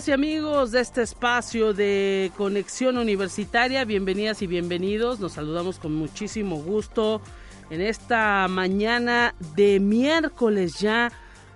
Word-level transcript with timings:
Amigas 0.00 0.08
y 0.08 0.12
amigos 0.12 0.70
de 0.70 0.80
este 0.80 1.02
espacio 1.02 1.74
de 1.74 2.32
conexión 2.38 2.96
universitaria? 2.96 3.84
Bienvenidas 3.84 4.40
y 4.40 4.46
bienvenidos. 4.46 5.20
Nos 5.20 5.32
saludamos 5.32 5.78
con 5.78 5.94
muchísimo 5.94 6.56
gusto 6.56 7.20
en 7.68 7.82
esta 7.82 8.48
mañana 8.48 9.34
de 9.56 9.78
miércoles 9.78 10.78
ya 10.78 11.12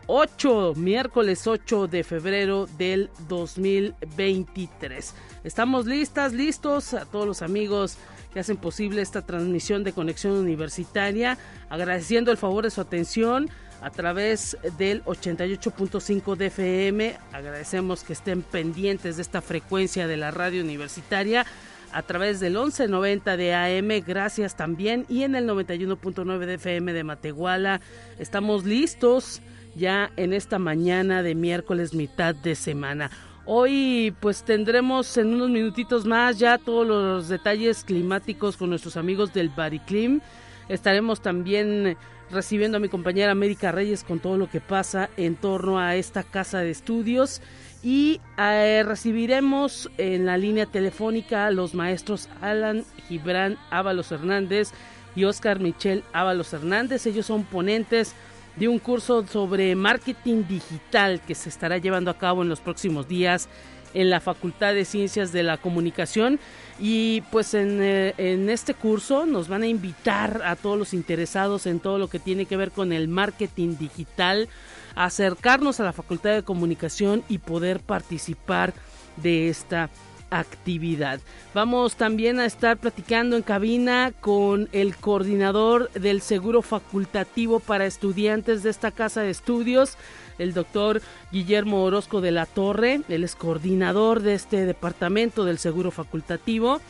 8, 0.09 0.75
miércoles 0.77 1.47
8 1.47 1.87
de 1.87 2.05
febrero 2.05 2.69
del 2.77 3.09
2023. 3.29 5.15
Estamos 5.43 5.87
listas, 5.87 6.35
listos 6.35 6.93
a 6.93 7.07
todos 7.07 7.27
los 7.27 7.41
amigos 7.41 7.97
que 8.35 8.41
hacen 8.41 8.59
posible 8.59 9.01
esta 9.01 9.23
transmisión 9.23 9.85
de 9.85 9.93
conexión 9.93 10.35
universitaria, 10.35 11.39
agradeciendo 11.71 12.31
el 12.31 12.37
favor 12.37 12.65
de 12.65 12.71
su 12.71 12.83
atención 12.83 13.49
a 13.85 13.91
través 13.91 14.57
del 14.79 15.05
88.5 15.05 16.37
de 16.37 16.47
FM. 16.47 17.19
Agradecemos 17.33 18.03
que 18.03 18.15
estén 18.15 18.41
pendientes 18.41 19.17
de 19.17 19.23
esta 19.23 19.43
frecuencia 19.43 20.07
de 20.07 20.17
la 20.17 20.31
radio 20.31 20.63
universitaria 20.63 21.45
a 21.93 22.03
través 22.03 22.41
del 22.41 22.55
1190 22.55 23.37
de 23.37 23.55
AM, 23.55 24.03
gracias 24.05 24.57
también, 24.57 25.05
y 25.11 25.25
en 25.25 25.35
el 25.35 25.47
91.9 25.47 26.47
de 26.47 26.55
FM 26.55 26.95
de 26.95 27.05
Matehuala. 27.05 27.83
Estamos 28.19 28.65
listos 28.65 29.43
ya 29.77 30.11
en 30.17 30.33
esta 30.33 30.59
mañana 30.59 31.23
de 31.23 31.35
miércoles 31.35 31.93
mitad 31.93 32.35
de 32.35 32.55
semana. 32.55 33.11
Hoy 33.45 34.15
pues 34.21 34.45
tendremos 34.45 35.15
en 35.19 35.35
unos 35.35 35.51
minutitos 35.51 36.07
más 36.07 36.39
ya 36.39 36.57
todos 36.57 36.87
los 36.87 37.29
detalles 37.29 37.85
climáticos 37.85 38.57
con 38.57 38.71
nuestros 38.71 38.97
amigos 38.97 39.35
del 39.35 39.51
Bariclim. 39.51 40.23
Estaremos 40.69 41.21
también 41.21 41.97
recibiendo 42.31 42.79
a 42.79 42.81
mi 42.81 42.89
compañera 42.89 43.33
América 43.33 43.73
Reyes 43.73 44.05
con 44.05 44.19
todo 44.19 44.39
lo 44.39 44.49
que 44.49 44.61
pasa 44.61 45.11
en 45.17 45.37
torno 45.37 45.79
a 45.79 45.97
esta 45.97 46.23
casa 46.23 46.61
de 46.61 46.71
estudios 46.71 47.43
y 47.83 48.21
eh, 48.39 48.83
recibiremos 48.87 49.91
en 49.99 50.25
la 50.25 50.39
línea 50.39 50.67
telefónica 50.67 51.47
a 51.47 51.51
los 51.51 51.75
maestros 51.75 52.29
Alan 52.41 52.85
Gibran 53.09 53.59
Ábalos 53.71 54.11
Hernández 54.11 54.71
y 55.15 55.25
Oscar 55.25 55.61
Michel 55.61 56.03
Ábalos 56.13 56.53
Hernández. 56.53 57.07
Ellos 57.07 57.27
son 57.27 57.45
ponentes 57.45 58.15
de 58.57 58.69
un 58.69 58.79
curso 58.79 59.27
sobre 59.27 59.75
marketing 59.77 60.45
digital 60.49 61.21
que 61.27 61.35
se 61.35 61.49
estará 61.49 61.79
llevando 61.79 62.11
a 62.11 62.19
cabo 62.19 62.43
en 62.43 62.49
los 62.49 62.61
próximos 62.61 63.07
días 63.07 63.49
en 63.95 64.11
la 64.11 64.21
Facultad 64.21 64.75
de 64.75 64.85
Ciencias 64.85 65.33
de 65.33 65.43
la 65.43 65.57
Comunicación 65.57 66.39
y 66.79 67.23
pues 67.31 67.55
en, 67.55 67.81
eh, 67.81 68.15
en, 68.19 68.51
este 68.51 68.75
curso 68.75 69.27
nos 69.27 69.49
van 69.49 69.63
a 69.63 69.69
invitar 69.69 70.43
a 70.45 70.57
todos 70.57 70.77
los 70.77 70.93
interesados 70.93 71.67
en 71.67 71.81
todo 71.81 71.99
lo 71.99 72.09
que 72.09 72.19
tiene 72.19 72.47
que 72.47 72.57
ver 72.57 72.73
con 72.73 72.93
el 72.93 73.09
marketing 73.09 73.77
digital, 73.79 74.49
a 74.97 75.07
acercarnos 75.07 75.81
a 75.81 75.85
la 75.85 75.93
Facultad 75.93 76.35
de 76.35 76.43
Comunicación 76.43 77.23
y 77.29 77.39
poder 77.39 77.81
participar 77.81 78.75
de 79.17 79.49
esta 79.49 79.91
actividad. 80.31 81.21
Vamos 81.55 81.97
también 81.97 82.41
a 82.41 82.47
estar 82.47 82.77
platicando 82.77 83.37
en 83.37 83.43
cabina 83.43 84.13
con 84.21 84.69
el 84.73 84.97
coordinador 84.97 85.91
del 85.93 86.21
seguro 86.21 86.63
facultativo 86.63 87.61
para 87.61 87.87
estudiantes 87.87 88.63
de 88.63 88.71
esta 88.71 88.91
casa 88.91 89.23
de 89.23 89.31
estudios, 89.31 89.97
el 90.39 90.55
doctor 90.55 91.01
Guillermo 91.33 91.85
Orozco 91.85 92.21
de 92.21 92.31
la 92.31 92.47
Torre, 92.47 93.01
él 93.09 93.25
es 93.25 93.35
coordinador 93.35 94.21
de 94.23 94.35
este 94.35 94.67
departamento 94.67 95.45
del 95.45 95.59
seguro 95.59 95.91
facultativo. 95.91 96.81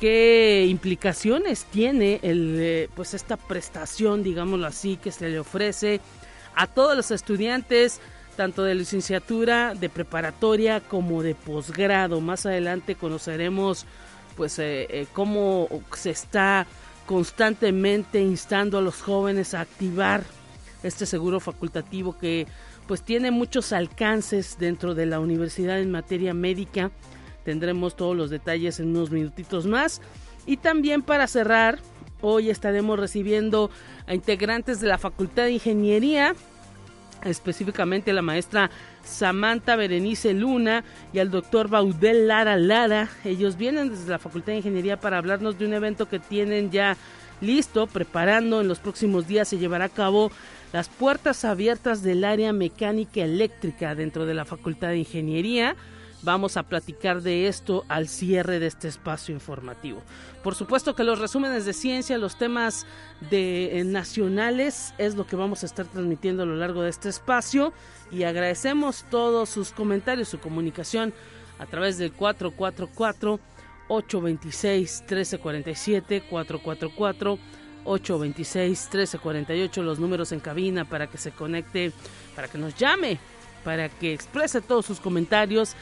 ¿Qué 0.00 0.66
implicaciones 0.68 1.64
tiene 1.64 2.20
el, 2.22 2.56
eh, 2.60 2.88
pues 2.94 3.14
esta 3.14 3.36
prestación, 3.36 4.22
digámoslo 4.22 4.66
así, 4.66 4.96
que 4.96 5.10
se 5.10 5.28
le 5.28 5.40
ofrece 5.40 6.00
a 6.54 6.68
todos 6.68 6.96
los 6.96 7.10
estudiantes, 7.10 8.00
tanto 8.36 8.62
de 8.62 8.76
licenciatura, 8.76 9.74
de 9.74 9.88
preparatoria 9.88 10.80
como 10.80 11.24
de 11.24 11.34
posgrado? 11.34 12.20
Más 12.20 12.46
adelante 12.46 12.94
conoceremos 12.94 13.86
pues 14.36 14.60
eh, 14.60 14.86
eh, 14.88 15.06
cómo 15.12 15.68
se 15.96 16.10
está 16.10 16.64
constantemente 17.04 18.20
instando 18.20 18.78
a 18.78 18.82
los 18.82 19.02
jóvenes 19.02 19.52
a 19.54 19.62
activar 19.62 20.22
este 20.84 21.06
seguro 21.06 21.40
facultativo 21.40 22.16
que 22.16 22.46
pues 22.88 23.02
tiene 23.02 23.30
muchos 23.30 23.72
alcances 23.72 24.56
dentro 24.58 24.94
de 24.94 25.04
la 25.04 25.20
universidad 25.20 25.78
en 25.78 25.90
materia 25.90 26.32
médica. 26.32 26.90
Tendremos 27.44 27.94
todos 27.94 28.16
los 28.16 28.30
detalles 28.30 28.80
en 28.80 28.88
unos 28.88 29.10
minutitos 29.10 29.66
más. 29.66 30.00
Y 30.46 30.56
también 30.56 31.02
para 31.02 31.26
cerrar, 31.26 31.78
hoy 32.22 32.48
estaremos 32.48 32.98
recibiendo 32.98 33.70
a 34.06 34.14
integrantes 34.14 34.80
de 34.80 34.88
la 34.88 34.96
Facultad 34.96 35.44
de 35.44 35.52
Ingeniería, 35.52 36.34
específicamente 37.24 38.14
la 38.14 38.22
maestra 38.22 38.70
Samantha 39.04 39.76
Berenice 39.76 40.32
Luna 40.32 40.82
y 41.12 41.18
al 41.18 41.30
doctor 41.30 41.68
Baudel 41.68 42.26
Lara 42.26 42.56
Lara. 42.56 43.10
Ellos 43.22 43.58
vienen 43.58 43.90
desde 43.90 44.10
la 44.10 44.18
Facultad 44.18 44.52
de 44.52 44.58
Ingeniería 44.58 44.98
para 44.98 45.18
hablarnos 45.18 45.58
de 45.58 45.66
un 45.66 45.74
evento 45.74 46.08
que 46.08 46.18
tienen 46.18 46.70
ya 46.70 46.96
listo, 47.40 47.86
preparando. 47.86 48.60
En 48.60 48.68
los 48.68 48.78
próximos 48.78 49.26
días 49.26 49.48
se 49.48 49.58
llevará 49.58 49.86
a 49.86 49.90
cabo 49.90 50.30
las 50.72 50.88
puertas 50.88 51.44
abiertas 51.44 52.02
del 52.02 52.24
área 52.24 52.52
mecánica 52.52 53.22
eléctrica 53.22 53.94
dentro 53.94 54.26
de 54.26 54.34
la 54.34 54.44
Facultad 54.44 54.88
de 54.88 54.98
Ingeniería. 54.98 55.76
Vamos 56.22 56.56
a 56.56 56.64
platicar 56.64 57.22
de 57.22 57.46
esto 57.46 57.84
al 57.88 58.08
cierre 58.08 58.58
de 58.58 58.66
este 58.66 58.88
espacio 58.88 59.32
informativo. 59.32 60.02
Por 60.42 60.56
supuesto 60.56 60.96
que 60.96 61.04
los 61.04 61.20
resúmenes 61.20 61.64
de 61.64 61.72
ciencia, 61.72 62.18
los 62.18 62.36
temas 62.36 62.86
de, 63.30 63.78
eh, 63.78 63.84
nacionales 63.84 64.94
es 64.98 65.14
lo 65.14 65.26
que 65.26 65.36
vamos 65.36 65.62
a 65.62 65.66
estar 65.66 65.86
transmitiendo 65.86 66.42
a 66.42 66.46
lo 66.46 66.56
largo 66.56 66.82
de 66.82 66.90
este 66.90 67.08
espacio 67.08 67.72
y 68.10 68.24
agradecemos 68.24 69.04
todos 69.10 69.48
sus 69.48 69.70
comentarios, 69.70 70.28
su 70.28 70.40
comunicación 70.40 71.14
a 71.60 71.66
través 71.66 71.98
del 71.98 72.12
444 72.12 73.38
826 73.88 75.00
1347 75.02 76.22
444 76.22 77.38
826-1348, 77.88 79.82
los 79.82 79.98
números 79.98 80.32
en 80.32 80.40
cabina 80.40 80.84
para 80.84 81.06
que 81.06 81.18
se 81.18 81.32
conecte, 81.32 81.92
para 82.34 82.48
que 82.48 82.58
nos 82.58 82.74
llame, 82.74 83.18
para 83.64 83.88
que 83.88 84.12
exprese 84.12 84.60
todos 84.60 84.84
sus 84.86 85.00
comentarios 85.00 85.74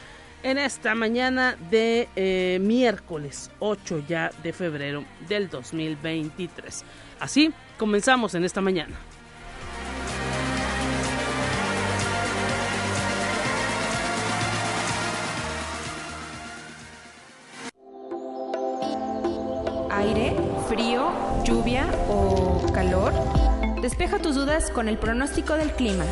en 0.43 0.59
esta 0.59 0.95
mañana 0.95 1.57
de 1.71 2.09
eh, 2.15 2.59
miércoles 2.61 3.51
8 3.59 4.05
ya 4.09 4.31
de 4.43 4.53
febrero 4.53 5.05
del 5.29 5.49
2023. 5.49 6.85
Así 7.19 7.53
comenzamos 7.79 8.35
en 8.35 8.45
esta 8.45 8.61
mañana. 8.61 8.97
Aire, 20.07 20.37
frío 20.69 21.11
lluvia 21.43 21.85
o 22.09 22.65
calor? 22.73 23.13
Despeja 23.83 24.21
tus 24.21 24.37
dudas 24.37 24.71
con 24.71 24.87
el 24.89 24.99
pronóstico 24.99 25.55
del 25.55 25.73
clima. 25.73 26.05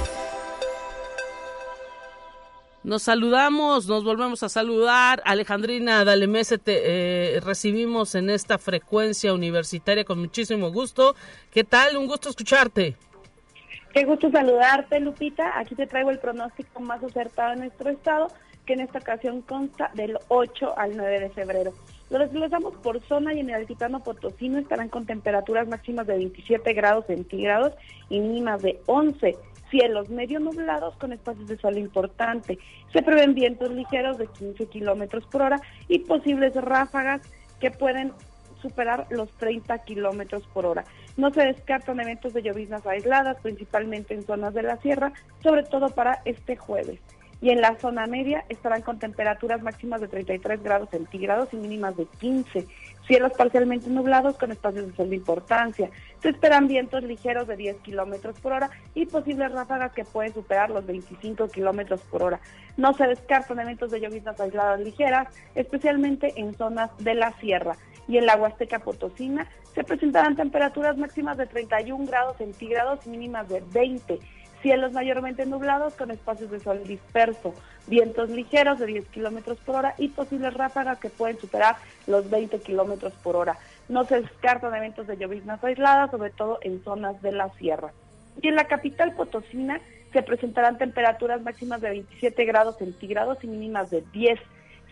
Nos 2.82 3.04
saludamos, 3.04 3.86
nos 3.86 4.02
volvemos 4.02 4.42
a 4.42 4.48
saludar. 4.48 5.22
Alejandrina 5.24 6.04
Dalemese, 6.04 6.58
te 6.58 7.36
eh, 7.36 7.40
recibimos 7.40 8.16
en 8.16 8.30
esta 8.30 8.58
frecuencia 8.58 9.32
universitaria 9.32 10.04
con 10.04 10.18
muchísimo 10.18 10.72
gusto. 10.72 11.14
¿Qué 11.52 11.62
tal? 11.62 11.96
Un 11.96 12.08
gusto 12.08 12.30
escucharte. 12.30 12.96
Qué 13.92 14.04
gusto 14.04 14.28
saludarte, 14.28 14.98
Lupita. 14.98 15.56
Aquí 15.56 15.76
te 15.76 15.86
traigo 15.86 16.10
el 16.10 16.18
pronóstico 16.18 16.80
más 16.80 17.00
acertado 17.04 17.50
de 17.50 17.56
nuestro 17.58 17.90
estado, 17.90 18.26
que 18.66 18.72
en 18.72 18.80
esta 18.80 18.98
ocasión 18.98 19.40
consta 19.42 19.92
del 19.94 20.18
8 20.26 20.76
al 20.76 20.96
9 20.96 21.20
de 21.20 21.30
febrero. 21.30 21.74
Lo 22.10 22.18
desglosamos 22.18 22.74
por 22.76 23.00
zona 23.02 23.34
y 23.34 23.40
en 23.40 23.48
el 23.48 23.56
altiplano 23.56 24.00
potosino 24.00 24.58
estarán 24.58 24.88
con 24.88 25.06
temperaturas 25.06 25.66
máximas 25.68 26.06
de 26.06 26.16
27 26.16 26.72
grados 26.74 27.06
centígrados 27.06 27.72
y 28.10 28.20
mínimas 28.20 28.62
de 28.62 28.80
11 28.86 29.36
cielos 29.70 30.08
medio 30.08 30.38
nublados 30.38 30.94
con 30.96 31.12
espacios 31.12 31.48
de 31.48 31.58
sol 31.58 31.78
importante. 31.78 32.58
Se 32.92 33.02
prevén 33.02 33.34
vientos 33.34 33.70
ligeros 33.72 34.18
de 34.18 34.26
15 34.26 34.66
kilómetros 34.66 35.26
por 35.26 35.42
hora 35.42 35.60
y 35.88 36.00
posibles 36.00 36.54
ráfagas 36.54 37.22
que 37.58 37.70
pueden 37.70 38.12
superar 38.60 39.06
los 39.10 39.30
30 39.32 39.76
kilómetros 39.80 40.46
por 40.52 40.66
hora. 40.66 40.84
No 41.16 41.32
se 41.32 41.42
descartan 41.42 42.00
eventos 42.00 42.32
de 42.32 42.42
lloviznas 42.42 42.86
aisladas, 42.86 43.36
principalmente 43.42 44.14
en 44.14 44.22
zonas 44.22 44.54
de 44.54 44.62
la 44.62 44.76
sierra, 44.76 45.12
sobre 45.42 45.64
todo 45.64 45.88
para 45.88 46.20
este 46.24 46.56
jueves 46.56 47.00
y 47.44 47.50
en 47.50 47.60
la 47.60 47.76
zona 47.78 48.06
media 48.06 48.46
estarán 48.48 48.80
con 48.80 48.98
temperaturas 48.98 49.60
máximas 49.60 50.00
de 50.00 50.08
33 50.08 50.62
grados 50.62 50.88
centígrados 50.88 51.52
y 51.52 51.56
mínimas 51.56 51.94
de 51.94 52.06
15. 52.06 52.66
Cielos 53.06 53.32
parcialmente 53.36 53.90
nublados 53.90 54.38
con 54.38 54.50
espacios 54.50 54.86
de 54.86 54.96
sol 54.96 55.10
de 55.10 55.16
importancia. 55.16 55.90
Se 56.22 56.30
esperan 56.30 56.68
vientos 56.68 57.02
ligeros 57.02 57.46
de 57.46 57.58
10 57.58 57.76
kilómetros 57.82 58.40
por 58.40 58.54
hora 58.54 58.70
y 58.94 59.04
posibles 59.04 59.52
ráfagas 59.52 59.92
que 59.92 60.06
pueden 60.06 60.32
superar 60.32 60.70
los 60.70 60.86
25 60.86 61.48
kilómetros 61.48 62.00
por 62.10 62.22
hora. 62.22 62.40
No 62.78 62.94
se 62.94 63.06
descartan 63.06 63.60
eventos 63.60 63.90
de 63.90 64.00
lloviznas 64.00 64.40
aisladas 64.40 64.80
ligeras, 64.80 65.28
especialmente 65.54 66.32
en 66.40 66.54
zonas 66.54 66.96
de 66.96 67.12
la 67.12 67.32
sierra. 67.40 67.76
Y 68.08 68.16
en 68.16 68.24
la 68.24 68.36
Huasteca 68.36 68.78
Potosina 68.78 69.46
se 69.74 69.84
presentarán 69.84 70.34
temperaturas 70.34 70.96
máximas 70.96 71.36
de 71.36 71.44
31 71.44 72.06
grados 72.06 72.38
centígrados 72.38 73.06
y 73.06 73.10
mínimas 73.10 73.50
de 73.50 73.62
20 73.70 74.18
cielos 74.64 74.92
mayormente 74.92 75.44
nublados 75.44 75.92
con 75.92 76.10
espacios 76.10 76.50
de 76.50 76.58
sol 76.58 76.82
disperso, 76.84 77.52
vientos 77.86 78.30
ligeros 78.30 78.78
de 78.78 78.86
10 78.86 79.08
kilómetros 79.08 79.58
por 79.58 79.76
hora 79.76 79.94
y 79.98 80.08
posibles 80.08 80.54
ráfagas 80.54 80.98
que 80.98 81.10
pueden 81.10 81.38
superar 81.38 81.76
los 82.06 82.30
20 82.30 82.58
kilómetros 82.60 83.12
por 83.22 83.36
hora. 83.36 83.58
No 83.90 84.04
se 84.04 84.22
descartan 84.22 84.74
eventos 84.74 85.06
de 85.06 85.18
lloviznas 85.18 85.62
aisladas, 85.62 86.10
sobre 86.10 86.30
todo 86.30 86.60
en 86.62 86.82
zonas 86.82 87.20
de 87.20 87.32
la 87.32 87.50
sierra. 87.58 87.92
Y 88.40 88.48
en 88.48 88.56
la 88.56 88.64
capital 88.64 89.14
potosina 89.14 89.82
se 90.14 90.22
presentarán 90.22 90.78
temperaturas 90.78 91.42
máximas 91.42 91.82
de 91.82 91.90
27 91.90 92.46
grados 92.46 92.78
centígrados 92.78 93.44
y 93.44 93.48
mínimas 93.48 93.90
de 93.90 94.02
10. 94.14 94.40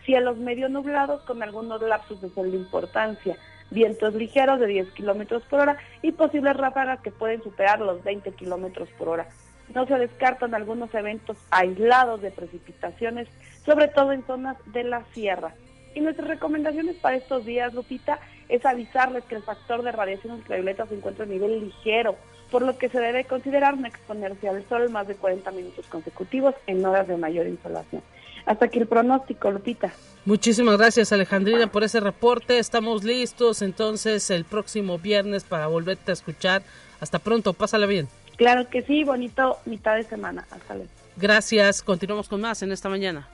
Cielos 0.05 0.37
medio 0.37 0.69
nublados 0.69 1.23
con 1.23 1.43
algunos 1.43 1.81
lapsos 1.81 2.21
de 2.21 2.29
sol 2.29 2.51
de 2.51 2.59
importancia 2.59 3.39
vientos 3.71 4.13
ligeros 4.13 4.61
de 4.61 4.67
10 4.67 4.91
kilómetros 4.91 5.43
por 5.45 5.61
hora 5.61 5.79
y 6.03 6.13
posibles 6.13 6.55
ráfagas 6.59 7.01
que 7.01 7.11
pueden 7.11 7.43
superar 7.43 7.81
los 7.81 8.05
20 8.05 8.33
kilómetros 8.33 8.91
por 8.99 9.09
hora. 9.09 9.27
No 9.75 9.87
se 9.87 9.95
descartan 9.95 10.55
algunos 10.55 10.95
eventos 10.95 11.37
aislados 11.51 12.21
de 12.21 12.31
precipitaciones, 12.31 13.29
sobre 13.65 13.89
todo 13.89 14.13
en 14.13 14.25
zonas 14.27 14.57
de 14.67 14.85
la 14.85 15.05
sierra. 15.13 15.55
Y 15.95 16.01
nuestras 16.01 16.29
recomendaciones 16.29 16.97
para 16.97 17.17
estos 17.17 17.45
días, 17.45 17.75
Lupita, 17.75 18.19
es 18.49 18.65
avisarles 18.67 19.25
que 19.25 19.37
el 19.37 19.43
factor 19.43 19.83
de 19.83 19.93
radiación 19.93 20.35
ultravioleta 20.35 20.87
se 20.87 20.95
encuentra 20.95 21.25
a 21.25 21.29
nivel 21.29 21.61
ligero, 21.61 22.17
por 22.51 22.63
lo 22.63 22.77
que 22.77 22.89
se 22.89 23.01
debe 23.01 23.25
considerar 23.25 23.79
no 23.79 23.87
exponerse 23.87 24.49
al 24.49 24.67
sol 24.69 24.91
más 24.91 25.09
de 25.09 25.15
40 25.15 25.51
minutos 25.53 25.87
consecutivos 25.87 26.55
en 26.67 26.85
horas 26.85 27.09
de 27.09 27.17
mayor 27.17 27.47
insolación. 27.47 28.03
Hasta 28.45 28.67
aquí 28.67 28.79
el 28.79 28.87
pronóstico, 28.87 29.51
Lupita. 29.51 29.93
Muchísimas 30.25 30.77
gracias, 30.77 31.13
Alejandrina, 31.13 31.69
por 31.69 31.85
ese 31.85 32.01
reporte. 32.01 32.59
Estamos 32.59 33.05
listos 33.05 33.63
entonces 33.63 34.31
el 34.31 34.45
próximo 34.45 34.99
viernes 34.99 35.45
para 35.45 35.67
volverte 35.67 36.11
a 36.11 36.15
escuchar. 36.15 36.63
Hasta 37.01 37.19
pronto, 37.19 37.53
pásala 37.53 37.87
bien. 37.87 38.09
Claro 38.37 38.69
que 38.69 38.83
sí, 38.83 39.05
bonito 39.05 39.59
mitad 39.67 39.97
de 39.97 40.05
semana. 40.05 40.47
Hasta 40.51 40.75
luego. 40.75 40.91
Gracias. 41.17 41.83
Continuamos 41.83 42.29
con 42.29 42.41
más 42.41 42.63
en 42.63 42.73
esta 42.73 42.89
mañana. 42.89 43.29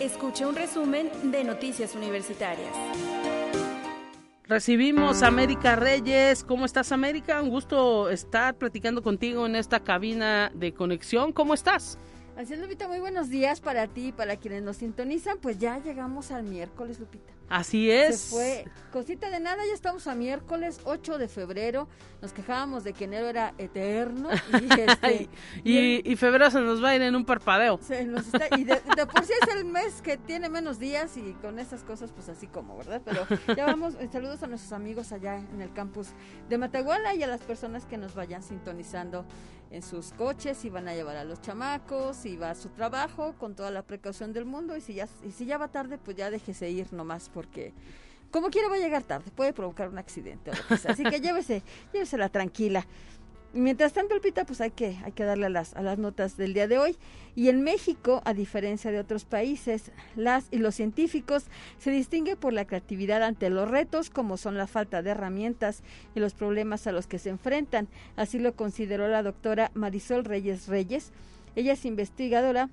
Escuche 0.00 0.46
un 0.46 0.54
resumen 0.54 1.10
de 1.32 1.42
Noticias 1.42 1.94
Universitarias. 1.94 2.72
Recibimos 4.44 5.24
a 5.24 5.26
América 5.26 5.74
Reyes. 5.74 6.44
¿Cómo 6.44 6.64
estás, 6.64 6.92
América? 6.92 7.42
Un 7.42 7.50
gusto 7.50 8.08
estar 8.10 8.54
platicando 8.54 9.02
contigo 9.02 9.46
en 9.46 9.56
esta 9.56 9.80
cabina 9.80 10.52
de 10.54 10.72
conexión. 10.72 11.32
¿Cómo 11.32 11.54
estás? 11.54 11.98
Así 12.36 12.52
es, 12.52 12.60
Lupita, 12.60 12.86
muy 12.86 13.00
buenos 13.00 13.30
días 13.30 13.60
para 13.62 13.86
ti 13.86 14.08
y 14.08 14.12
para 14.12 14.36
quienes 14.36 14.62
nos 14.62 14.76
sintonizan. 14.76 15.38
Pues 15.38 15.58
ya 15.58 15.78
llegamos 15.78 16.30
al 16.30 16.42
miércoles, 16.42 17.00
Lupita. 17.00 17.32
Así 17.48 17.90
es. 17.90 18.20
Se 18.20 18.34
fue 18.34 18.64
cosita 18.92 19.30
de 19.30 19.40
nada, 19.40 19.62
ya 19.66 19.74
estamos 19.74 20.06
a 20.06 20.14
miércoles 20.14 20.80
8 20.84 21.18
de 21.18 21.28
febrero. 21.28 21.86
Nos 22.22 22.32
quejábamos 22.32 22.82
de 22.82 22.92
que 22.92 23.04
enero 23.04 23.28
era 23.28 23.54
eterno. 23.58 24.30
Y, 24.32 24.80
este, 24.80 25.28
y, 25.62 26.16
febrero 26.16 26.50
se 26.50 26.60
nos 26.60 26.82
va 26.82 26.90
a 26.90 26.96
ir 26.96 27.02
en 27.02 27.14
un 27.14 27.24
parpadeo. 27.24 27.78
y 28.56 28.64
de, 28.64 28.76
por 29.06 29.24
sí 29.24 29.32
es 29.42 29.54
el 29.54 29.64
mes 29.64 30.00
que 30.02 30.16
tiene 30.16 30.48
menos 30.48 30.78
días 30.78 31.16
y 31.16 31.34
con 31.34 31.58
esas 31.58 31.82
cosas, 31.82 32.10
pues 32.12 32.28
así 32.28 32.46
como, 32.46 32.76
¿verdad? 32.78 33.02
Pero 33.04 33.26
ya 33.54 33.66
vamos, 33.66 33.94
eh, 34.00 34.08
saludos 34.10 34.42
a 34.42 34.46
nuestros 34.46 34.72
amigos 34.72 35.12
allá 35.12 35.36
en 35.36 35.60
el 35.60 35.72
campus 35.72 36.08
de 36.48 36.58
Matehuala 36.58 37.14
y 37.14 37.22
a 37.22 37.26
las 37.26 37.42
personas 37.42 37.84
que 37.84 37.98
nos 37.98 38.14
vayan 38.14 38.42
sintonizando 38.42 39.24
en 39.70 39.82
sus 39.82 40.12
coches 40.12 40.64
y 40.64 40.70
van 40.70 40.88
a 40.88 40.94
llevar 40.94 41.16
a 41.16 41.24
los 41.24 41.40
chamacos 41.42 42.24
y 42.24 42.36
va 42.36 42.50
a 42.50 42.54
su 42.54 42.68
trabajo 42.68 43.34
con 43.38 43.54
toda 43.54 43.70
la 43.70 43.82
precaución 43.82 44.32
del 44.32 44.44
mundo 44.44 44.76
y 44.76 44.80
si 44.80 44.94
ya 44.94 45.08
y 45.24 45.32
si 45.32 45.44
ya 45.44 45.58
va 45.58 45.68
tarde 45.68 45.98
pues 45.98 46.16
ya 46.16 46.30
déjese 46.30 46.70
ir 46.70 46.92
nomás 46.92 47.28
porque 47.36 47.74
como 48.30 48.48
quiera 48.48 48.70
va 48.70 48.76
a 48.76 48.78
llegar 48.78 49.02
tarde, 49.02 49.30
puede 49.30 49.52
provocar 49.52 49.90
un 49.90 49.98
accidente 49.98 50.52
Así 50.88 51.04
que 51.04 51.20
llévese, 51.20 51.62
llévesela 51.92 52.30
tranquila. 52.30 52.86
Mientras 53.52 53.92
tanto, 53.92 54.14
Lupita, 54.14 54.46
pues 54.46 54.62
hay 54.62 54.70
que, 54.70 54.96
hay 55.04 55.12
que 55.12 55.24
darle 55.24 55.46
a 55.46 55.50
las, 55.50 55.74
a 55.74 55.82
las 55.82 55.98
notas 55.98 56.38
del 56.38 56.54
día 56.54 56.66
de 56.66 56.78
hoy. 56.78 56.96
Y 57.34 57.50
en 57.50 57.60
México, 57.60 58.22
a 58.24 58.32
diferencia 58.32 58.90
de 58.90 58.98
otros 58.98 59.26
países, 59.26 59.92
las 60.14 60.46
y 60.50 60.56
los 60.56 60.74
científicos 60.74 61.44
se 61.78 61.90
distinguen 61.90 62.38
por 62.38 62.54
la 62.54 62.66
creatividad 62.66 63.22
ante 63.22 63.50
los 63.50 63.70
retos, 63.70 64.08
como 64.08 64.38
son 64.38 64.56
la 64.56 64.66
falta 64.66 65.02
de 65.02 65.10
herramientas 65.10 65.82
y 66.14 66.20
los 66.20 66.32
problemas 66.32 66.86
a 66.86 66.92
los 66.92 67.06
que 67.06 67.18
se 67.18 67.28
enfrentan. 67.28 67.86
Así 68.16 68.38
lo 68.38 68.56
consideró 68.56 69.08
la 69.08 69.22
doctora 69.22 69.70
Marisol 69.74 70.24
Reyes 70.24 70.68
Reyes. 70.68 71.12
Ella 71.54 71.74
es 71.74 71.84
investigadora 71.84 72.70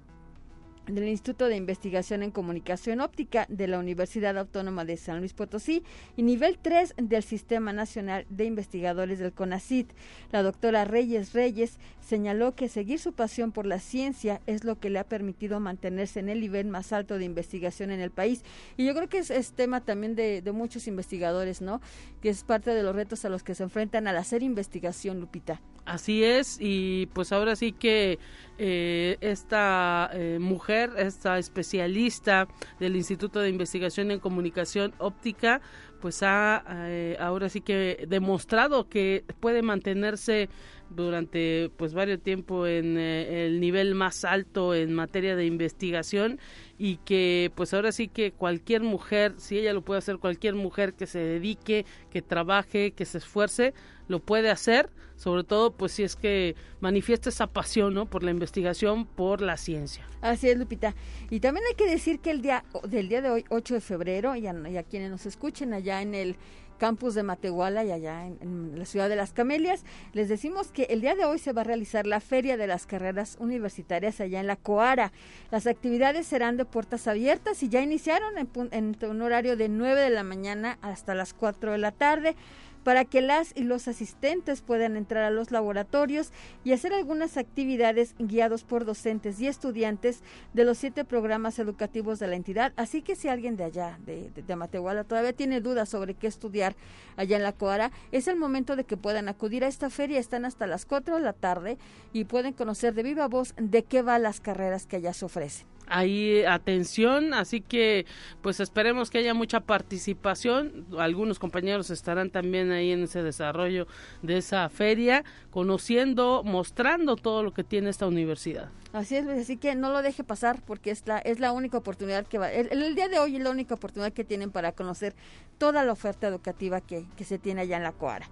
del 0.87 1.07
Instituto 1.07 1.47
de 1.47 1.55
Investigación 1.55 2.23
en 2.23 2.31
Comunicación 2.31 3.01
Óptica 3.01 3.45
de 3.49 3.67
la 3.67 3.79
Universidad 3.79 4.37
Autónoma 4.37 4.85
de 4.85 4.97
San 4.97 5.19
Luis 5.19 5.33
Potosí 5.33 5.83
y 6.17 6.23
nivel 6.23 6.57
3 6.57 6.95
del 6.97 7.23
Sistema 7.23 7.73
Nacional 7.73 8.25
de 8.29 8.45
Investigadores 8.45 9.19
del 9.19 9.33
CONACIT. 9.33 9.91
La 10.31 10.43
doctora 10.43 10.85
Reyes 10.85 11.33
Reyes 11.33 11.79
señaló 12.01 12.55
que 12.55 12.67
seguir 12.67 12.99
su 12.99 13.13
pasión 13.13 13.51
por 13.51 13.65
la 13.65 13.79
ciencia 13.79 14.41
es 14.45 14.63
lo 14.63 14.79
que 14.79 14.89
le 14.89 14.99
ha 14.99 15.07
permitido 15.07 15.59
mantenerse 15.59 16.19
en 16.19 16.29
el 16.29 16.41
nivel 16.41 16.67
más 16.67 16.91
alto 16.91 17.17
de 17.17 17.25
investigación 17.25 17.91
en 17.91 18.01
el 18.01 18.11
país. 18.11 18.43
Y 18.77 18.85
yo 18.85 18.93
creo 18.93 19.09
que 19.09 19.19
es, 19.19 19.53
tema 19.53 19.81
también 19.81 20.15
de, 20.15 20.41
de, 20.41 20.51
muchos 20.51 20.87
investigadores, 20.87 21.61
¿no? 21.61 21.81
Que 22.21 22.29
es 22.29 22.43
parte 22.43 22.71
de 22.71 22.83
los 22.83 22.95
retos 22.95 23.23
a 23.25 23.29
los 23.29 23.43
que 23.43 23.55
se 23.55 23.63
enfrentan 23.63 24.07
al 24.07 24.17
hacer 24.17 24.43
investigación, 24.43 25.19
Lupita. 25.19 25.61
Así 25.85 26.23
es, 26.23 26.59
y 26.61 27.07
pues 27.07 27.33
ahora 27.33 27.57
sí 27.57 27.73
que 27.73 28.17
eh, 28.57 29.17
esta 29.19 30.09
eh, 30.13 30.37
mujer, 30.39 30.91
esta 30.97 31.37
especialista 31.37 32.47
del 32.79 32.95
Instituto 32.95 33.41
de 33.41 33.49
Investigación 33.49 34.09
en 34.09 34.19
Comunicación 34.19 34.93
Óptica, 34.97 35.59
pues 36.03 36.21
ha 36.21 36.65
eh, 36.67 37.15
ahora 37.17 37.47
sí 37.47 37.61
que 37.61 38.05
demostrado 38.09 38.89
que 38.89 39.23
puede 39.39 39.61
mantenerse 39.61 40.49
durante 40.89 41.71
pues 41.77 41.93
varios 41.93 42.21
tiempo 42.21 42.67
en 42.67 42.97
el 42.97 43.61
nivel 43.61 43.95
más 43.95 44.25
alto 44.25 44.75
en 44.75 44.93
materia 44.93 45.37
de 45.37 45.45
investigación 45.45 46.41
y 46.77 46.97
que 46.97 47.53
pues 47.55 47.73
ahora 47.73 47.93
sí 47.93 48.09
que 48.09 48.33
cualquier 48.33 48.81
mujer, 48.81 49.35
si 49.37 49.57
ella 49.57 49.71
lo 49.71 49.81
puede 49.81 49.99
hacer, 49.99 50.17
cualquier 50.17 50.55
mujer 50.55 50.93
que 50.93 51.07
se 51.07 51.19
dedique, 51.19 51.85
que 52.11 52.21
trabaje, 52.21 52.91
que 52.91 53.05
se 53.05 53.19
esfuerce, 53.19 53.73
lo 54.09 54.19
puede 54.19 54.49
hacer, 54.49 54.89
sobre 55.15 55.45
todo 55.45 55.71
pues 55.71 55.93
si 55.93 56.03
es 56.03 56.17
que 56.17 56.55
manifiesta 56.81 57.29
esa 57.29 57.47
pasión, 57.47 57.93
¿no? 57.93 58.07
Por 58.07 58.23
la 58.23 58.31
investigación, 58.31 59.05
por 59.05 59.41
la 59.41 59.55
ciencia. 59.55 60.05
Así 60.21 60.49
es, 60.49 60.57
Lupita. 60.57 60.95
Y 61.29 61.39
también 61.39 61.65
hay 61.69 61.75
que 61.75 61.89
decir 61.89 62.19
que 62.19 62.31
el 62.31 62.41
día 62.41 62.65
del 62.87 63.09
día 63.09 63.21
de 63.21 63.29
hoy, 63.29 63.45
8 63.49 63.75
de 63.75 63.81
febrero, 63.81 64.35
y 64.35 64.47
a 64.47 64.83
quienes 64.83 65.11
nos 65.11 65.25
escuchen 65.25 65.73
allá 65.73 65.92
en 66.01 66.15
el 66.15 66.37
campus 66.77 67.15
de 67.15 67.23
Matehuala 67.23 67.85
y 67.85 67.91
allá 67.91 68.25
en, 68.25 68.73
la 68.77 68.85
ciudad 68.85 69.07
de 69.07 69.15
Las 69.15 69.31
Camelias. 69.31 69.85
Les 70.11 70.27
decimos 70.27 70.71
que 70.71 70.83
el 70.83 70.99
día 71.01 71.15
de 71.15 71.23
hoy 71.23 71.39
se 71.39 71.53
va 71.53 71.61
a 71.61 71.63
realizar 71.63 72.05
la 72.05 72.19
Feria 72.19 72.57
de 72.57 72.67
las 72.67 72.85
Carreras 72.85 73.37
Universitarias 73.39 74.19
allá 74.19 74.39
en 74.41 74.47
la 74.47 74.57
Coara. 74.57 75.11
Las 75.49 75.65
actividades 75.65 76.27
serán 76.27 76.57
de 76.57 76.65
puertas 76.65 77.07
abiertas 77.07 77.63
y 77.63 77.69
ya 77.69 77.81
iniciaron 77.81 78.37
en, 78.37 78.49
en 78.71 79.09
un 79.09 79.21
horario 79.21 79.55
de 79.55 79.69
9 79.69 80.01
de 80.01 80.09
la 80.09 80.23
mañana 80.23 80.77
hasta 80.81 81.15
las 81.15 81.33
4 81.33 81.71
de 81.71 81.77
la 81.77 81.91
tarde 81.91 82.35
para 82.83 83.05
que 83.05 83.21
las 83.21 83.53
y 83.55 83.63
los 83.63 83.87
asistentes 83.87 84.61
puedan 84.61 84.97
entrar 84.97 85.23
a 85.23 85.31
los 85.31 85.51
laboratorios 85.51 86.31
y 86.63 86.73
hacer 86.73 86.93
algunas 86.93 87.37
actividades 87.37 88.15
guiados 88.19 88.63
por 88.63 88.85
docentes 88.85 89.39
y 89.39 89.47
estudiantes 89.47 90.21
de 90.53 90.65
los 90.65 90.77
siete 90.77 91.05
programas 91.05 91.59
educativos 91.59 92.19
de 92.19 92.27
la 92.27 92.35
entidad. 92.35 92.73
Así 92.75 93.01
que 93.01 93.15
si 93.15 93.27
alguien 93.27 93.55
de 93.55 93.63
allá, 93.63 93.99
de, 94.05 94.29
de, 94.29 94.55
Matehuala, 94.55 95.03
todavía 95.03 95.33
tiene 95.33 95.61
dudas 95.61 95.89
sobre 95.89 96.13
qué 96.13 96.27
estudiar 96.27 96.75
allá 97.17 97.37
en 97.37 97.43
la 97.43 97.53
Coara, 97.53 97.91
es 98.11 98.27
el 98.27 98.35
momento 98.35 98.75
de 98.75 98.83
que 98.83 98.97
puedan 98.97 99.29
acudir 99.29 99.63
a 99.63 99.67
esta 99.67 99.89
feria. 99.89 100.19
Están 100.19 100.45
hasta 100.45 100.67
las 100.67 100.85
4 100.85 101.15
de 101.15 101.21
la 101.21 101.33
tarde 101.33 101.77
y 102.11 102.25
pueden 102.25 102.53
conocer 102.53 102.93
de 102.93 103.03
viva 103.03 103.27
voz 103.27 103.53
de 103.57 103.83
qué 103.83 104.01
van 104.01 104.23
las 104.23 104.39
carreras 104.39 104.85
que 104.85 104.97
allá 104.97 105.13
se 105.13 105.25
ofrecen 105.25 105.72
ahí 105.87 106.43
atención, 106.43 107.33
así 107.33 107.61
que 107.61 108.05
pues 108.41 108.59
esperemos 108.59 109.09
que 109.09 109.19
haya 109.19 109.33
mucha 109.33 109.59
participación. 109.59 110.85
Algunos 110.97 111.39
compañeros 111.39 111.89
estarán 111.89 112.29
también 112.29 112.71
ahí 112.71 112.91
en 112.91 113.03
ese 113.03 113.23
desarrollo 113.23 113.87
de 114.21 114.37
esa 114.37 114.69
feria, 114.69 115.23
conociendo, 115.51 116.43
mostrando 116.43 117.15
todo 117.15 117.43
lo 117.43 117.53
que 117.53 117.63
tiene 117.63 117.89
esta 117.89 118.07
universidad. 118.07 118.69
Así 118.93 119.15
es, 119.15 119.25
así 119.25 119.57
que 119.57 119.73
no 119.75 119.91
lo 119.91 120.01
deje 120.03 120.23
pasar 120.23 120.61
porque 120.65 120.91
es 120.91 121.07
la, 121.07 121.17
es 121.17 121.39
la 121.39 121.51
única 121.51 121.77
oportunidad 121.77 122.27
que 122.27 122.37
va. 122.37 122.51
El, 122.51 122.71
el, 122.71 122.95
día 122.95 123.07
de 123.07 123.17
hoy 123.19 123.37
es 123.37 123.41
la 123.41 123.49
única 123.49 123.73
oportunidad 123.73 124.13
que 124.13 124.23
tienen 124.23 124.51
para 124.51 124.71
conocer 124.73 125.15
toda 125.57 125.83
la 125.83 125.91
oferta 125.91 126.27
educativa 126.27 126.79
que, 126.79 127.05
que 127.17 127.23
se 127.23 127.39
tiene 127.39 127.61
allá 127.61 127.77
en 127.77 127.83
la 127.83 127.91
Coara. 127.91 128.29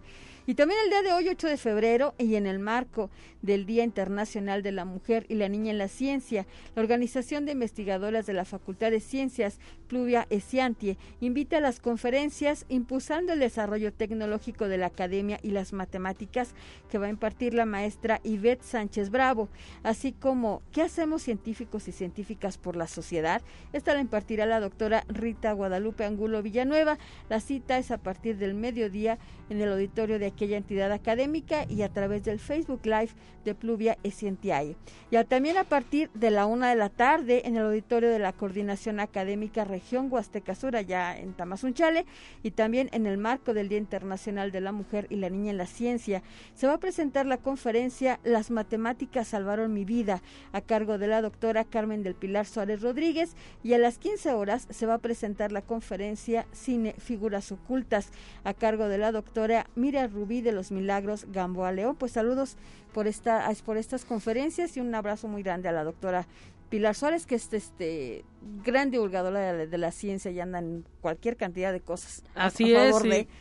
Y 0.48 0.56
también 0.56 0.80
el 0.84 0.90
día 0.90 1.02
de 1.04 1.14
hoy, 1.14 1.30
8 1.30 1.48
de 1.48 1.58
febrero, 1.58 2.16
y 2.18 2.36
en 2.36 2.48
el 2.48 2.58
marco 2.58 3.10
del 3.42 3.66
Día 3.66 3.84
Internacional 3.84 4.64
de 4.64 4.72
la 4.72 4.86
Mujer 4.86 5.26
y 5.30 5.36
la 5.36 5.50
Niña 5.50 5.72
en 5.72 5.78
la 5.78 5.88
Ciencia, 5.88 6.48
la 6.76 6.82
Organización 6.82 7.46
de 7.46 7.52
Investigadoras 7.52 8.26
de 8.26 8.34
la 8.34 8.46
Facultad 8.46 8.92
de 8.92 9.00
Ciencias, 9.00 9.60
Pluvia 9.92 10.26
Esiantie, 10.30 10.98
invita 11.20 11.58
a 11.58 11.60
las 11.60 11.82
conferencias 11.82 12.66
impulsando 12.70 13.34
el 13.34 13.40
desarrollo 13.40 13.92
tecnológico 13.92 14.70
de 14.70 14.78
la 14.78 14.86
academia 14.86 15.38
y 15.44 15.52
las 15.52 15.74
matemáticas 15.74 16.56
que 16.90 16.98
va 16.98 17.08
a 17.08 17.10
impartir 17.10 17.54
la 17.54 17.66
maestra 17.66 18.22
Ivette 18.24 18.64
Sánchez 18.64 19.10
Bravo, 19.10 19.50
así 19.84 20.14
como 20.14 20.62
¿qué 20.72 20.82
hacemos 20.82 21.24
científicos 21.24 21.90
y 21.90 21.92
científicas 21.92 22.58
por 22.58 22.78
la 22.78 22.88
sociedad? 22.88 23.42
Esta 23.74 23.94
la 23.94 24.00
impartirá 24.00 24.46
la 24.46 24.62
doctora 24.62 25.04
Rita 25.10 25.52
Guadalupe 25.52 26.06
Angulo 26.06 26.42
Villanueva. 26.42 26.98
La 27.28 27.42
cita 27.42 27.78
es 27.78 27.92
a 27.92 27.98
partir 27.98 28.38
del 28.38 28.54
mediodía 28.54 29.18
en 29.50 29.60
el 29.60 29.74
auditorio 29.74 30.20
de 30.20 30.28
aquella 30.28 30.56
entidad 30.56 30.94
académica 30.94 31.66
y 31.68 31.82
a 31.82 31.92
través 31.92 32.24
del 32.24 32.40
Facebook 32.40 32.86
Live 32.86 33.12
de 33.44 33.56
Pluvia 33.56 33.98
Escientiae. 34.04 34.78
Y 35.10 35.22
también 35.26 35.58
a 35.58 35.66
partir 35.66 36.10
de 36.14 36.32
la 36.32 36.46
una 36.46 36.70
de 36.70 36.76
la 36.78 36.88
tarde 36.88 37.46
en 37.46 37.58
el 37.58 37.66
auditorio 37.66 38.10
de 38.10 38.20
la 38.20 38.32
Coordinación 38.32 39.02
Académica 39.02 39.66
Región 39.82 40.12
Huasteca 40.12 40.54
Sur, 40.54 40.76
en 40.76 41.34
Tamazunchale, 41.34 42.06
y 42.44 42.52
también 42.52 42.90
en 42.94 43.08
el 43.08 43.18
marco 43.18 43.54
del 43.56 43.68
Día 43.68 43.80
Internacional 43.80 44.52
de 44.52 44.62
la 44.62 44.72
Mujer 44.72 45.08
y 45.10 45.16
la 45.16 45.30
Niña 45.30 45.50
en 45.52 45.58
la 45.58 45.66
Ciencia, 45.66 46.22
se 46.54 46.68
va 46.68 46.74
a 46.74 46.80
presentar 46.80 47.26
la 47.26 47.38
conferencia 47.38 48.20
Las 48.24 48.52
matemáticas 48.52 49.30
salvaron 49.30 49.74
mi 49.74 49.84
vida, 49.84 50.22
a 50.54 50.62
cargo 50.62 51.00
de 51.00 51.08
la 51.08 51.22
doctora 51.22 51.66
Carmen 51.66 52.04
del 52.04 52.14
Pilar 52.14 52.46
Suárez 52.46 52.82
Rodríguez, 52.82 53.36
y 53.64 53.74
a 53.74 53.80
las 53.80 53.98
15 53.98 54.34
horas 54.34 54.68
se 54.70 54.86
va 54.86 54.94
a 54.94 55.00
presentar 55.00 55.52
la 55.52 55.64
conferencia 55.64 56.46
Cine 56.52 56.94
Figuras 57.00 57.52
Ocultas, 57.52 58.12
a 58.44 58.54
cargo 58.54 58.88
de 58.88 59.00
la 59.00 59.12
doctora 59.12 59.66
Mira 59.76 60.06
Rubí 60.06 60.42
de 60.42 60.52
los 60.52 60.72
Milagros 60.72 61.26
Gamboa 61.32 61.72
León. 61.72 61.96
Pues 61.96 62.12
saludos 62.12 62.56
por, 62.94 63.08
esta, 63.08 63.52
por 63.66 63.78
estas 63.78 64.06
conferencias 64.06 64.78
y 64.78 64.80
un 64.80 64.94
abrazo 64.94 65.28
muy 65.28 65.42
grande 65.42 65.70
a 65.70 65.72
la 65.72 65.84
doctora 65.84 66.28
Pilar 66.72 66.96
Suárez, 66.96 67.26
que 67.26 67.36
es 67.36 67.52
este 67.52 68.24
gran 68.64 68.92
divulgadora 68.92 69.54
de, 69.54 69.78
la 69.78 69.92
ciencia 69.92 70.32
y 70.32 70.40
anda 70.40 70.60
en 70.60 70.86
cualquier 71.02 71.36
cantidad 71.36 71.74
de 71.74 71.82
cosas. 71.82 72.24
Así 72.34 72.74
es, 72.74 72.96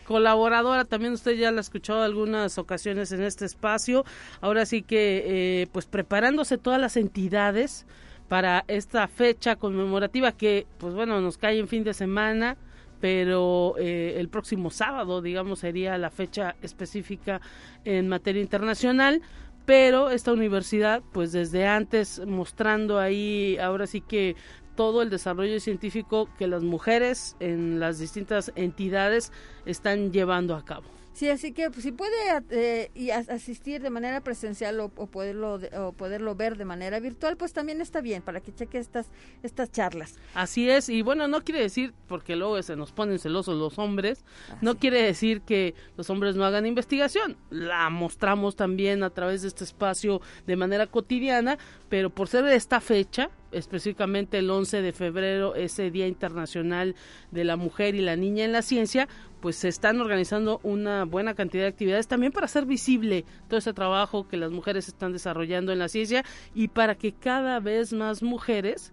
colaboradora, 0.05 0.85
también 0.85 1.13
usted 1.13 1.37
ya 1.37 1.53
la 1.53 1.59
ha 1.59 1.61
escuchado 1.61 2.03
algunas 2.03 2.59
ocasiones 2.59 3.13
en 3.13 3.23
este 3.23 3.45
espacio. 3.45 4.05
Ahora 4.41 4.67
sí 4.67 4.83
que, 4.83 5.23
eh, 5.63 5.67
pues 5.71 5.87
preparándose 5.87 6.59
todas 6.59 6.81
las 6.81 6.97
entidades 6.97 7.87
para 8.29 8.65
esta 8.67 9.07
fecha 9.07 9.55
conmemorativa 9.55 10.33
que, 10.33 10.67
pues 10.79 10.93
bueno, 10.95 11.21
nos 11.21 11.39
cae 11.39 11.61
en 11.61 11.69
fin 11.69 11.85
de 11.85 11.95
semana 11.95 12.59
pero 13.01 13.77
eh, 13.79 14.17
el 14.19 14.29
próximo 14.29 14.71
sábado, 14.71 15.23
digamos, 15.23 15.61
sería 15.61 15.97
la 15.97 16.11
fecha 16.11 16.55
específica 16.61 17.41
en 17.87 18.09
materia 18.09 18.43
internacional. 18.43 19.23
Pero 19.71 20.11
esta 20.11 20.33
universidad, 20.33 21.01
pues 21.13 21.31
desde 21.31 21.65
antes 21.65 22.21
mostrando 22.27 22.99
ahí, 22.99 23.57
ahora 23.59 23.87
sí 23.87 24.01
que 24.01 24.35
todo 24.75 25.01
el 25.01 25.11
desarrollo 25.11 25.61
científico 25.61 26.29
que 26.37 26.49
las 26.49 26.65
mujeres 26.65 27.37
en 27.39 27.79
las 27.79 28.01
distintas 28.01 28.51
entidades 28.57 29.31
están 29.67 30.11
llevando 30.11 30.57
a 30.57 30.65
cabo. 30.65 31.00
Sí, 31.13 31.29
así 31.29 31.53
que 31.53 31.71
pues, 31.71 31.83
si 31.83 31.93
puede 31.93 32.15
eh, 32.51 32.91
y 32.95 33.11
asistir 33.11 33.83
de 33.83 33.91
manera 33.91 34.21
presencial 34.21 34.81
o, 34.81 34.89
poderlo 34.89 35.59
o 35.79 35.93
poderlo 35.93 36.35
ver 36.35 36.57
de 36.57 36.65
manera 36.65 37.01
virtual, 37.01 37.37
pues 37.37 37.53
también 37.53 37.81
está 37.81 38.01
bien 38.01 38.23
para 38.23 38.41
que 38.41 38.55
cheque 38.55 38.79
estas 38.79 39.09
estas 39.43 39.71
charlas. 39.71 40.19
Así 40.35 40.71
es 40.71 40.89
y 40.89 41.03
bueno 41.03 41.29
no 41.29 41.43
quiere 41.43 41.61
decir 41.61 41.93
porque 42.07 42.37
luego 42.37 42.63
se 42.63 42.77
nos 42.77 42.93
ponen 42.93 43.19
celosos 43.19 43.59
los 43.59 43.79
hombres, 43.79 44.25
no 44.61 44.79
quiere 44.79 45.03
decir 45.03 45.43
que 45.43 45.75
los 45.97 46.09
hombres 46.11 46.37
no 46.37 46.45
hagan 46.45 46.67
investigación. 46.67 47.37
La 47.51 47.91
mostramos 47.91 48.57
también 48.57 49.03
a 49.03 49.11
través 49.11 49.43
de 49.43 49.49
este 49.49 49.65
espacio 49.65 50.21
de 50.47 50.57
manera 50.57 50.87
cotidiana, 50.87 51.59
pero 51.89 52.11
por 52.11 52.29
ser 52.29 52.45
de 52.45 52.55
esta 52.55 52.81
fecha 52.81 53.31
específicamente 53.53 54.39
el 54.39 54.51
11 54.51 54.83
de 54.83 54.93
febrero, 54.93 55.55
ese 55.55 55.91
Día 55.91 56.07
Internacional 56.07 56.95
de 57.31 57.45
la 57.45 57.57
Mujer 57.57 57.95
y 57.95 58.01
la 58.01 58.17
Niña 58.17 58.45
en 58.45 58.53
la 58.53 58.63
Ciencia, 58.63 59.09
pues 59.41 59.57
se 59.57 59.69
están 59.69 60.01
organizando 60.01 60.61
una 60.63 61.05
buena 61.05 61.35
cantidad 61.35 61.65
de 61.65 61.69
actividades 61.69 62.09
también 62.09 62.33
para 62.33 62.47
hacer 62.47 62.67
visible 62.67 63.25
todo 63.49 63.59
ese 63.59 63.73
trabajo 63.73 64.29
que 64.29 64.37
las 64.37 64.51
mujeres 64.51 64.89
están 64.89 65.13
desarrollando 65.13 65.73
en 65.73 65.79
la 65.79 65.89
ciencia 65.89 66.25
y 66.55 66.69
para 66.69 66.95
que 66.95 67.13
cada 67.13 67.61
vez 67.61 67.93
más 67.93 68.23
mujeres 68.23 68.93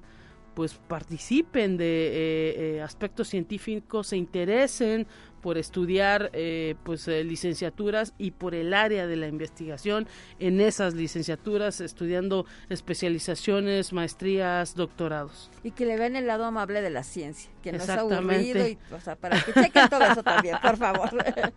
pues 0.58 0.74
participen 0.74 1.78
de 1.78 1.86
eh, 1.86 2.78
eh, 2.78 2.82
aspectos 2.82 3.28
científicos, 3.28 4.08
se 4.08 4.18
interesen 4.18 5.06
por 5.41 5.58
estudiar 5.58 6.29
eh, 6.34 6.75
pues 6.84 7.08
eh, 7.08 7.24
licenciaturas 7.24 8.13
y 8.17 8.32
por 8.32 8.56
el 8.56 8.74
área 8.74 9.08
de 9.08 9.15
la 9.15 9.27
investigación 9.27 10.08
en 10.39 10.62
esas 10.62 10.94
licenciaturas 10.94 11.82
estudiando 11.82 12.46
especializaciones 12.70 13.94
maestrías 13.94 14.75
doctorados. 14.75 15.50
Y 15.63 15.72
que 15.72 15.86
le 15.86 15.98
ven 15.98 16.15
el 16.15 16.27
lado 16.27 16.46
amable 16.46 16.82
de 16.82 16.89
la 16.89 17.03
ciencia 17.03 17.50
que 17.72 17.78
no 17.78 17.84
es 17.84 17.90
aburrido 17.90 18.68
y 18.68 18.78
o 18.92 19.00
sea, 19.00 19.16
para 19.16 19.42
que 19.42 19.54
chequen 19.54 19.90
todo 19.90 20.02
eso 20.04 20.24
también 20.24 20.58
por 20.62 20.78
favor. 20.78 21.10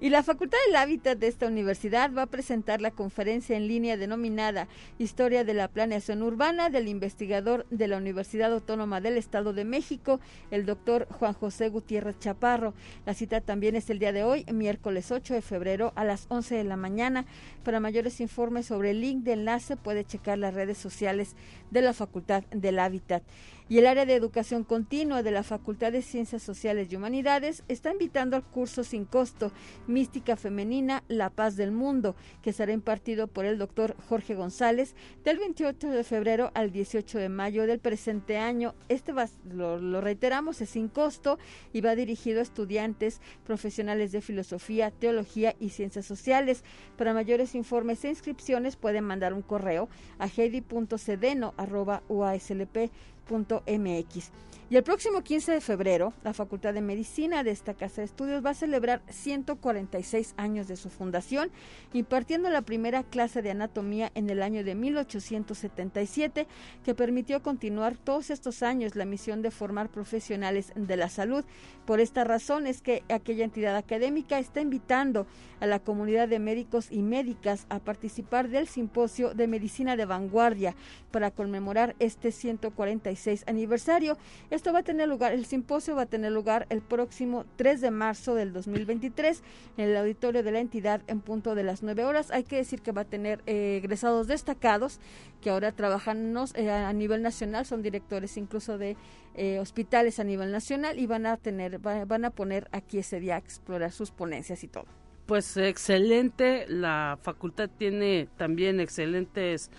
Y 0.00 0.10
la 0.10 0.22
facultad 0.22 0.58
del 0.66 0.76
hábitat 0.76 1.18
de 1.18 1.28
esta 1.28 1.46
universidad 1.46 2.12
va 2.12 2.22
a 2.22 2.26
presentar 2.26 2.80
la 2.80 2.90
conferencia 2.90 3.56
en 3.56 3.68
línea 3.68 3.96
denominada 3.96 4.68
historia 4.98 5.44
de 5.44 5.54
la 5.54 5.68
planeación 5.68 6.22
urbana 6.22 6.70
del 6.70 6.88
investigador 6.88 7.66
de 7.70 7.88
la 7.88 7.96
Universidad 7.96 8.52
Autónoma 8.52 9.00
del 9.00 9.16
Estado 9.16 9.52
de 9.52 9.64
México 9.64 10.20
el 10.50 10.66
doctor 10.66 11.06
Juan 11.10 11.32
José 11.34 11.68
Gutiérrez 11.68 12.18
Chaparro. 12.18 12.74
La 13.06 13.14
cita 13.14 13.40
también 13.40 13.76
es 13.76 13.90
el 13.90 13.98
día 13.98 14.12
de 14.12 14.24
hoy, 14.24 14.44
miércoles 14.52 15.10
8 15.10 15.34
de 15.34 15.42
febrero 15.42 15.92
a 15.96 16.04
las 16.04 16.26
11 16.28 16.56
de 16.56 16.64
la 16.64 16.76
mañana. 16.76 17.26
Para 17.64 17.80
mayores 17.80 18.20
informes 18.20 18.66
sobre 18.66 18.90
el 18.90 19.00
link 19.00 19.24
de 19.24 19.32
enlace 19.32 19.76
puede 19.76 20.04
checar 20.04 20.38
las 20.38 20.54
redes 20.54 20.78
sociales 20.78 21.36
de 21.70 21.82
la 21.82 21.92
Facultad 21.92 22.44
del 22.50 22.78
Hábitat 22.78 23.22
y 23.68 23.78
el 23.78 23.86
área 23.86 24.06
de 24.06 24.14
educación 24.14 24.64
continua 24.64 25.22
de 25.22 25.30
la 25.30 25.42
Facultad 25.42 25.92
de 25.92 26.00
Ciencias 26.02 26.42
Sociales 26.42 26.88
y 26.90 26.96
Humanidades 26.96 27.62
está 27.68 27.92
invitando 27.92 28.36
al 28.36 28.44
curso 28.44 28.84
sin 28.84 29.04
costo 29.04 29.52
Mística 29.86 30.36
Femenina, 30.36 31.04
La 31.08 31.28
Paz 31.30 31.56
del 31.56 31.72
Mundo, 31.72 32.16
que 32.42 32.54
será 32.54 32.72
impartido 32.72 33.26
por 33.26 33.44
el 33.44 33.58
doctor 33.58 33.94
Jorge 34.08 34.34
González 34.34 34.94
del 35.24 35.38
28 35.38 35.90
de 35.90 36.04
febrero 36.04 36.50
al 36.54 36.72
18 36.72 37.18
de 37.18 37.28
mayo 37.28 37.66
del 37.66 37.78
presente 37.78 38.38
año. 38.38 38.74
Este 38.88 39.12
va, 39.12 39.28
lo, 39.50 39.78
lo 39.78 40.00
reiteramos, 40.00 40.62
es 40.62 40.70
sin 40.70 40.88
costo 40.88 41.38
y 41.72 41.82
va 41.82 41.94
dirigido 41.94 42.40
a 42.40 42.42
estudiantes, 42.42 43.20
profesionales 43.44 44.10
de 44.12 44.22
filosofía, 44.22 44.90
teología 44.90 45.54
y 45.60 45.68
ciencias 45.70 46.06
sociales. 46.06 46.64
Para 46.96 47.12
mayores 47.12 47.54
informes 47.54 48.04
e 48.04 48.08
inscripciones 48.08 48.76
pueden 48.76 49.04
mandar 49.04 49.34
un 49.34 49.42
correo 49.42 49.88
a 50.18 50.26
heidi.cedeno.uaslp 50.26 52.90
mx 53.30 54.30
Y 54.70 54.76
el 54.76 54.82
próximo 54.82 55.22
15 55.22 55.52
de 55.52 55.60
febrero, 55.62 56.12
la 56.22 56.34
Facultad 56.34 56.74
de 56.74 56.82
Medicina 56.82 57.42
de 57.42 57.50
esta 57.50 57.72
Casa 57.72 58.02
de 58.02 58.04
Estudios 58.04 58.44
va 58.44 58.50
a 58.50 58.54
celebrar 58.54 59.00
146 59.08 60.34
años 60.36 60.68
de 60.68 60.76
su 60.76 60.90
fundación, 60.90 61.50
impartiendo 61.94 62.50
la 62.50 62.60
primera 62.60 63.02
clase 63.02 63.40
de 63.40 63.50
anatomía 63.50 64.12
en 64.14 64.28
el 64.28 64.42
año 64.42 64.64
de 64.64 64.74
1877, 64.74 66.46
que 66.84 66.94
permitió 66.94 67.42
continuar 67.42 67.96
todos 67.96 68.28
estos 68.28 68.62
años 68.62 68.94
la 68.94 69.06
misión 69.06 69.40
de 69.40 69.50
formar 69.50 69.88
profesionales 69.88 70.72
de 70.76 70.96
la 70.96 71.08
salud. 71.08 71.46
Por 71.86 72.00
esta 72.00 72.24
razón 72.24 72.66
es 72.66 72.82
que 72.82 73.04
aquella 73.08 73.44
entidad 73.44 73.74
académica 73.74 74.38
está 74.38 74.60
invitando 74.60 75.26
a 75.60 75.66
la 75.66 75.78
comunidad 75.78 76.28
de 76.28 76.40
médicos 76.40 76.88
y 76.90 77.02
médicas 77.02 77.66
a 77.70 77.78
participar 77.78 78.48
del 78.48 78.68
simposio 78.68 79.32
de 79.32 79.48
medicina 79.48 79.96
de 79.96 80.04
vanguardia 80.04 80.76
para 81.10 81.30
conmemorar 81.30 81.96
este 81.98 82.32
146 82.32 82.98
96 82.98 83.44
aniversario. 83.46 84.16
Esto 84.58 84.72
va 84.72 84.80
a 84.80 84.82
tener 84.82 85.08
lugar, 85.08 85.32
el 85.32 85.46
simposio 85.46 85.94
va 85.94 86.02
a 86.02 86.06
tener 86.06 86.32
lugar 86.32 86.66
el 86.68 86.82
próximo 86.82 87.44
3 87.54 87.80
de 87.80 87.92
marzo 87.92 88.34
del 88.34 88.52
2023 88.52 89.40
en 89.76 89.90
el 89.90 89.96
auditorio 89.96 90.42
de 90.42 90.50
la 90.50 90.58
entidad 90.58 91.00
en 91.06 91.20
punto 91.20 91.54
de 91.54 91.62
las 91.62 91.84
9 91.84 92.02
horas. 92.02 92.32
Hay 92.32 92.42
que 92.42 92.56
decir 92.56 92.82
que 92.82 92.90
va 92.90 93.02
a 93.02 93.04
tener 93.04 93.40
eh, 93.46 93.76
egresados 93.76 94.26
destacados 94.26 94.98
que 95.40 95.50
ahora 95.50 95.70
trabajan 95.70 96.36
eh, 96.56 96.72
a 96.72 96.92
nivel 96.92 97.22
nacional, 97.22 97.66
son 97.66 97.82
directores 97.82 98.36
incluso 98.36 98.78
de 98.78 98.96
eh, 99.36 99.60
hospitales 99.60 100.18
a 100.18 100.24
nivel 100.24 100.50
nacional 100.50 100.98
y 100.98 101.06
van 101.06 101.26
a 101.26 101.36
tener, 101.36 101.78
van 101.78 102.24
a 102.24 102.30
poner 102.30 102.66
aquí 102.72 102.98
ese 102.98 103.20
día 103.20 103.36
a 103.36 103.38
explorar 103.38 103.92
sus 103.92 104.10
ponencias 104.10 104.64
y 104.64 104.66
todo. 104.66 104.86
Pues 105.26 105.56
excelente, 105.56 106.66
la 106.66 107.16
facultad 107.22 107.70
tiene 107.78 108.28
también 108.36 108.80
excelentes 108.80 109.70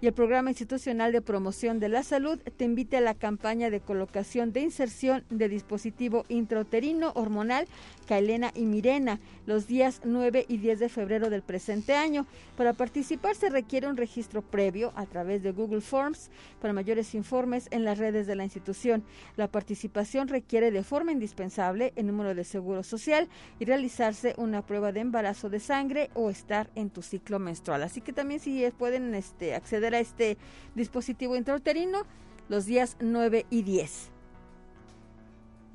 y 0.00 0.06
el 0.06 0.12
Programa 0.12 0.50
Institucional 0.50 1.12
de 1.12 1.22
Promoción 1.22 1.80
de 1.80 1.88
la 1.88 2.02
Salud 2.02 2.38
te 2.56 2.64
invita 2.64 2.98
a 2.98 3.00
la 3.00 3.14
campaña 3.14 3.70
de 3.70 3.80
colocación 3.80 4.52
de 4.52 4.60
inserción 4.60 5.24
de 5.30 5.48
dispositivo 5.48 6.24
intrauterino 6.28 7.12
hormonal 7.14 7.66
Kaelena 8.06 8.52
y 8.54 8.66
Mirena 8.66 9.20
los 9.46 9.66
días 9.66 10.02
9 10.04 10.44
y 10.48 10.58
10 10.58 10.80
de 10.80 10.88
febrero 10.88 11.30
del 11.30 11.42
presente 11.42 11.94
año. 11.94 12.26
Para 12.56 12.72
participar 12.72 13.36
se 13.36 13.48
requiere 13.48 13.88
un 13.88 13.96
registro 13.96 14.42
previo 14.42 14.92
a 14.96 15.06
través 15.06 15.42
de 15.42 15.52
Google 15.52 15.80
Forms 15.80 16.30
para 16.60 16.74
mayores 16.74 17.14
informes 17.14 17.68
en 17.70 17.84
las 17.84 17.98
redes 17.98 18.26
de 18.26 18.36
la 18.36 18.44
institución. 18.44 19.02
La 19.36 19.48
participación 19.48 20.28
requiere 20.28 20.70
de 20.70 20.82
forma 20.82 21.12
indispensable 21.12 21.92
el 21.96 22.06
número 22.06 22.34
de 22.34 22.44
seguro 22.44 22.82
social 22.82 23.28
y 23.58 23.64
realizarse 23.64 24.34
una 24.36 24.64
prueba 24.64 24.92
de 24.92 25.00
embarazo 25.00 25.48
de 25.48 25.60
sangre 25.60 26.10
o 26.14 26.30
estar 26.30 26.70
en 26.74 26.90
tu 26.90 27.02
ciclo 27.02 27.38
menstrual. 27.38 27.82
Así 27.82 28.00
que 28.00 28.12
también 28.12 28.40
si 28.40 28.66
pueden 28.78 29.14
este, 29.14 29.54
acceder 29.54 29.94
este 30.00 30.38
dispositivo 30.74 31.36
intrauterino 31.36 32.04
los 32.48 32.66
días 32.66 32.96
9 33.00 33.46
y 33.50 33.62
10. 33.62 34.10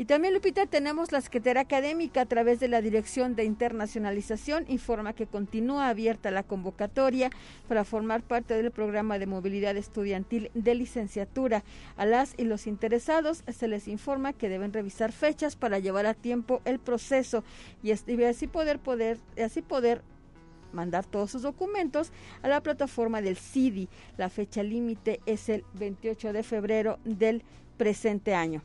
Y 0.01 0.05
también, 0.05 0.33
Lupita, 0.33 0.65
tenemos 0.65 1.11
la 1.11 1.21
Secretaría 1.21 1.61
Académica 1.61 2.21
a 2.21 2.25
través 2.25 2.59
de 2.59 2.67
la 2.67 2.81
Dirección 2.81 3.35
de 3.35 3.43
Internacionalización 3.43 4.65
informa 4.67 5.13
que 5.13 5.27
continúa 5.27 5.89
abierta 5.89 6.31
la 6.31 6.41
convocatoria 6.41 7.29
para 7.67 7.83
formar 7.83 8.23
parte 8.23 8.55
del 8.55 8.71
programa 8.71 9.19
de 9.19 9.27
movilidad 9.27 9.77
estudiantil 9.77 10.49
de 10.55 10.73
licenciatura. 10.73 11.63
A 11.97 12.07
las 12.07 12.33
y 12.37 12.45
los 12.45 12.65
interesados 12.65 13.43
se 13.47 13.67
les 13.67 13.87
informa 13.87 14.33
que 14.33 14.49
deben 14.49 14.73
revisar 14.73 15.11
fechas 15.11 15.55
para 15.55 15.77
llevar 15.77 16.07
a 16.07 16.15
tiempo 16.15 16.63
el 16.65 16.79
proceso 16.79 17.43
y 17.83 17.91
así 17.91 18.47
poder, 18.47 18.79
poder, 18.79 19.19
así 19.37 19.61
poder 19.61 20.01
mandar 20.73 21.05
todos 21.05 21.31
sus 21.31 21.41
documentos 21.41 22.11
a 22.41 22.47
la 22.47 22.61
plataforma 22.61 23.21
del 23.21 23.37
CIDI. 23.37 23.89
La 24.17 24.29
fecha 24.29 24.63
límite 24.63 25.21
es 25.25 25.49
el 25.49 25.63
28 25.73 26.33
de 26.33 26.43
febrero 26.43 26.99
del 27.03 27.43
presente 27.77 28.33
año. 28.33 28.63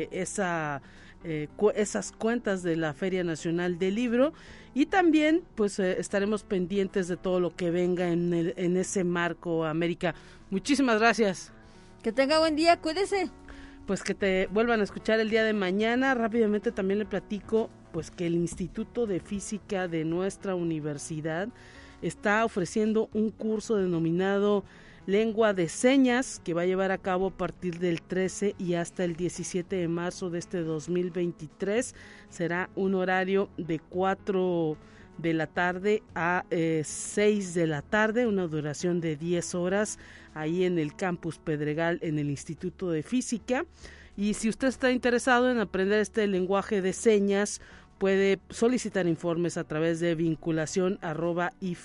eh, 0.04 0.10
esa 0.12 0.82
esas 1.76 2.14
cuentas 2.14 2.64
de 2.64 2.78
la 2.78 2.94
Feria 2.94 3.22
Nacional 3.22 3.80
del 3.80 3.96
Libro 3.96 4.34
y 4.74 4.86
también 4.86 5.44
pues 5.56 5.78
estaremos 5.80 6.44
pendientes 6.44 7.10
de 7.10 7.18
todo 7.18 7.42
lo 7.42 7.54
que 7.54 7.70
venga 7.70 8.08
en, 8.08 8.34
el, 8.34 8.54
en 8.56 8.78
ese 8.78 9.04
marco 9.04 9.66
América. 9.66 10.16
Muchísimas 10.52 11.00
gracias. 11.00 11.52
Que 12.02 12.14
tenga 12.14 12.40
buen 12.40 12.56
día, 12.56 12.78
cuídese. 12.78 13.30
Pues 13.86 14.04
que 14.04 14.14
te 14.14 14.48
vuelvan 14.48 14.80
a 14.80 14.84
escuchar 14.84 15.20
el 15.20 15.30
día 15.30 15.44
de 15.44 15.54
mañana. 15.54 16.14
Rápidamente 16.14 16.72
también 16.72 17.00
le 17.00 17.06
platico 17.06 17.70
pues 17.98 18.12
que 18.12 18.28
el 18.28 18.36
Instituto 18.36 19.08
de 19.08 19.20
Física 19.20 19.88
de 19.88 20.06
nuestra 20.06 20.54
universidad 20.54 21.50
está 22.04 22.46
ofreciendo 22.46 23.10
un 23.12 23.32
curso 23.32 23.78
denominado 23.78 24.64
Lengua 25.08 25.56
de 25.56 25.68
Señas 25.68 26.40
que 26.46 26.54
va 26.54 26.62
a 26.62 26.66
llevar 26.68 26.92
a 26.92 27.00
cabo 27.00 27.26
a 27.26 27.32
partir 27.32 27.80
del 27.80 28.04
13 28.04 28.54
y 28.60 28.76
hasta 28.76 29.04
el 29.04 29.16
17 29.16 29.78
de 29.78 29.88
marzo 29.88 30.30
de 30.30 30.38
este 30.38 30.62
2023. 30.62 31.96
Será 32.30 32.70
un 32.76 32.94
horario 32.94 33.50
de 33.58 33.80
4 33.80 34.78
de 35.18 35.34
la 35.34 35.48
tarde 35.48 36.04
a 36.14 36.46
6 36.52 36.52
eh, 36.52 37.60
de 37.60 37.66
la 37.66 37.82
tarde, 37.82 38.28
una 38.28 38.46
duración 38.46 39.02
de 39.02 39.16
10 39.16 39.56
horas 39.56 39.98
ahí 40.36 40.66
en 40.66 40.78
el 40.78 40.96
campus 40.96 41.40
Pedregal 41.40 41.98
en 42.04 42.20
el 42.20 42.30
Instituto 42.30 42.92
de 42.92 43.02
Física. 43.02 43.66
Y 44.18 44.34
si 44.34 44.50
usted 44.50 44.68
está 44.68 44.92
interesado 44.92 45.52
en 45.52 45.60
aprender 45.60 46.00
este 46.00 46.26
lenguaje 46.26 46.82
de 46.82 46.92
señas, 46.92 47.62
puede 47.98 48.40
solicitar 48.50 49.08
informes 49.08 49.58
a 49.58 49.64
través 49.64 50.00
de 50.00 50.16
vinculación 50.16 51.00
arroba 51.02 51.52
y 51.60 51.76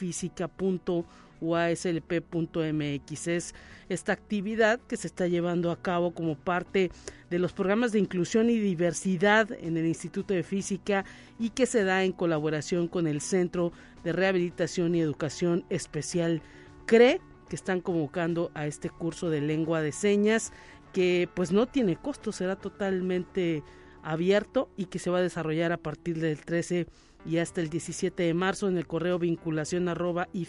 Es 3.26 3.54
esta 3.88 4.12
actividad 4.12 4.80
que 4.80 4.96
se 4.96 5.06
está 5.08 5.26
llevando 5.26 5.70
a 5.70 5.82
cabo 5.82 6.12
como 6.12 6.36
parte 6.36 6.90
de 7.30 7.38
los 7.38 7.52
programas 7.52 7.92
de 7.92 7.98
inclusión 7.98 8.48
y 8.48 8.58
diversidad 8.58 9.50
en 9.52 9.76
el 9.76 9.86
Instituto 9.86 10.34
de 10.34 10.44
Física 10.44 11.04
y 11.38 11.50
que 11.50 11.66
se 11.66 11.82
da 11.84 12.04
en 12.04 12.12
colaboración 12.12 12.86
con 12.86 13.06
el 13.06 13.20
Centro 13.20 13.72
de 14.04 14.12
Rehabilitación 14.12 14.94
y 14.94 15.00
Educación 15.00 15.64
Especial 15.68 16.42
CRE, 16.86 17.20
que 17.48 17.56
están 17.56 17.80
convocando 17.80 18.50
a 18.54 18.66
este 18.66 18.88
curso 18.88 19.28
de 19.28 19.40
lengua 19.40 19.82
de 19.82 19.92
señas 19.92 20.52
que 20.92 21.28
pues 21.34 21.52
no 21.52 21.66
tiene 21.66 21.96
costo, 21.96 22.32
será 22.32 22.56
totalmente 22.56 23.62
abierto 24.02 24.68
y 24.76 24.86
que 24.86 24.98
se 24.98 25.10
va 25.10 25.18
a 25.18 25.22
desarrollar 25.22 25.72
a 25.72 25.76
partir 25.76 26.18
del 26.20 26.40
13 26.40 26.86
y 27.24 27.38
hasta 27.38 27.60
el 27.60 27.70
17 27.70 28.22
de 28.22 28.34
marzo 28.34 28.68
en 28.68 28.76
el 28.76 28.86
correo 28.86 29.18
vinculación 29.18 29.88
arroba 29.88 30.28
y 30.32 30.46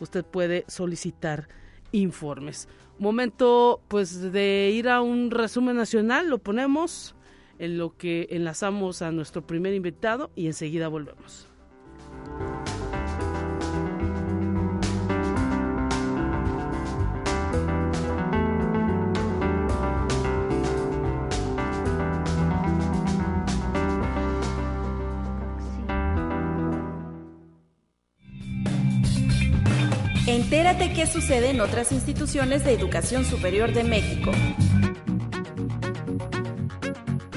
usted 0.00 0.24
puede 0.24 0.64
solicitar 0.68 1.48
informes. 1.92 2.68
Momento 2.98 3.80
pues 3.88 4.32
de 4.32 4.70
ir 4.74 4.88
a 4.88 5.00
un 5.00 5.30
resumen 5.30 5.76
nacional, 5.76 6.28
lo 6.28 6.38
ponemos 6.38 7.14
en 7.58 7.78
lo 7.78 7.96
que 7.96 8.28
enlazamos 8.30 9.02
a 9.02 9.10
nuestro 9.10 9.46
primer 9.46 9.74
invitado 9.74 10.30
y 10.34 10.46
enseguida 10.46 10.88
volvemos. 10.88 11.48
Entérate 30.50 30.94
qué 30.94 31.06
sucede 31.06 31.50
en 31.50 31.60
otras 31.60 31.92
instituciones 31.92 32.64
de 32.64 32.72
educación 32.72 33.26
superior 33.26 33.74
de 33.74 33.84
México. 33.84 34.32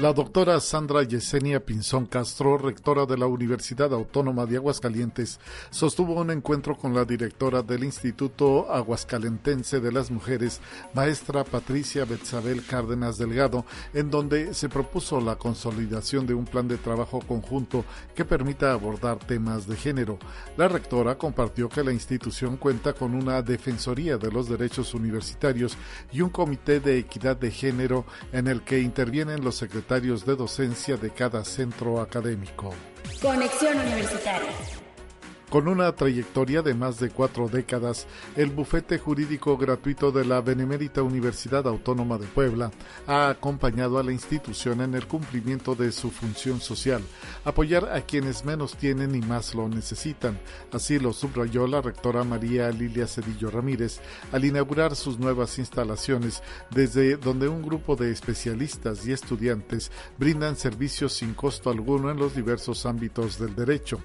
La 0.02 0.12
doctora 0.12 0.58
Sandra 0.58 1.04
Yesenia 1.04 1.64
Pinzón 1.64 2.06
Castro, 2.06 2.58
rectora 2.58 3.06
de 3.06 3.16
la 3.16 3.26
Universidad 3.26 3.94
Autónoma 3.94 4.46
de 4.46 4.56
Aguascalientes, 4.56 5.38
sostuvo 5.70 6.14
un 6.14 6.32
encuentro 6.32 6.76
con 6.76 6.92
la 6.92 7.04
directora 7.04 7.62
del 7.62 7.84
Instituto 7.84 8.68
Aguascalentense 8.72 9.78
de 9.78 9.92
las 9.92 10.10
Mujeres, 10.10 10.60
maestra 10.92 11.44
Patricia 11.44 12.04
Betzabel 12.04 12.66
Cárdenas 12.66 13.16
Delgado, 13.16 13.64
en 13.94 14.10
donde 14.10 14.54
se 14.54 14.68
propuso 14.68 15.20
la 15.20 15.36
consolidación 15.36 16.26
de 16.26 16.34
un 16.34 16.46
plan 16.46 16.66
de 16.66 16.78
trabajo 16.78 17.20
conjunto 17.20 17.84
que 18.12 18.24
permita 18.24 18.72
abordar 18.72 19.20
temas 19.20 19.68
de 19.68 19.76
género. 19.76 20.18
La 20.56 20.66
rectora 20.66 21.16
compartió 21.16 21.68
que 21.68 21.84
la 21.84 21.92
institución 21.92 22.56
cuenta 22.56 22.92
con 22.92 23.14
una 23.14 23.40
Defensoría 23.40 24.18
de 24.18 24.32
los 24.32 24.48
Derechos 24.48 24.94
Universitarios 24.94 25.76
y 26.10 26.22
un 26.22 26.30
Comité 26.30 26.80
de 26.80 26.98
Equidad 26.98 27.36
de 27.36 27.52
Género 27.52 28.04
en 28.32 28.48
el 28.48 28.62
que 28.62 28.80
intervienen 28.80 29.44
los 29.44 29.62
secretarios 29.92 30.24
de 30.24 30.36
docencia 30.36 30.96
de 30.96 31.10
cada 31.10 31.44
centro 31.44 32.00
académico. 32.00 32.72
Conexión 33.20 33.78
Universitaria. 33.78 34.81
Con 35.52 35.68
una 35.68 35.94
trayectoria 35.94 36.62
de 36.62 36.72
más 36.72 36.98
de 36.98 37.10
cuatro 37.10 37.46
décadas, 37.46 38.06
el 38.36 38.48
bufete 38.48 38.98
jurídico 38.98 39.58
gratuito 39.58 40.10
de 40.10 40.24
la 40.24 40.40
Benemérita 40.40 41.02
Universidad 41.02 41.68
Autónoma 41.68 42.16
de 42.16 42.26
Puebla 42.26 42.70
ha 43.06 43.28
acompañado 43.28 43.98
a 43.98 44.02
la 44.02 44.12
institución 44.12 44.80
en 44.80 44.94
el 44.94 45.06
cumplimiento 45.06 45.74
de 45.74 45.92
su 45.92 46.10
función 46.10 46.58
social, 46.58 47.02
apoyar 47.44 47.92
a 47.92 48.00
quienes 48.00 48.46
menos 48.46 48.78
tienen 48.78 49.14
y 49.14 49.20
más 49.20 49.54
lo 49.54 49.68
necesitan. 49.68 50.40
Así 50.72 50.98
lo 50.98 51.12
subrayó 51.12 51.66
la 51.66 51.82
rectora 51.82 52.24
María 52.24 52.70
Lilia 52.70 53.06
Cedillo 53.06 53.50
Ramírez 53.50 54.00
al 54.32 54.46
inaugurar 54.46 54.96
sus 54.96 55.18
nuevas 55.18 55.58
instalaciones, 55.58 56.42
desde 56.70 57.18
donde 57.18 57.48
un 57.48 57.60
grupo 57.60 57.94
de 57.94 58.10
especialistas 58.10 59.06
y 59.06 59.12
estudiantes 59.12 59.92
brindan 60.16 60.56
servicios 60.56 61.12
sin 61.12 61.34
costo 61.34 61.68
alguno 61.68 62.10
en 62.10 62.16
los 62.16 62.34
diversos 62.34 62.86
ámbitos 62.86 63.38
del 63.38 63.54
derecho. 63.54 64.00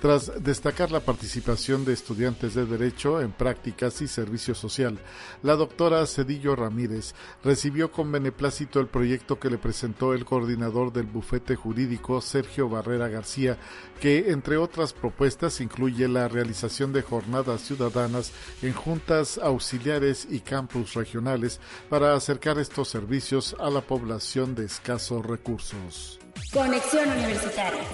Tras 0.00 0.42
destacar 0.42 0.90
la 0.90 1.00
participación 1.00 1.84
de 1.84 1.92
estudiantes 1.92 2.54
de 2.54 2.64
Derecho 2.64 3.20
en 3.20 3.32
prácticas 3.32 4.00
y 4.00 4.08
servicio 4.08 4.54
social, 4.54 4.98
la 5.42 5.56
doctora 5.56 6.06
Cedillo 6.06 6.56
Ramírez 6.56 7.14
recibió 7.44 7.92
con 7.92 8.10
beneplácito 8.10 8.80
el 8.80 8.86
proyecto 8.86 9.38
que 9.38 9.50
le 9.50 9.58
presentó 9.58 10.14
el 10.14 10.24
coordinador 10.24 10.90
del 10.90 11.04
bufete 11.04 11.54
jurídico, 11.54 12.22
Sergio 12.22 12.70
Barrera 12.70 13.08
García, 13.08 13.58
que, 14.00 14.30
entre 14.30 14.56
otras 14.56 14.94
propuestas, 14.94 15.60
incluye 15.60 16.08
la 16.08 16.28
realización 16.28 16.94
de 16.94 17.02
jornadas 17.02 17.60
ciudadanas 17.60 18.32
en 18.62 18.72
juntas 18.72 19.36
auxiliares 19.36 20.26
y 20.30 20.40
campus 20.40 20.94
regionales 20.94 21.60
para 21.90 22.14
acercar 22.14 22.58
estos 22.58 22.88
servicios 22.88 23.54
a 23.60 23.68
la 23.68 23.82
población 23.82 24.54
de 24.54 24.64
escasos 24.64 25.26
recursos. 25.26 26.18
Conexión 26.54 27.06
Universitaria. 27.06 27.84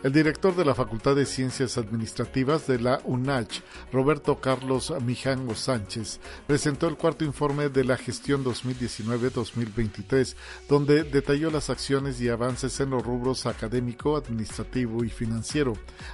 El 0.00 0.12
director 0.12 0.54
de 0.54 0.64
la 0.64 0.76
Facultad 0.76 1.16
de 1.16 1.26
Ciencias 1.26 1.76
Administrativas 1.76 2.68
de 2.68 2.78
la 2.78 3.00
UNACH, 3.02 3.62
Roberto 3.92 4.40
Carlos 4.40 4.94
Mijango 5.02 5.56
Sánchez, 5.56 6.20
presentó 6.46 6.86
el 6.86 6.96
cuarto 6.96 7.24
informe 7.24 7.68
de 7.68 7.82
la 7.82 7.96
gestión 7.96 8.44
2019-2023, 8.44 10.36
donde 10.68 11.02
detalló 11.02 11.50
las 11.50 11.68
acciones 11.68 12.20
y 12.20 12.28
avances 12.28 12.78
en 12.78 12.90
los 12.90 13.04
rubros 13.04 13.44
académico, 13.46 14.16
administrativo 14.16 15.02
y 15.02 15.10
financiero. 15.10 15.72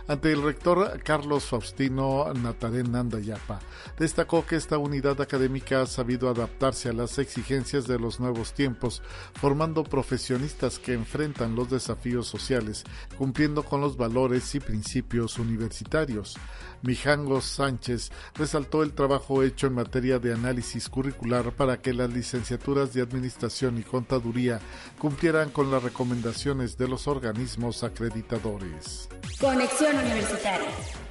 Ante 0.09 0.33
el 0.33 0.43
rector 0.43 1.03
Carlos 1.05 1.45
Faustino 1.45 2.33
Natarén 2.33 2.91
Nandayapa, 2.91 3.61
destacó 3.99 4.47
que 4.47 4.57
esta 4.57 4.79
unidad 4.79 5.21
académica 5.21 5.83
ha 5.83 5.87
sabido 5.87 6.31
adaptarse 6.31 6.89
a 6.89 6.95
las 6.95 7.19
exigencias 7.19 7.87
de 7.87 7.99
los 7.99 8.19
nuevos 8.19 8.55
tiempos, 8.55 9.03
formando 9.35 9.85
profesionistas 9.85 10.79
que 10.79 10.95
enfrentan 10.95 11.55
los 11.55 11.69
desafíos 11.69 12.27
sociales, 12.27 12.85
cumpliendo 13.19 13.63
con 13.63 13.74
los 13.81 13.97
valores 13.97 14.55
y 14.55 14.61
principios 14.61 15.39
universitarios. 15.39 16.37
Mijango 16.83 17.41
Sánchez 17.41 18.11
resaltó 18.35 18.83
el 18.83 18.93
trabajo 18.93 19.43
hecho 19.43 19.67
en 19.67 19.75
materia 19.75 20.19
de 20.19 20.35
análisis 20.35 20.89
curricular 20.89 21.53
para 21.53 21.81
que 21.81 21.95
las 21.95 22.11
licenciaturas 22.11 22.93
de 22.93 23.03
Administración 23.03 23.79
y 23.79 23.83
Contaduría 23.83 24.61
cumplieran 24.99 25.51
con 25.51 25.71
las 25.71 25.83
recomendaciones 25.83 26.77
de 26.77 26.89
los 26.89 27.09
organismos 27.09 27.83
acreditadores. 27.85 29.09
Conexión 29.41 29.97
Universitaria. 29.97 31.04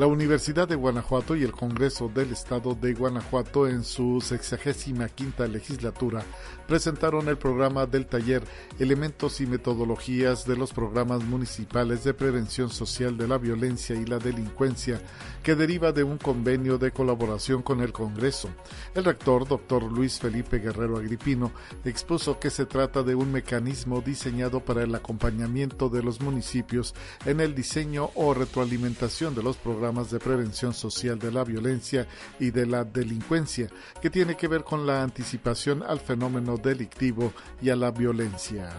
La 0.00 0.06
Universidad 0.06 0.66
de 0.66 0.76
Guanajuato 0.76 1.36
y 1.36 1.42
el 1.42 1.52
Congreso 1.52 2.08
del 2.08 2.32
Estado 2.32 2.74
de 2.74 2.94
Guanajuato 2.94 3.68
en 3.68 3.84
su 3.84 4.22
sexagésima 4.22 5.10
quinta 5.10 5.46
legislatura 5.46 6.24
presentaron 6.66 7.28
el 7.28 7.36
programa 7.36 7.84
del 7.84 8.06
taller 8.06 8.42
Elementos 8.78 9.42
y 9.42 9.46
Metodologías 9.46 10.46
de 10.46 10.56
los 10.56 10.72
Programas 10.72 11.22
Municipales 11.24 12.02
de 12.02 12.14
Prevención 12.14 12.70
Social 12.70 13.18
de 13.18 13.28
la 13.28 13.36
Violencia 13.36 13.94
y 13.94 14.06
la 14.06 14.18
Delincuencia, 14.18 15.02
que 15.42 15.54
deriva 15.54 15.92
de 15.92 16.02
un 16.02 16.16
convenio 16.16 16.78
de 16.78 16.92
colaboración 16.92 17.60
con 17.60 17.82
el 17.82 17.92
Congreso. 17.92 18.48
El 18.94 19.04
rector, 19.04 19.46
doctor 19.46 19.82
Luis 19.82 20.18
Felipe 20.18 20.60
Guerrero 20.60 20.96
Agripino, 20.96 21.52
expuso 21.84 22.40
que 22.40 22.48
se 22.48 22.64
trata 22.64 23.02
de 23.02 23.14
un 23.14 23.32
mecanismo 23.32 24.00
diseñado 24.00 24.60
para 24.60 24.82
el 24.82 24.94
acompañamiento 24.94 25.90
de 25.90 26.02
los 26.02 26.22
municipios 26.22 26.94
en 27.26 27.40
el 27.40 27.54
diseño 27.54 28.08
o 28.14 28.32
retroalimentación 28.32 29.34
de 29.34 29.42
los 29.42 29.58
programas 29.58 29.89
de 29.90 30.20
prevención 30.20 30.72
social 30.72 31.18
de 31.18 31.32
la 31.32 31.42
violencia 31.42 32.06
y 32.38 32.52
de 32.52 32.64
la 32.64 32.84
delincuencia, 32.84 33.68
que 34.00 34.08
tiene 34.08 34.36
que 34.36 34.46
ver 34.46 34.62
con 34.62 34.86
la 34.86 35.02
anticipación 35.02 35.82
al 35.82 35.98
fenómeno 35.98 36.56
delictivo 36.56 37.32
y 37.60 37.70
a 37.70 37.76
la 37.76 37.90
violencia. 37.90 38.70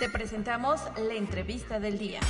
Te 0.00 0.10
presentamos 0.10 0.80
la 0.98 1.14
entrevista 1.14 1.78
del 1.78 1.96
día. 1.96 2.20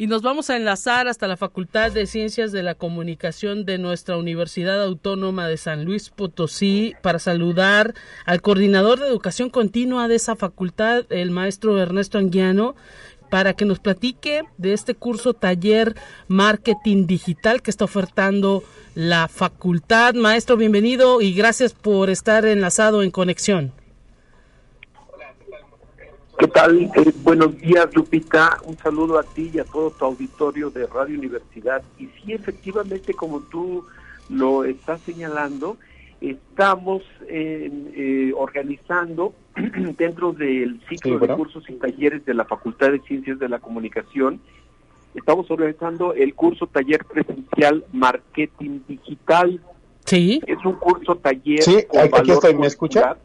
Y 0.00 0.06
nos 0.06 0.22
vamos 0.22 0.48
a 0.48 0.56
enlazar 0.56 1.08
hasta 1.08 1.26
la 1.26 1.36
Facultad 1.36 1.90
de 1.90 2.06
Ciencias 2.06 2.52
de 2.52 2.62
la 2.62 2.76
Comunicación 2.76 3.64
de 3.64 3.78
nuestra 3.78 4.16
Universidad 4.16 4.80
Autónoma 4.80 5.48
de 5.48 5.56
San 5.56 5.84
Luis 5.84 6.10
Potosí 6.10 6.94
para 7.02 7.18
saludar 7.18 7.94
al 8.24 8.40
coordinador 8.40 9.00
de 9.00 9.08
educación 9.08 9.50
continua 9.50 10.06
de 10.06 10.14
esa 10.14 10.36
facultad, 10.36 11.04
el 11.10 11.32
maestro 11.32 11.80
Ernesto 11.80 12.16
Anguiano, 12.16 12.76
para 13.28 13.54
que 13.54 13.64
nos 13.64 13.80
platique 13.80 14.44
de 14.56 14.72
este 14.72 14.94
curso 14.94 15.34
taller 15.34 15.96
marketing 16.28 17.08
digital 17.08 17.60
que 17.60 17.72
está 17.72 17.84
ofertando 17.84 18.62
la 18.94 19.26
facultad. 19.26 20.14
Maestro, 20.14 20.56
bienvenido 20.56 21.20
y 21.20 21.34
gracias 21.34 21.72
por 21.72 22.08
estar 22.08 22.46
enlazado 22.46 23.02
en 23.02 23.10
conexión. 23.10 23.72
¿Qué 26.38 26.46
tal? 26.46 26.82
Eh, 26.82 27.12
buenos 27.24 27.58
días, 27.58 27.88
Lupita. 27.96 28.58
Un 28.64 28.78
saludo 28.78 29.18
a 29.18 29.24
ti 29.24 29.50
y 29.52 29.58
a 29.58 29.64
todo 29.64 29.90
tu 29.90 30.04
auditorio 30.04 30.70
de 30.70 30.86
Radio 30.86 31.18
Universidad. 31.18 31.82
Y 31.98 32.06
sí, 32.06 32.32
efectivamente, 32.32 33.12
como 33.12 33.40
tú 33.40 33.84
lo 34.28 34.62
estás 34.62 35.00
señalando, 35.00 35.78
estamos 36.20 37.02
eh, 37.26 38.32
organizando 38.36 39.34
dentro 39.98 40.32
del 40.32 40.80
ciclo 40.88 41.18
de 41.18 41.26
cursos 41.26 41.64
y 41.68 41.72
talleres 41.72 42.24
de 42.24 42.34
la 42.34 42.44
Facultad 42.44 42.92
de 42.92 43.00
Ciencias 43.00 43.40
de 43.40 43.48
la 43.48 43.58
Comunicación, 43.58 44.40
estamos 45.16 45.50
organizando 45.50 46.14
el 46.14 46.36
curso 46.36 46.68
taller 46.68 47.04
presencial 47.04 47.84
Marketing 47.92 48.78
Digital. 48.86 49.60
Sí. 50.04 50.40
Es 50.46 50.64
un 50.64 50.74
curso 50.74 51.16
taller. 51.16 51.62
Sí, 51.62 51.84
aquí 52.00 52.30
estoy, 52.30 52.54
¿me 52.54 52.68
escucha? 52.68 53.16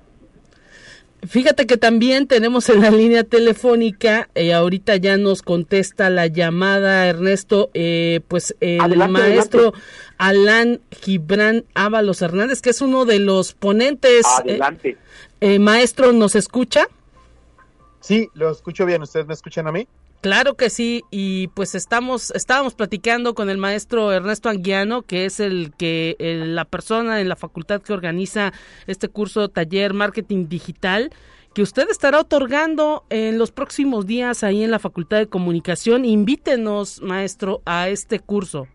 Fíjate 1.27 1.65
que 1.65 1.77
también 1.77 2.27
tenemos 2.27 2.67
en 2.69 2.81
la 2.81 2.91
línea 2.91 3.23
telefónica, 3.23 4.29
y 4.36 4.49
eh, 4.49 4.53
ahorita 4.53 4.97
ya 4.97 5.17
nos 5.17 5.41
contesta 5.41 6.09
la 6.09 6.27
llamada 6.27 7.07
Ernesto, 7.07 7.69
eh, 7.73 8.21
pues 8.27 8.55
el 8.59 8.97
maestro 9.09 9.73
Alan 10.17 10.81
Gibran 10.91 11.63
Ábalos 11.75 12.21
Hernández, 12.21 12.62
que 12.62 12.71
es 12.71 12.81
uno 12.81 13.05
de 13.05 13.19
los 13.19 13.53
ponentes. 13.53 14.25
Eh, 14.45 14.59
adelante. 14.59 14.97
maestro, 15.59 16.12
¿nos 16.12 16.36
escucha? 16.36 16.88
Sí, 18.01 18.29
lo 18.33 18.51
escucho 18.51 18.86
bien. 18.86 19.01
¿Ustedes 19.01 19.25
me 19.25 19.33
escuchan 19.33 19.67
a 19.67 19.71
mí? 19.71 19.88
Claro 20.23 20.55
que 20.55 20.69
sí, 20.69 21.03
y 21.12 21.49
pues 21.49 21.75
estamos, 21.75 22.31
estábamos 22.31 22.75
platicando 22.75 23.36
con 23.36 23.49
el 23.49 23.57
maestro 23.57 24.09
Ernesto 24.13 24.47
Anguiano, 24.47 25.01
que 25.01 25.25
es 25.25 25.41
el 25.41 25.73
que 25.77 26.15
la 26.17 26.63
persona 26.63 27.19
en 27.19 27.27
la 27.27 27.36
facultad 27.36 27.81
que 27.81 27.91
organiza 27.91 28.53
este 28.88 29.09
curso 29.09 29.49
taller 29.49 29.93
marketing 29.93 30.47
digital, 30.47 31.12
que 31.53 31.62
usted 31.62 31.89
estará 31.89 32.21
otorgando 32.21 33.03
en 33.09 33.38
los 33.38 33.51
próximos 33.51 34.07
días 34.07 34.45
ahí 34.45 34.63
en 34.63 34.71
la 34.71 34.79
Facultad 34.79 35.17
de 35.17 35.27
Comunicación. 35.27 36.05
Invítenos, 36.05 37.01
maestro, 37.01 37.62
a 37.65 37.89
este 37.89 38.21
curso. 38.21 38.69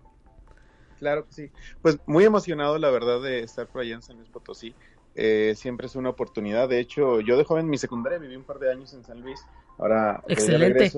Claro 0.99 1.25
que 1.25 1.33
sí. 1.33 1.51
Pues 1.81 1.99
muy 2.05 2.27
emocionado, 2.27 2.77
la 2.77 2.91
verdad, 2.91 3.23
de 3.23 3.41
estar 3.41 3.67
por 3.69 3.81
allá 3.81 3.95
en 3.95 4.03
San 4.03 4.19
Luis 4.19 4.29
Potosí. 4.29 4.75
Eh, 5.15 5.55
siempre 5.57 5.87
es 5.87 5.97
una 5.97 6.11
oportunidad. 6.11 6.69
De 6.69 6.79
hecho, 6.79 7.23
yo 7.23 7.39
de 7.39 7.45
joven 7.45 7.71
mi 7.71 7.79
secundaria 7.79 8.19
viví 8.19 8.37
un 8.37 8.45
par 8.45 8.59
de 8.59 8.71
años 8.71 8.93
en 8.93 9.03
San 9.03 9.23
Luis. 9.23 9.41
Ahora 9.79 10.23
Excelente. 10.29 10.93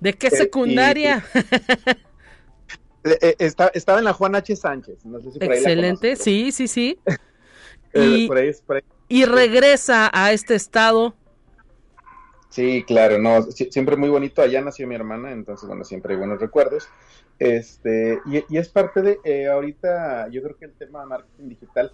¿De 0.00 0.12
qué 0.12 0.28
eh, 0.28 0.30
secundaria? 0.30 1.24
Eh, 3.04 3.36
está, 3.38 3.68
estaba 3.68 3.98
en 3.98 4.04
la 4.04 4.12
Juan 4.12 4.34
H. 4.34 4.54
Sánchez. 4.56 5.04
No 5.04 5.20
sé 5.20 5.32
si 5.32 5.38
por 5.38 5.52
ahí 5.52 5.60
la 5.60 5.68
Excelente, 5.68 6.08
conoces. 6.10 6.24
sí, 6.24 6.52
sí, 6.52 6.68
sí. 6.68 6.98
Eh, 7.94 8.00
y, 8.18 8.28
por 8.28 8.36
ahí 8.36 8.48
es- 8.48 8.60
por 8.60 8.76
ahí. 8.76 8.82
y 9.08 9.24
regresa 9.24 10.10
a 10.12 10.32
este 10.32 10.54
estado. 10.54 11.14
Sí, 12.50 12.84
claro, 12.86 13.18
no, 13.18 13.42
si- 13.42 13.70
siempre 13.70 13.96
muy 13.96 14.10
bonito. 14.10 14.42
Allá 14.42 14.60
nació 14.60 14.86
mi 14.86 14.94
hermana, 14.94 15.32
entonces, 15.32 15.66
bueno, 15.66 15.84
siempre 15.84 16.12
hay 16.12 16.18
buenos 16.18 16.38
recuerdos. 16.38 16.86
Este, 17.38 18.20
y, 18.26 18.44
y 18.54 18.58
es 18.58 18.68
parte 18.68 19.00
de, 19.00 19.20
eh, 19.24 19.46
ahorita, 19.48 20.28
yo 20.30 20.42
creo 20.42 20.56
que 20.58 20.66
el 20.66 20.74
tema 20.74 21.00
de 21.00 21.06
marketing 21.06 21.48
digital, 21.48 21.92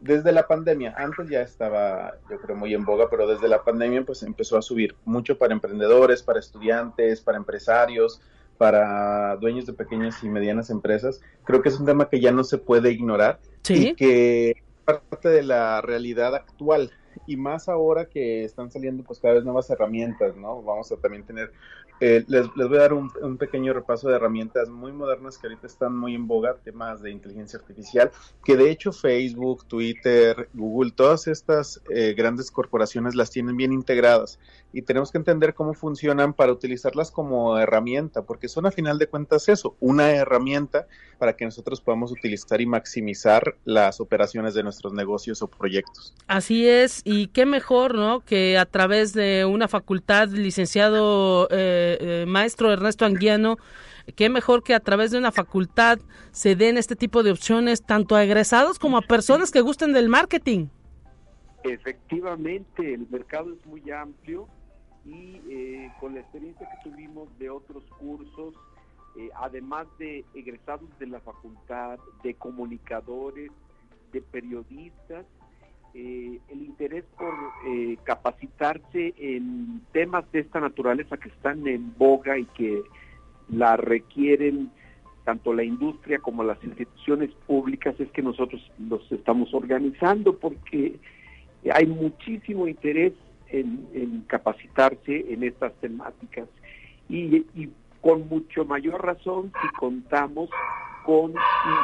desde 0.00 0.32
la 0.32 0.46
pandemia, 0.46 0.94
antes 0.96 1.28
ya 1.28 1.42
estaba, 1.42 2.16
yo 2.30 2.38
creo, 2.38 2.56
muy 2.56 2.74
en 2.74 2.84
boga, 2.84 3.08
pero 3.10 3.26
desde 3.26 3.48
la 3.48 3.62
pandemia, 3.64 4.04
pues 4.04 4.22
empezó 4.22 4.56
a 4.58 4.62
subir 4.62 4.94
mucho 5.04 5.38
para 5.38 5.54
emprendedores, 5.54 6.22
para 6.22 6.38
estudiantes, 6.40 7.20
para 7.20 7.38
empresarios, 7.38 8.20
para 8.58 9.36
dueños 9.36 9.66
de 9.66 9.72
pequeñas 9.72 10.22
y 10.22 10.28
medianas 10.28 10.70
empresas. 10.70 11.20
Creo 11.44 11.62
que 11.62 11.68
es 11.68 11.78
un 11.78 11.86
tema 11.86 12.08
que 12.08 12.20
ya 12.20 12.32
no 12.32 12.44
se 12.44 12.58
puede 12.58 12.90
ignorar 12.92 13.38
Sí. 13.62 13.88
y 13.88 13.94
que 13.94 14.62
parte 14.84 15.28
de 15.28 15.42
la 15.42 15.80
realidad 15.82 16.34
actual 16.34 16.92
y 17.26 17.36
más 17.36 17.68
ahora 17.68 18.06
que 18.06 18.44
están 18.44 18.70
saliendo 18.70 19.02
pues 19.02 19.18
cada 19.18 19.34
vez 19.34 19.44
nuevas 19.44 19.68
herramientas, 19.70 20.36
¿no? 20.36 20.62
Vamos 20.62 20.90
a 20.92 20.96
también 20.96 21.24
tener, 21.24 21.52
eh, 22.00 22.24
les, 22.28 22.46
les 22.56 22.68
voy 22.68 22.78
a 22.78 22.82
dar 22.82 22.92
un, 22.92 23.36
pequeño 23.38 23.72
repaso 23.72 24.08
de 24.08 24.16
herramientas 24.16 24.68
muy 24.68 24.92
modernas 24.92 25.38
que 25.38 25.46
ahorita 25.46 25.66
están 25.66 25.96
muy 25.96 26.14
en 26.14 26.26
boga, 26.26 26.54
temas 26.64 27.02
de 27.02 27.10
inteligencia 27.10 27.58
artificial, 27.58 28.10
que 28.44 28.56
de 28.56 28.70
hecho 28.70 28.92
Facebook, 28.92 29.66
Twitter, 29.66 30.48
Google, 30.54 30.92
todas 30.92 31.26
estas 31.26 31.82
eh, 31.90 32.14
grandes 32.16 32.50
corporaciones 32.50 33.14
las 33.14 33.30
tienen 33.30 33.56
bien 33.56 33.72
integradas 33.72 34.38
y 34.72 34.82
tenemos 34.82 35.10
que 35.10 35.18
entender 35.18 35.54
cómo 35.54 35.74
funcionan 35.74 36.34
para 36.34 36.52
utilizarlas 36.52 37.10
como 37.10 37.58
herramienta, 37.58 38.22
porque 38.22 38.46
son 38.48 38.66
a 38.66 38.70
final 38.70 38.98
de 38.98 39.06
cuentas 39.06 39.48
eso, 39.48 39.74
una 39.80 40.10
herramienta 40.10 40.86
para 41.18 41.34
que 41.34 41.46
nosotros 41.46 41.80
podamos 41.80 42.12
utilizar 42.12 42.60
y 42.60 42.66
maximizar 42.66 43.56
las 43.64 44.00
operaciones 44.00 44.54
de 44.54 44.62
nuestros 44.62 44.92
negocios 44.92 45.40
o 45.42 45.48
proyectos. 45.48 46.14
Así 46.26 46.68
es, 46.68 47.00
qué 47.28 47.46
mejor, 47.46 47.94
¿no? 47.94 48.20
Que 48.20 48.58
a 48.58 48.66
través 48.66 49.12
de 49.12 49.44
una 49.44 49.68
facultad, 49.68 50.28
licenciado 50.28 51.48
eh, 51.50 51.98
eh, 52.00 52.24
maestro 52.26 52.72
Ernesto 52.72 53.04
Anguiano, 53.04 53.56
qué 54.14 54.28
mejor 54.28 54.62
que 54.62 54.74
a 54.74 54.80
través 54.80 55.10
de 55.10 55.18
una 55.18 55.32
facultad 55.32 55.98
se 56.30 56.54
den 56.54 56.78
este 56.78 56.96
tipo 56.96 57.22
de 57.22 57.32
opciones 57.32 57.82
tanto 57.84 58.14
a 58.14 58.22
egresados 58.22 58.78
como 58.78 58.98
a 58.98 59.02
personas 59.02 59.50
que 59.50 59.60
gusten 59.60 59.92
del 59.92 60.08
marketing. 60.08 60.68
Efectivamente, 61.64 62.94
el 62.94 63.08
mercado 63.10 63.52
es 63.52 63.66
muy 63.66 63.90
amplio 63.90 64.48
y 65.04 65.40
eh, 65.48 65.92
con 66.00 66.14
la 66.14 66.20
experiencia 66.20 66.68
que 66.68 66.90
tuvimos 66.90 67.28
de 67.38 67.50
otros 67.50 67.84
cursos, 67.98 68.54
eh, 69.16 69.30
además 69.36 69.86
de 69.98 70.24
egresados 70.34 70.88
de 70.98 71.06
la 71.06 71.20
facultad, 71.20 71.98
de 72.22 72.34
comunicadores, 72.34 73.50
de 74.12 74.20
periodistas, 74.20 75.26
eh, 75.98 76.40
el 76.50 76.60
interés 76.60 77.04
por 77.16 77.32
eh, 77.66 77.96
capacitarse 78.04 79.14
en 79.16 79.80
temas 79.92 80.30
de 80.30 80.40
esta 80.40 80.60
naturaleza 80.60 81.16
que 81.16 81.30
están 81.30 81.66
en 81.66 81.94
boga 81.96 82.38
y 82.38 82.44
que 82.44 82.82
la 83.48 83.78
requieren 83.78 84.70
tanto 85.24 85.54
la 85.54 85.64
industria 85.64 86.18
como 86.18 86.44
las 86.44 86.62
instituciones 86.62 87.30
públicas 87.46 87.98
es 87.98 88.10
que 88.10 88.20
nosotros 88.20 88.60
los 88.78 89.10
estamos 89.10 89.54
organizando 89.54 90.36
porque 90.36 90.96
hay 91.72 91.86
muchísimo 91.86 92.68
interés 92.68 93.14
en, 93.48 94.22
capacitarse 94.26 95.32
en 95.32 95.44
estas 95.44 95.72
temáticas. 95.76 96.46
Y, 97.08 97.36
y 97.54 97.70
con 98.02 98.28
mucho 98.28 98.66
mayor 98.66 99.02
razón 99.02 99.50
si 99.62 99.68
contamos 99.78 100.50
con 101.06 101.32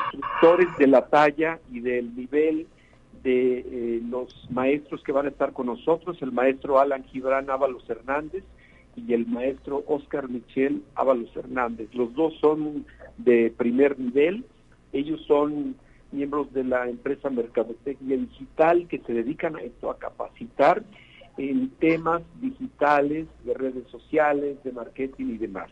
instructores 0.05 0.69
de 0.77 0.87
la 0.87 1.09
talla 1.09 1.59
y 1.73 1.81
del 1.81 2.15
nivel 2.15 2.67
de 3.23 3.59
eh, 3.59 4.03
los 4.09 4.35
maestros 4.51 5.03
que 5.03 5.13
van 5.13 5.27
a 5.27 5.31
estar 5.31 5.53
con 5.53 5.67
nosotros, 5.67 6.17
el 6.21 6.33
maestro 6.33 6.79
Alan 6.81 7.05
Gibran 7.05 7.51
Ábalos 7.51 7.89
Hernández 7.89 8.45
y 8.97 9.13
el 9.15 9.27
maestro 9.27 9.85
Oscar 9.87 10.29
Michel 10.29 10.83
Ábalos 10.95 11.35
Hernández. 11.37 11.89
Los 11.95 12.13
dos 12.15 12.35
son 12.41 12.85
de 13.19 13.53
primer 13.57 13.99
nivel, 13.99 14.45
ellos 14.93 15.21
son 15.27 15.77
miembros 16.11 16.53
de 16.53 16.65
la 16.65 16.89
empresa 16.89 17.31
Mercadotecnia 17.31 18.17
Digital 18.17 18.87
que 18.89 18.99
se 18.99 19.13
dedican 19.13 19.57
a 19.57 19.63
esto, 19.63 19.91
a 19.91 19.99
capacitar 19.99 20.83
en 21.39 21.71
temas 21.81 22.23
digitales, 22.41 23.27
de 23.45 23.55
redes 23.55 23.85
sociales, 23.91 24.63
de 24.65 24.73
marketing 24.73 25.27
y 25.27 25.39
demás. 25.39 25.71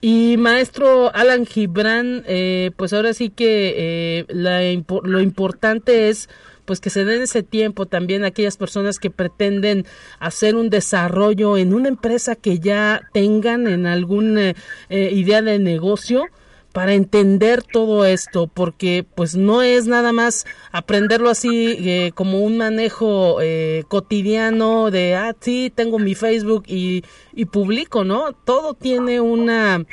Y 0.00 0.36
maestro 0.38 1.12
Alan 1.12 1.44
Gibran, 1.44 2.22
eh, 2.26 2.70
pues 2.76 2.92
ahora 2.92 3.14
sí 3.14 3.30
que 3.30 3.74
eh, 3.76 4.24
la 4.28 4.60
lo 5.02 5.20
importante 5.20 6.08
es 6.08 6.28
pues 6.68 6.80
que 6.80 6.90
se 6.90 7.06
den 7.06 7.22
ese 7.22 7.42
tiempo 7.42 7.86
también 7.86 8.24
a 8.24 8.26
aquellas 8.26 8.58
personas 8.58 8.98
que 8.98 9.08
pretenden 9.08 9.86
hacer 10.20 10.54
un 10.54 10.68
desarrollo 10.68 11.56
en 11.56 11.72
una 11.72 11.88
empresa 11.88 12.36
que 12.36 12.58
ya 12.58 13.00
tengan 13.14 13.66
en 13.66 13.86
alguna 13.86 14.50
eh, 14.90 15.10
idea 15.10 15.40
de 15.40 15.58
negocio 15.58 16.26
para 16.74 16.92
entender 16.92 17.62
todo 17.62 18.04
esto, 18.04 18.48
porque 18.48 19.06
pues 19.14 19.34
no 19.34 19.62
es 19.62 19.86
nada 19.86 20.12
más 20.12 20.44
aprenderlo 20.70 21.30
así 21.30 21.74
eh, 21.78 22.12
como 22.14 22.40
un 22.40 22.58
manejo 22.58 23.40
eh, 23.40 23.84
cotidiano 23.88 24.90
de, 24.90 25.14
ah, 25.14 25.34
sí, 25.40 25.72
tengo 25.74 25.98
mi 25.98 26.14
Facebook 26.14 26.64
y, 26.66 27.02
y 27.32 27.46
publico, 27.46 28.04
¿no? 28.04 28.34
Todo 28.44 28.74
tiene 28.74 29.22
una, 29.22 29.86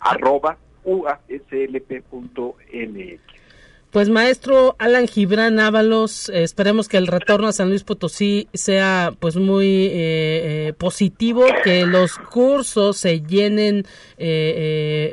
arroba 0.00 0.58
uaslp.mx. 0.84 2.04
Pues 3.94 4.10
maestro 4.10 4.74
Alan 4.80 5.06
Gibran 5.06 5.60
Ábalos, 5.60 6.28
eh, 6.28 6.42
esperemos 6.42 6.88
que 6.88 6.96
el 6.96 7.06
retorno 7.06 7.46
a 7.46 7.52
San 7.52 7.68
Luis 7.68 7.84
Potosí 7.84 8.48
sea 8.52 9.12
pues 9.20 9.36
muy 9.36 9.86
eh, 9.86 9.92
eh, 9.92 10.72
positivo, 10.76 11.44
que 11.62 11.86
los 11.86 12.18
cursos 12.18 12.96
se 12.96 13.20
llenen 13.20 13.86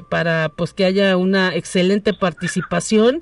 para 0.10 0.50
pues 0.50 0.74
que 0.74 0.86
haya 0.86 1.16
una 1.16 1.56
excelente 1.56 2.12
participación 2.16 3.20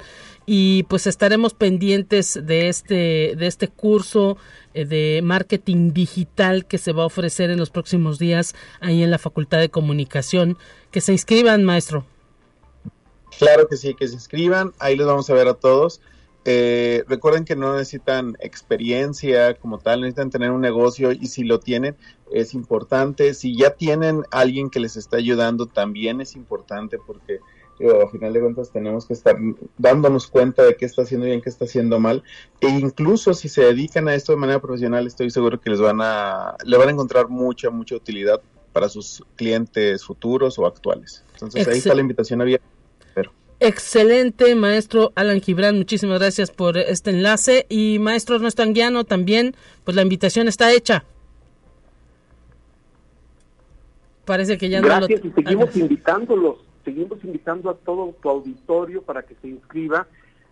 y 0.51 0.81
pues 0.89 1.05
estaremos 1.05 1.53
pendientes 1.53 2.39
de 2.43 2.69
este 2.69 3.35
de 3.38 3.45
este 3.45 3.67
curso 3.67 4.35
de 4.73 5.21
marketing 5.23 5.93
digital 5.93 6.65
que 6.65 6.79
se 6.79 6.91
va 6.91 7.03
a 7.03 7.05
ofrecer 7.05 7.51
en 7.51 7.59
los 7.59 7.69
próximos 7.69 8.17
días 8.17 8.55
ahí 8.79 9.03
en 9.03 9.12
la 9.12 9.19
Facultad 9.19 9.59
de 9.59 9.69
Comunicación. 9.69 10.57
Que 10.89 11.01
se 11.01 11.12
inscriban, 11.12 11.63
maestro. 11.63 12.03
Claro 13.38 13.67
que 13.67 13.77
sí, 13.77 13.93
que 13.93 14.07
se 14.07 14.15
inscriban, 14.15 14.73
ahí 14.79 14.95
les 14.95 15.05
vamos 15.05 15.29
a 15.29 15.35
ver 15.35 15.47
a 15.47 15.53
todos. 15.53 16.01
Eh, 16.45 17.03
recuerden 17.07 17.45
que 17.45 17.55
no 17.55 17.73
necesitan 17.73 18.35
experiencia 18.39 19.53
como 19.53 19.77
tal, 19.77 20.01
necesitan 20.01 20.31
tener 20.31 20.49
un 20.49 20.62
negocio 20.62 21.12
y 21.12 21.27
si 21.27 21.43
lo 21.43 21.59
tienen 21.59 21.95
es 22.31 22.55
importante. 22.55 23.35
Si 23.35 23.55
ya 23.55 23.75
tienen 23.75 24.23
alguien 24.31 24.71
que 24.71 24.79
les 24.79 24.97
está 24.97 25.17
ayudando 25.17 25.67
también 25.67 26.21
es 26.21 26.35
importante 26.35 26.97
porque 26.97 27.39
a 27.79 28.09
final 28.09 28.33
de 28.33 28.39
cuentas 28.39 28.71
tenemos 28.71 29.05
que 29.05 29.13
estar 29.13 29.37
dándonos 29.77 30.27
cuenta 30.27 30.63
de 30.63 30.75
qué 30.75 30.85
está 30.85 31.03
haciendo 31.03 31.25
bien, 31.25 31.41
qué 31.41 31.49
está 31.49 31.65
haciendo 31.65 31.99
mal. 31.99 32.23
E 32.61 32.67
incluso 32.67 33.33
si 33.33 33.49
se 33.49 33.61
dedican 33.61 34.07
a 34.07 34.15
esto 34.15 34.33
de 34.33 34.37
manera 34.37 34.59
profesional, 34.59 35.07
estoy 35.07 35.29
seguro 35.29 35.59
que 35.59 35.69
les 35.69 35.79
van 35.79 35.99
a, 36.01 36.55
le 36.65 36.77
van 36.77 36.89
a 36.89 36.91
encontrar 36.91 37.29
mucha, 37.29 37.69
mucha 37.69 37.95
utilidad 37.95 38.41
para 38.73 38.89
sus 38.89 39.23
clientes 39.35 40.03
futuros 40.03 40.59
o 40.59 40.65
actuales. 40.65 41.23
Entonces 41.33 41.67
ahí 41.67 41.77
está 41.77 41.95
la 41.95 42.01
invitación 42.01 42.41
abierta 42.41 42.65
Excelente, 43.61 44.55
maestro 44.55 45.11
Alan 45.15 45.41
Gibran, 45.41 45.77
muchísimas 45.77 46.19
gracias 46.19 46.49
por 46.49 46.77
este 46.77 47.09
enlace. 47.09 47.65
Y 47.67 47.99
maestro 47.99 48.37
Ernesto 48.37 48.63
Anguiano, 48.63 49.03
también, 49.03 49.53
pues 49.83 49.95
la 49.95 50.01
invitación 50.01 50.47
está 50.47 50.71
hecha. 50.71 51.03
Parece 54.23 54.57
que 54.57 54.69
ya 54.69 54.79
no 54.79 54.99
lo... 54.99 55.09
y 55.09 55.31
seguimos 55.35 55.75
invitándolos, 55.75 56.59
seguimos 56.89 57.23
invitando 57.23 57.69
a 57.69 57.75
todo 57.75 58.15
tu 58.19 58.30
auditorio 58.30 59.04
para 59.04 59.21
que 59.21 59.36
se 59.36 59.47
inscriba 59.47 60.08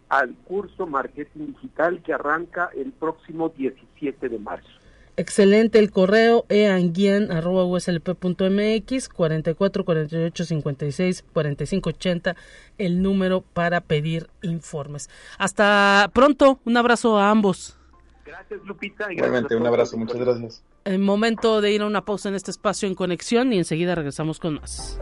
al 0.07 0.35
curso 0.45 0.85
Marketing 0.85 1.47
Digital 1.47 2.03
que 2.03 2.13
arranca 2.13 2.69
el 2.75 2.91
próximo 2.91 3.49
17 3.49 4.29
de 4.29 4.37
marzo. 4.37 4.69
Excelente 5.17 5.79
el 5.79 5.89
correo 5.89 6.45
eanguian.uslp.mx 6.47 9.09
44 9.09 9.83
48 9.83 10.45
56 10.45 11.25
45 11.33 11.89
80 11.89 12.35
el 12.77 13.01
número 13.01 13.41
para 13.41 13.81
pedir 13.81 14.29
informes. 14.43 15.09
Hasta 15.39 16.11
pronto, 16.13 16.59
un 16.65 16.77
abrazo 16.77 17.17
a 17.17 17.31
ambos. 17.31 17.79
Gracias 18.23 18.63
Lupita. 18.63 19.11
Igualmente, 19.11 19.55
un 19.55 19.65
abrazo, 19.65 19.97
muchas 19.97 20.17
gracias. 20.17 20.63
El 20.85 20.99
momento 20.99 21.61
de 21.61 21.71
ir 21.71 21.81
a 21.81 21.87
una 21.87 22.05
pausa 22.05 22.29
en 22.29 22.35
este 22.35 22.51
espacio 22.51 22.87
en 22.87 22.93
conexión 22.93 23.51
y 23.53 23.57
enseguida 23.57 23.95
regresamos 23.95 24.39
con 24.39 24.53
más. 24.53 25.01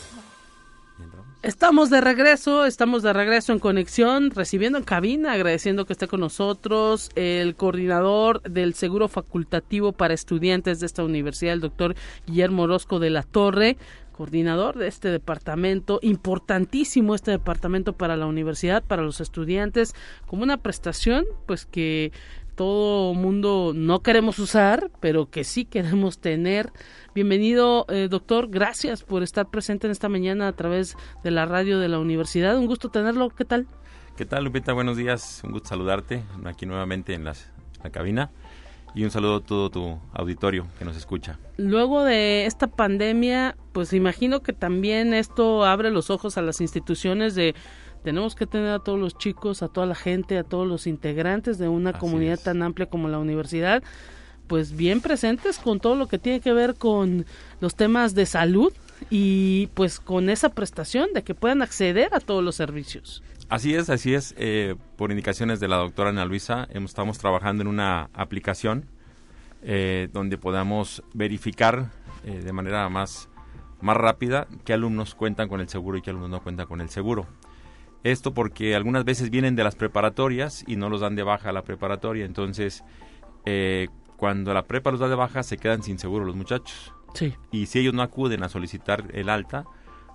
Estamos 1.43 1.89
de 1.89 2.01
regreso, 2.01 2.67
estamos 2.67 3.01
de 3.01 3.13
regreso 3.13 3.51
en 3.51 3.57
conexión, 3.57 4.29
recibiendo 4.29 4.77
en 4.77 4.83
cabina, 4.83 5.31
agradeciendo 5.31 5.85
que 5.85 5.93
esté 5.93 6.07
con 6.07 6.19
nosotros 6.19 7.09
el 7.15 7.55
coordinador 7.55 8.43
del 8.43 8.75
Seguro 8.75 9.07
Facultativo 9.07 9.91
para 9.91 10.13
Estudiantes 10.13 10.79
de 10.79 10.85
esta 10.85 11.03
universidad, 11.03 11.53
el 11.53 11.61
doctor 11.61 11.95
Guillermo 12.27 12.63
Orozco 12.63 12.99
de 12.99 13.09
la 13.09 13.23
Torre 13.23 13.77
coordinador 14.11 14.77
de 14.77 14.87
este 14.87 15.09
departamento, 15.09 15.97
importantísimo 16.03 17.15
este 17.15 17.31
departamento 17.31 17.93
para 17.93 18.15
la 18.15 18.27
universidad, 18.27 18.83
para 18.83 19.01
los 19.01 19.19
estudiantes, 19.19 19.95
como 20.27 20.43
una 20.43 20.57
prestación, 20.57 21.25
pues 21.47 21.65
que 21.65 22.11
todo 22.61 23.15
mundo 23.15 23.71
no 23.73 24.03
queremos 24.03 24.37
usar, 24.37 24.91
pero 24.99 25.31
que 25.31 25.43
sí 25.43 25.65
queremos 25.65 26.19
tener. 26.19 26.71
Bienvenido, 27.15 27.87
eh, 27.89 28.07
doctor. 28.07 28.49
Gracias 28.51 29.03
por 29.03 29.23
estar 29.23 29.49
presente 29.49 29.87
en 29.87 29.91
esta 29.91 30.09
mañana 30.09 30.47
a 30.47 30.53
través 30.53 30.95
de 31.23 31.31
la 31.31 31.47
radio 31.47 31.79
de 31.79 31.87
la 31.87 31.97
universidad. 31.97 32.55
Un 32.59 32.67
gusto 32.67 32.89
tenerlo. 32.89 33.31
¿Qué 33.31 33.45
tal? 33.45 33.65
¿Qué 34.15 34.25
tal, 34.25 34.43
Lupita? 34.43 34.73
Buenos 34.73 34.95
días. 34.95 35.41
Un 35.43 35.53
gusto 35.53 35.69
saludarte 35.69 36.21
aquí 36.45 36.67
nuevamente 36.67 37.15
en 37.15 37.23
la 37.23 37.33
cabina 37.91 38.29
y 38.93 39.05
un 39.05 39.09
saludo 39.09 39.37
a 39.37 39.41
todo 39.41 39.71
tu 39.71 39.99
auditorio 40.13 40.67
que 40.77 40.85
nos 40.85 40.95
escucha. 40.95 41.39
Luego 41.57 42.03
de 42.03 42.45
esta 42.45 42.67
pandemia, 42.67 43.55
pues 43.71 43.91
imagino 43.93 44.41
que 44.41 44.53
también 44.53 45.15
esto 45.15 45.65
abre 45.65 45.89
los 45.89 46.11
ojos 46.11 46.37
a 46.37 46.43
las 46.43 46.61
instituciones 46.61 47.33
de 47.33 47.55
tenemos 48.03 48.35
que 48.35 48.47
tener 48.47 48.69
a 48.69 48.79
todos 48.79 48.99
los 48.99 49.17
chicos, 49.17 49.63
a 49.63 49.67
toda 49.67 49.87
la 49.87 49.95
gente, 49.95 50.37
a 50.37 50.43
todos 50.43 50.67
los 50.67 50.87
integrantes 50.87 51.57
de 51.57 51.67
una 51.67 51.93
comunidad 51.93 52.39
tan 52.39 52.63
amplia 52.63 52.87
como 52.87 53.07
la 53.07 53.19
universidad, 53.19 53.83
pues 54.47 54.75
bien 54.75 55.01
presentes 55.01 55.59
con 55.59 55.79
todo 55.79 55.95
lo 55.95 56.07
que 56.07 56.17
tiene 56.17 56.41
que 56.41 56.53
ver 56.53 56.75
con 56.75 57.25
los 57.59 57.75
temas 57.75 58.15
de 58.15 58.25
salud 58.25 58.73
y 59.09 59.67
pues 59.73 59.99
con 59.99 60.29
esa 60.29 60.49
prestación 60.49 61.13
de 61.13 61.23
que 61.23 61.35
puedan 61.35 61.61
acceder 61.61 62.13
a 62.13 62.19
todos 62.19 62.43
los 62.43 62.55
servicios. 62.55 63.23
Así 63.49 63.75
es, 63.75 63.89
así 63.89 64.13
es. 64.13 64.33
Eh, 64.37 64.75
por 64.95 65.11
indicaciones 65.11 65.59
de 65.59 65.67
la 65.67 65.77
doctora 65.77 66.09
Ana 66.09 66.25
Luisa, 66.25 66.67
estamos 66.71 67.17
trabajando 67.17 67.61
en 67.61 67.67
una 67.67 68.09
aplicación 68.13 68.85
eh, 69.61 70.09
donde 70.13 70.37
podamos 70.37 71.03
verificar 71.13 71.91
eh, 72.23 72.41
de 72.43 72.53
manera 72.53 72.87
más, 72.89 73.29
más 73.81 73.97
rápida 73.97 74.47
qué 74.63 74.73
alumnos 74.73 75.15
cuentan 75.15 75.49
con 75.49 75.59
el 75.59 75.69
seguro 75.69 75.97
y 75.97 76.01
qué 76.01 76.11
alumnos 76.11 76.29
no 76.29 76.41
cuentan 76.41 76.65
con 76.67 76.81
el 76.81 76.89
seguro. 76.89 77.27
Esto 78.03 78.33
porque 78.33 78.75
algunas 78.75 79.05
veces 79.05 79.29
vienen 79.29 79.55
de 79.55 79.63
las 79.63 79.75
preparatorias 79.75 80.63
y 80.67 80.75
no 80.75 80.89
los 80.89 81.01
dan 81.01 81.15
de 81.15 81.23
baja 81.23 81.49
a 81.49 81.53
la 81.53 81.63
preparatoria. 81.63 82.25
Entonces, 82.25 82.83
cuando 84.17 84.53
la 84.53 84.63
prepa 84.63 84.91
los 84.91 84.99
da 84.99 85.07
de 85.07 85.15
baja, 85.15 85.43
se 85.43 85.57
quedan 85.57 85.83
sin 85.83 85.99
seguro 85.99 86.25
los 86.25 86.35
muchachos. 86.35 86.93
Sí. 87.13 87.35
Y 87.51 87.67
si 87.67 87.79
ellos 87.79 87.93
no 87.93 88.01
acuden 88.01 88.43
a 88.43 88.49
solicitar 88.49 89.05
el 89.13 89.29
alta, 89.29 89.65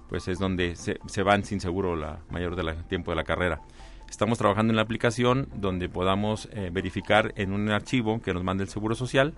pues 0.08 0.28
es 0.28 0.38
donde 0.38 0.76
se, 0.76 1.22
van 1.22 1.44
sin 1.44 1.60
seguro 1.60 1.96
la 1.96 2.20
mayor 2.30 2.56
del 2.56 2.84
tiempo 2.84 3.10
de 3.10 3.16
la 3.16 3.24
carrera. 3.24 3.60
Estamos 4.08 4.38
trabajando 4.38 4.72
en 4.72 4.76
la 4.76 4.82
aplicación 4.82 5.48
donde 5.54 5.88
podamos 5.88 6.48
eh, 6.52 6.70
verificar 6.72 7.32
en 7.36 7.52
un 7.52 7.68
archivo 7.70 8.20
que 8.20 8.32
nos 8.32 8.44
mande 8.44 8.62
el 8.62 8.70
Seguro 8.70 8.94
Social 8.94 9.34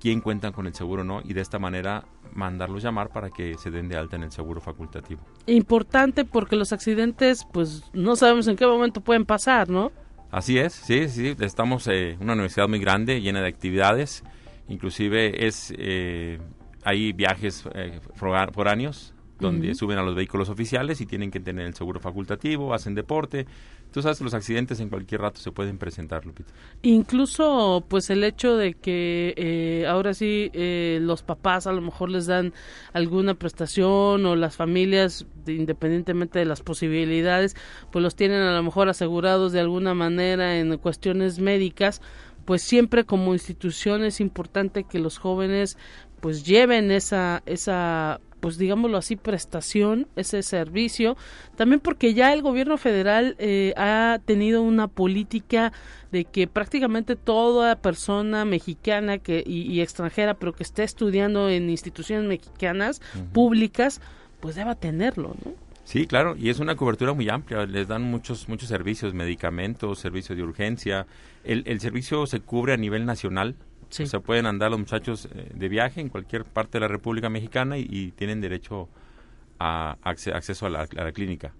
quién 0.00 0.20
cuentan 0.20 0.52
con 0.52 0.66
el 0.66 0.74
seguro 0.74 1.02
o 1.02 1.04
no 1.04 1.20
y 1.24 1.32
de 1.32 1.40
esta 1.40 1.58
manera 1.58 2.04
mandarlos 2.32 2.82
llamar 2.82 3.10
para 3.10 3.30
que 3.30 3.56
se 3.58 3.70
den 3.70 3.88
de 3.88 3.96
alta 3.96 4.16
en 4.16 4.24
el 4.24 4.32
seguro 4.32 4.60
facultativo. 4.60 5.20
Importante 5.46 6.24
porque 6.24 6.56
los 6.56 6.72
accidentes 6.72 7.46
pues 7.52 7.84
no 7.92 8.16
sabemos 8.16 8.46
en 8.48 8.56
qué 8.56 8.66
momento 8.66 9.00
pueden 9.00 9.24
pasar, 9.24 9.68
¿no? 9.68 9.92
Así 10.30 10.58
es, 10.58 10.72
sí, 10.72 11.08
sí, 11.08 11.36
estamos 11.40 11.86
en 11.86 11.94
eh, 11.94 12.18
una 12.20 12.34
universidad 12.34 12.68
muy 12.68 12.78
grande, 12.78 13.20
llena 13.20 13.40
de 13.40 13.48
actividades, 13.48 14.24
inclusive 14.68 15.46
es 15.46 15.72
eh, 15.78 16.38
hay 16.84 17.12
viajes 17.12 17.64
eh, 17.74 18.00
foráneos 18.14 19.14
donde 19.38 19.74
suben 19.74 19.98
a 19.98 20.02
los 20.02 20.14
vehículos 20.14 20.48
oficiales 20.48 21.00
y 21.00 21.06
tienen 21.06 21.30
que 21.30 21.40
tener 21.40 21.66
el 21.66 21.74
seguro 21.74 22.00
facultativo, 22.00 22.72
hacen 22.72 22.94
deporte. 22.94 23.46
Tú 23.92 24.02
sabes, 24.02 24.20
los 24.20 24.34
accidentes 24.34 24.80
en 24.80 24.88
cualquier 24.88 25.22
rato 25.22 25.40
se 25.40 25.52
pueden 25.52 25.78
presentar, 25.78 26.26
Lupita. 26.26 26.52
Incluso, 26.82 27.84
pues 27.88 28.10
el 28.10 28.24
hecho 28.24 28.56
de 28.56 28.74
que 28.74 29.34
eh, 29.36 29.86
ahora 29.86 30.12
sí 30.12 30.50
eh, 30.52 30.98
los 31.00 31.22
papás 31.22 31.66
a 31.66 31.72
lo 31.72 31.80
mejor 31.80 32.10
les 32.10 32.26
dan 32.26 32.52
alguna 32.92 33.34
prestación 33.34 34.26
o 34.26 34.36
las 34.36 34.56
familias, 34.56 35.26
independientemente 35.46 36.38
de 36.38 36.44
las 36.44 36.62
posibilidades, 36.62 37.56
pues 37.90 38.02
los 38.02 38.16
tienen 38.16 38.42
a 38.42 38.54
lo 38.54 38.62
mejor 38.62 38.88
asegurados 38.88 39.52
de 39.52 39.60
alguna 39.60 39.94
manera 39.94 40.58
en 40.58 40.76
cuestiones 40.78 41.38
médicas, 41.38 42.02
pues 42.44 42.62
siempre 42.62 43.04
como 43.04 43.32
institución 43.32 44.04
es 44.04 44.20
importante 44.20 44.84
que 44.84 44.98
los 44.98 45.18
jóvenes 45.18 45.76
pues 46.20 46.44
lleven 46.44 46.90
esa 46.90 47.42
esa 47.44 48.20
pues 48.46 48.58
digámoslo 48.58 48.96
así, 48.96 49.16
prestación, 49.16 50.06
ese 50.14 50.40
servicio, 50.44 51.16
también 51.56 51.80
porque 51.80 52.14
ya 52.14 52.32
el 52.32 52.42
gobierno 52.42 52.76
federal 52.76 53.34
eh, 53.40 53.74
ha 53.76 54.20
tenido 54.24 54.62
una 54.62 54.86
política 54.86 55.72
de 56.12 56.26
que 56.26 56.46
prácticamente 56.46 57.16
toda 57.16 57.74
persona 57.74 58.44
mexicana 58.44 59.18
que, 59.18 59.42
y, 59.44 59.80
extranjera, 59.80 60.34
pero 60.34 60.52
que 60.52 60.62
esté 60.62 60.84
estudiando 60.84 61.48
en 61.48 61.68
instituciones 61.70 62.24
mexicanas 62.28 63.02
públicas, 63.32 64.00
pues 64.38 64.54
deba 64.54 64.76
tenerlo, 64.76 65.34
¿no? 65.44 65.50
Sí, 65.82 66.06
claro, 66.06 66.36
y 66.36 66.48
es 66.48 66.60
una 66.60 66.76
cobertura 66.76 67.14
muy 67.14 67.28
amplia, 67.28 67.66
les 67.66 67.88
dan 67.88 68.02
muchos 68.02 68.48
muchos 68.48 68.68
servicios, 68.68 69.12
medicamentos, 69.12 69.98
servicios 69.98 70.38
de 70.38 70.44
urgencia. 70.44 71.08
El, 71.42 71.64
el 71.66 71.80
servicio 71.80 72.28
se 72.28 72.38
cubre 72.38 72.74
a 72.74 72.76
nivel 72.76 73.06
nacional, 73.06 73.56
Sí. 73.88 74.02
O 74.02 74.06
sea, 74.06 74.20
pueden 74.20 74.46
andar 74.46 74.70
los 74.70 74.80
muchachos 74.80 75.28
eh, 75.32 75.50
de 75.54 75.68
viaje 75.68 76.00
en 76.00 76.08
cualquier 76.08 76.44
parte 76.44 76.72
de 76.78 76.80
la 76.80 76.88
República 76.88 77.28
Mexicana 77.28 77.78
y, 77.78 77.86
y 77.88 78.10
tienen 78.12 78.40
derecho 78.40 78.88
a 79.58 79.96
acce- 80.02 80.34
acceso 80.34 80.66
a 80.66 80.70
la, 80.70 80.80
a 80.80 81.04
la 81.04 81.12
clínica, 81.12 81.52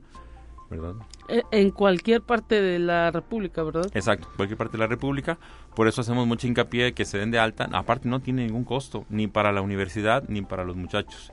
¿verdad? 0.69 0.95
Eh, 1.29 1.43
En 1.53 1.71
cualquier 1.71 2.23
parte 2.23 2.61
de 2.61 2.79
la 2.79 3.11
República, 3.11 3.63
¿verdad? 3.63 3.87
Exacto, 3.95 4.29
cualquier 4.37 4.59
parte 4.59 4.73
de 4.73 4.79
la 4.79 4.87
República. 4.87 5.39
Por 5.75 5.89
eso 5.89 6.01
hacemos 6.01 6.27
mucho 6.27 6.47
hincapié 6.47 6.93
que 6.95 7.05
se 7.05 7.19
den 7.19 7.31
de 7.31 7.39
alta. 7.39 7.69
Aparte, 7.73 8.09
no 8.09 8.21
tiene 8.21 8.45
ningún 8.45 8.65
costo, 8.65 9.05
ni 9.09 9.29
para 9.29 9.53
la 9.53 9.61
universidad 9.63 10.25
ni 10.29 10.43
para 10.43 10.65
los 10.65 10.77
muchachos. 10.77 11.33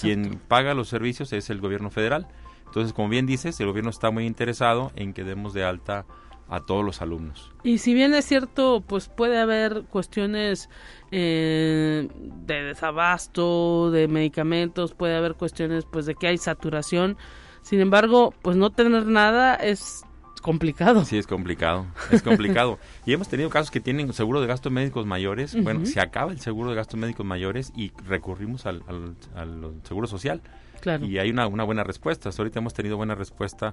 Quien 0.00 0.38
paga 0.48 0.74
los 0.74 0.88
servicios 0.88 1.32
es 1.32 1.50
el 1.50 1.60
gobierno 1.60 1.90
federal. 1.90 2.26
Entonces, 2.66 2.92
como 2.92 3.08
bien 3.08 3.26
dices, 3.26 3.60
el 3.60 3.66
gobierno 3.66 3.90
está 3.90 4.10
muy 4.10 4.26
interesado 4.26 4.92
en 4.96 5.12
que 5.12 5.24
demos 5.24 5.52
de 5.54 5.64
alta 5.64 6.06
a 6.48 6.60
todos 6.60 6.84
los 6.84 7.00
alumnos. 7.02 7.50
Y 7.62 7.78
si 7.78 7.94
bien 7.94 8.12
es 8.14 8.24
cierto, 8.26 8.82
pues 8.86 9.08
puede 9.08 9.38
haber 9.38 9.84
cuestiones 9.90 10.68
eh, 11.10 12.08
de 12.46 12.62
desabasto, 12.64 13.90
de 13.90 14.08
medicamentos, 14.08 14.94
puede 14.94 15.16
haber 15.16 15.34
cuestiones 15.34 15.84
pues 15.84 16.06
de 16.06 16.14
que 16.14 16.26
hay 16.28 16.38
saturación. 16.38 17.16
Sin 17.62 17.80
embargo, 17.80 18.34
pues 18.42 18.56
no 18.56 18.70
tener 18.70 19.06
nada 19.06 19.54
es 19.54 20.04
complicado. 20.42 21.04
Sí, 21.04 21.16
es 21.18 21.26
complicado, 21.28 21.86
es 22.10 22.22
complicado. 22.24 22.78
y 23.06 23.12
hemos 23.12 23.28
tenido 23.28 23.48
casos 23.48 23.70
que 23.70 23.80
tienen 23.80 24.12
seguro 24.12 24.40
de 24.40 24.46
gastos 24.48 24.72
médicos 24.72 25.06
mayores. 25.06 25.54
Bueno, 25.62 25.86
se 25.86 26.00
acaba 26.00 26.32
el 26.32 26.40
seguro 26.40 26.70
de 26.70 26.76
gastos 26.76 26.98
médicos 26.98 27.24
mayores 27.24 27.72
y 27.76 27.92
recurrimos 28.06 28.66
al, 28.66 28.82
al- 28.88 29.14
al 29.36 29.72
seguro 29.84 30.06
social. 30.08 30.42
Claro. 30.80 31.06
Y 31.06 31.18
hay 31.18 31.30
una, 31.30 31.46
una 31.46 31.62
buena 31.62 31.84
respuesta. 31.84 32.28
Hasta 32.28 32.42
ahorita 32.42 32.58
hemos 32.58 32.74
tenido 32.74 32.96
buena 32.96 33.14
respuesta 33.14 33.72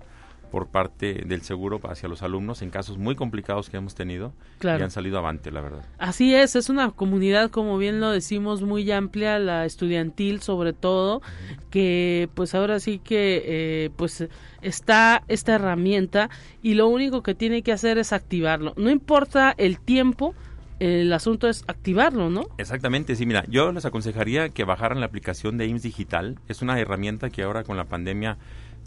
por 0.50 0.68
parte 0.68 1.24
del 1.26 1.42
seguro 1.42 1.80
hacia 1.90 2.10
los 2.10 2.22
alumnos 2.24 2.62
en 2.62 2.70
casos 2.70 2.98
muy 2.98 3.16
complicados 3.16 3.70
que 3.70 3.78
hemos 3.78 3.96
tenido 3.96 4.34
Claro. 4.60 4.80
y 4.80 4.84
han 4.84 4.92
salido 4.92 5.18
avante, 5.18 5.52
la 5.52 5.62
verdad. 5.62 5.86
Así 5.98 6.34
es, 6.36 6.56
es 6.56 6.70
una 6.70 6.92
comunidad, 6.92 7.50
como 7.52 7.78
bien 7.78 8.00
lo 8.00 8.12
decimos, 8.12 8.62
muy 8.62 8.90
amplia, 8.92 9.40
la 9.40 9.66
estudiantil 9.66 10.42
sobre 10.42 10.74
todo, 10.74 11.22
que 11.70 12.30
pues 12.34 12.56
ahora 12.56 12.80
sí 12.80 13.00
que 13.00 13.44
eh, 13.46 13.90
pues 13.96 14.28
está 14.62 15.24
esta 15.28 15.56
herramienta 15.56 16.30
y 16.62 16.74
lo 16.74 16.88
único 16.88 17.24
que 17.24 17.36
tiene 17.36 17.62
que 17.62 17.72
hacer 17.72 17.98
es 17.98 18.14
activarlo. 18.14 18.74
No 18.78 18.90
importa 18.90 19.54
el 19.58 19.80
tiempo, 19.80 20.34
el 20.80 21.12
asunto 21.12 21.50
es 21.50 21.64
activarlo, 21.68 22.30
¿no? 22.30 22.44
Exactamente, 22.58 23.16
sí, 23.16 23.26
mira, 23.26 23.44
yo 23.50 23.72
les 23.74 23.86
aconsejaría 23.86 24.50
que 24.50 24.64
bajaran 24.64 25.00
la 25.02 25.08
aplicación 25.08 25.58
de 25.58 25.68
IMSS 25.68 25.84
Digital. 25.84 26.40
Es 26.48 26.62
una 26.62 26.80
herramienta 26.80 27.30
que 27.30 27.44
ahora 27.44 27.64
con 27.64 27.76
la 27.78 27.86
pandemia 27.86 28.38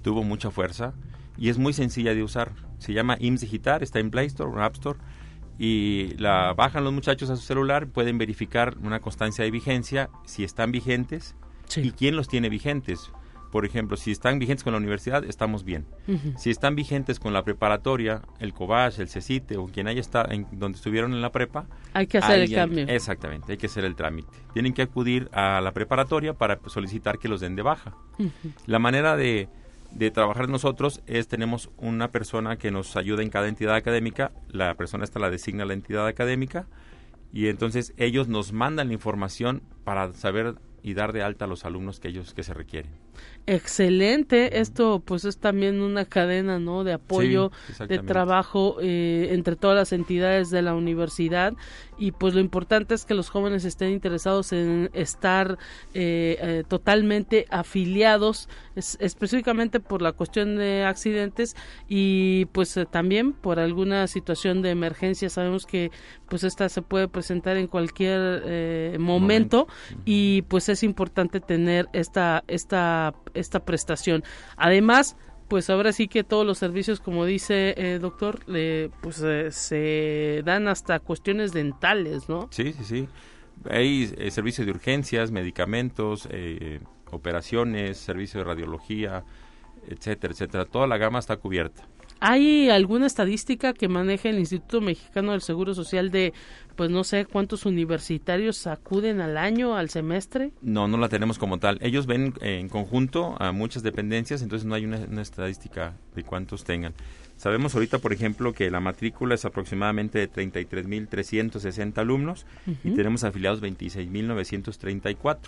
tuvo 0.03 0.23
mucha 0.23 0.51
fuerza 0.51 0.95
y 1.39 1.49
es 1.49 1.59
muy 1.59 1.73
sencilla 1.73 2.15
de 2.15 2.23
usar. 2.23 2.53
Se 2.79 2.93
llama 2.93 3.17
IMSS 3.19 3.43
Digital, 3.43 3.83
está 3.83 4.01
en 4.01 4.11
Play 4.11 4.27
Store 4.27 4.51
o 4.51 4.63
App 4.63 4.75
Store 4.75 4.99
y 5.59 6.15
la 6.19 6.55
bajan 6.55 6.85
los 6.85 6.93
muchachos 6.93 7.31
a 7.31 7.37
su 7.37 7.43
celular, 7.43 7.87
pueden 7.87 8.19
verificar 8.19 8.77
una 8.83 9.01
constancia 9.01 9.45
de 9.45 9.51
vigencia, 9.51 10.11
si 10.25 10.45
están 10.45 10.73
vigentes 10.73 11.37
y 11.77 11.93
quién 11.93 12.17
los 12.17 12.29
tiene 12.29 12.49
vigentes. 12.49 13.11
Por 13.53 13.67
ejemplo, 13.67 13.99
si 13.99 14.11
están 14.11 14.39
vigentes 14.39 14.65
con 14.65 14.73
la 14.73 14.79
universidad, 14.79 15.25
estamos 15.25 15.63
bien. 15.63 15.87
Si 16.37 16.49
están 16.49 16.75
vigentes 16.75 17.21
con 17.21 17.35
la 17.35 17.45
preparatoria, 17.45 18.23
el 18.41 18.55
COBACH, 18.55 19.01
el 19.01 19.09
CECITE 19.09 19.59
o 19.59 19.67
quien 19.67 19.89
haya 19.89 20.01
estado 20.01 20.33
en 20.33 20.47
donde 20.53 20.77
estuvieron 20.77 21.13
en 21.13 21.21
la 21.21 21.33
prepa, 21.33 21.67
Hay 21.93 22.07
que 22.07 22.17
hacer 22.17 22.41
el 22.41 22.55
cambio. 22.55 22.87
Exactamente, 22.89 23.53
hay 23.53 23.59
que 23.59 23.67
hacer 23.67 23.85
el 23.85 23.95
trámite. 23.95 24.31
Tienen 24.55 24.73
que 24.73 24.81
acudir 24.81 25.29
a 25.33 25.61
la 25.61 25.73
preparatoria 25.73 26.33
para 26.33 26.59
solicitar 26.67 27.19
que 27.19 27.29
los 27.29 27.41
den 27.41 27.55
de 27.55 27.61
baja. 27.61 27.95
La 28.65 28.79
manera 28.79 29.17
de, 29.17 29.51
de 29.95 30.11
trabajar 30.11 30.49
nosotros 30.49 31.03
es 31.07 31.29
tenemos 31.29 31.71
una 31.77 32.11
persona 32.11 32.57
que 32.57 32.71
nos 32.71 32.97
ayuda 32.97 33.23
en 33.23 33.31
cada 33.31 33.49
entidad 33.49 33.75
académica, 33.75 34.33
la 34.49 34.75
persona 34.75 35.05
esta 35.05 35.19
la 35.19 35.31
designa 35.31 35.65
la 35.65 35.75
entidad 35.75 36.07
académica 36.07 36.67
y 37.33 37.49
entonces 37.49 37.95
ellos 37.97 38.29
nos 38.29 38.53
mandan 38.53 38.89
la 38.89 38.95
información 38.95 39.63
para 39.85 40.13
saber 40.13 40.57
y 40.83 40.95
dar 40.95 41.13
de 41.13 41.23
alta 41.23 41.45
a 41.45 41.49
los 41.49 41.65
alumnos 41.65 42.01
que 42.01 42.09
ellos 42.09 42.35
que 42.35 42.43
se 42.43 42.55
requieren. 42.55 42.91
Excelente, 43.45 44.61
esto 44.61 45.03
pues 45.05 45.25
es 45.25 45.39
también 45.39 45.81
una 45.81 46.05
cadena, 46.05 46.61
¿no? 46.61 46.85
De 46.85 46.93
apoyo, 46.93 47.51
Sí, 47.67 47.73
de 47.89 47.99
trabajo 48.07 48.77
eh, 48.81 49.31
entre 49.33 49.57
todas 49.57 49.77
las 49.77 49.93
entidades 49.93 50.51
de 50.51 50.63
la 50.63 50.75
universidad 50.75 51.53
y 51.99 52.13
pues 52.13 52.35
lo 52.35 52.41
importante 52.41 52.95
es 52.95 53.05
que 53.05 53.15
los 53.15 53.31
jóvenes 53.31 53.65
estén 53.65 53.91
interesados 53.91 54.53
en 54.53 54.91
estar 54.93 55.59
eh, 55.93 56.37
eh, 56.41 56.63
totalmente 56.69 57.47
afiliados, 57.51 58.49
es- 58.77 58.97
específicamente 59.01 59.81
por 59.81 60.03
la 60.03 60.13
cuestión 60.13 60.57
de 60.57 60.85
accidentes 60.85 61.57
y 61.89 62.45
pues 62.53 62.77
eh, 62.77 62.87
también 62.87 63.33
por 63.33 63.59
alguna 63.59 64.07
situación 64.07 64.63
de 64.63 64.71
emergencia. 64.71 65.29
Sabemos 65.29 65.67
que 65.67 65.91
pues 66.29 66.45
esta 66.45 66.69
se 66.69 66.81
puede 66.81 67.09
presentar 67.09 67.57
en 67.57 67.67
cualquier 67.67 68.43
eh, 68.47 68.97
momento 69.01 69.67
y 70.05 70.43
pues 70.43 70.69
es 70.69 70.83
importante 70.85 71.41
tener 71.41 71.89
esta 71.93 72.45
esta 72.47 73.02
esta 73.35 73.65
prestación 73.65 74.23
además 74.57 75.17
pues 75.49 75.69
ahora 75.69 75.93
sí 75.93 76.09
que 76.09 76.25
todos 76.25 76.47
los 76.47 76.59
servicios 76.59 77.01
como 77.01 77.25
dice 77.27 77.75
eh, 77.77 77.99
doctor 78.01 78.41
eh, 78.55 78.89
pues 79.03 79.23
eh, 79.23 79.51
se 79.51 80.43
dan 80.45 80.69
hasta 80.69 80.99
cuestiones 81.01 81.53
dentales 81.53 82.29
no 82.29 82.49
Sí, 82.51 82.73
sí, 82.73 82.85
sí. 82.85 83.09
Hay 83.71 84.13
eh, 84.17 84.31
servicios 84.31 84.67
de 84.67 84.73
urgencias, 84.73 85.31
medicamentos, 85.31 86.27
eh, 86.31 86.81
operaciones, 87.11 87.99
servicio 87.99 88.41
de 88.41 88.45
radiología, 88.45 89.25
etcétera, 89.89 90.33
etcétera. 90.33 90.65
Toda 90.65 90.87
la 90.87 90.97
gama 90.97 91.19
está 91.19 91.37
cubierta. 91.37 91.83
¿Hay 92.25 92.71
alguna 92.71 93.07
estadística 93.07 93.73
que 93.73 93.89
maneje 93.89 94.31
el 94.31 94.39
Instituto 94.39 94.81
Mexicano 94.81 95.33
del 95.33 95.41
Seguro 95.41 95.75
Social 95.75 96.13
de, 96.13 96.33
pues 96.77 96.89
no 96.89 97.03
sé, 97.03 97.25
cuántos 97.25 97.67
universitarios 97.67 98.69
acuden 98.69 99.21
al 99.21 99.37
año, 99.37 99.75
al 99.77 99.91
semestre? 99.91 100.53
No, 100.63 100.87
no 100.87 100.99
la 100.99 101.09
tenemos 101.09 101.37
como 101.37 101.59
tal. 101.59 101.79
Ellos 101.83 102.07
ven 102.07 102.33
eh, 102.41 102.61
en 102.61 102.69
conjunto 102.69 103.35
a 103.41 103.51
muchas 103.51 103.83
dependencias, 103.83 104.41
entonces 104.41 104.65
no 104.67 104.77
hay 104.77 104.85
una, 104.85 104.99
una 104.99 105.21
estadística 105.21 105.95
de 106.15 106.23
cuántos 106.23 106.63
tengan. 106.63 106.95
Sabemos 107.37 107.75
ahorita, 107.75 107.99
por 107.99 108.13
ejemplo, 108.13 108.53
que 108.53 108.71
la 108.71 108.79
matrícula 108.79 109.35
es 109.35 109.45
aproximadamente 109.45 110.21
de 110.21 110.31
33.360 110.31 111.99
alumnos 111.99 112.47
y 112.85 112.89
Ujú. 112.91 112.95
tenemos 112.95 113.25
afiliados 113.25 113.61
26.934. 113.61 115.39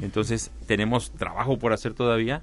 Entonces, 0.00 0.52
tenemos 0.68 1.10
trabajo 1.10 1.58
por 1.58 1.72
hacer 1.72 1.92
todavía. 1.94 2.42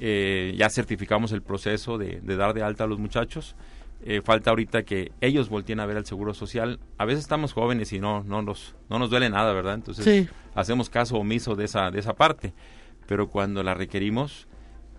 Eh, 0.00 0.54
ya 0.56 0.70
certificamos 0.70 1.32
el 1.32 1.42
proceso 1.42 1.98
de, 1.98 2.20
de 2.22 2.36
dar 2.36 2.54
de 2.54 2.62
alta 2.62 2.84
a 2.84 2.86
los 2.86 2.98
muchachos. 2.98 3.56
Eh, 4.04 4.20
falta 4.22 4.50
ahorita 4.50 4.84
que 4.84 5.10
ellos 5.20 5.48
volteen 5.48 5.80
a 5.80 5.86
ver 5.86 5.96
al 5.96 6.06
seguro 6.06 6.32
social. 6.34 6.78
A 6.98 7.04
veces 7.04 7.20
estamos 7.22 7.52
jóvenes 7.52 7.92
y 7.92 7.98
no, 7.98 8.22
no, 8.22 8.42
nos, 8.42 8.76
no 8.88 8.98
nos 9.00 9.10
duele 9.10 9.28
nada, 9.28 9.52
¿verdad? 9.52 9.74
Entonces, 9.74 10.04
Sí. 10.04 10.28
hacemos 10.54 10.88
caso 10.88 11.16
omiso 11.16 11.56
de 11.56 11.64
esa, 11.64 11.90
de 11.90 11.98
esa 11.98 12.14
parte. 12.14 12.52
Pero 13.08 13.28
cuando 13.28 13.62
la 13.64 13.74
requerimos, 13.74 14.46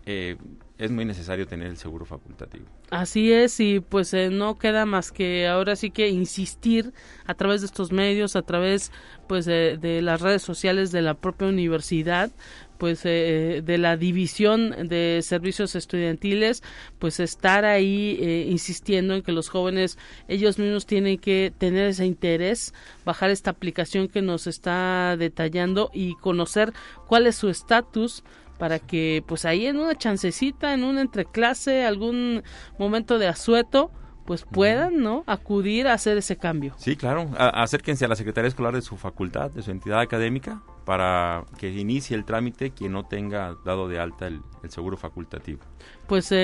eh, 0.06 0.36
es 0.78 0.92
muy 0.92 1.06
necesario 1.06 1.46
tener 1.48 1.68
el 1.68 1.78
seguro 1.78 2.04
facultativo. 2.06 2.66
Así 2.90 3.32
es, 3.32 3.60
y 3.60 3.80
pues 3.80 4.14
eh, 4.14 4.30
no 4.32 4.58
queda 4.58 4.86
más 4.86 5.12
que 5.12 5.48
ahora 5.48 5.76
sí 5.76 5.92
que 5.92 6.10
insistir 6.10 6.92
a 7.26 7.36
través 7.36 7.62
de 7.62 7.68
estos 7.68 7.92
medios, 7.92 8.36
a 8.36 8.42
través 8.42 8.92
pues 9.28 9.46
de, 9.46 9.78
de 9.78 10.02
las 10.02 10.22
redes 10.22 10.42
sociales 10.42 10.92
de 10.92 11.04
la 11.04 11.14
propia 11.14 11.48
universidad, 11.50 12.32
pues 12.80 13.02
eh, 13.04 13.62
de 13.64 13.78
la 13.78 13.98
división 13.98 14.88
de 14.88 15.20
servicios 15.22 15.76
estudiantiles, 15.76 16.64
pues 16.98 17.20
estar 17.20 17.66
ahí 17.66 18.18
eh, 18.22 18.48
insistiendo 18.50 19.14
en 19.14 19.22
que 19.22 19.34
los 19.34 19.50
jóvenes 19.50 19.98
ellos 20.30 20.58
mismos 20.58 20.86
tienen 20.86 21.20
que 21.20 21.54
tener 21.56 21.90
ese 21.90 22.06
interés, 22.06 22.74
bajar 23.06 23.30
esta 23.30 23.52
aplicación 23.52 24.08
que 24.08 24.22
nos 24.22 24.48
está 24.48 25.18
detallando 25.18 25.92
y 25.94 26.16
conocer 26.16 26.74
cuál 27.06 27.28
es 27.28 27.36
su 27.36 27.50
estatus 27.50 28.24
para 28.58 28.80
que 28.80 29.24
pues 29.28 29.44
ahí 29.44 29.66
en 29.66 29.78
una 29.78 29.96
chancecita, 29.96 30.74
en 30.74 30.84
un 30.86 30.98
entreclase, 31.00 31.84
algún 31.84 32.44
momento 32.78 33.20
de 33.20 33.28
asueto, 33.28 33.92
pues 34.30 34.44
puedan, 34.44 35.02
¿no? 35.02 35.24
Acudir 35.26 35.88
a 35.88 35.94
hacer 35.94 36.16
ese 36.20 36.38
cambio. 36.38 36.76
Sí, 36.78 36.96
claro. 36.96 37.28
A- 37.36 37.64
acérquense 37.64 38.06
a 38.06 38.08
la 38.08 38.16
Secretaría 38.16 38.48
Escolar 38.48 38.76
de 38.76 38.84
su 38.84 38.96
facultad, 38.96 39.50
de 39.50 39.64
su 39.64 39.72
entidad 39.72 40.00
académica, 40.02 40.62
para 40.86 41.46
que 41.58 41.72
inicie 41.72 42.16
el 42.16 42.26
trámite 42.26 42.70
quien 42.70 42.92
no 42.92 43.06
tenga 43.08 43.56
dado 43.66 43.88
de 43.88 44.00
alta 44.00 44.28
el, 44.28 44.42
el 44.64 44.70
seguro 44.70 44.98
facultativo. 44.98 45.62
Pues 46.06 46.32
eh, 46.32 46.38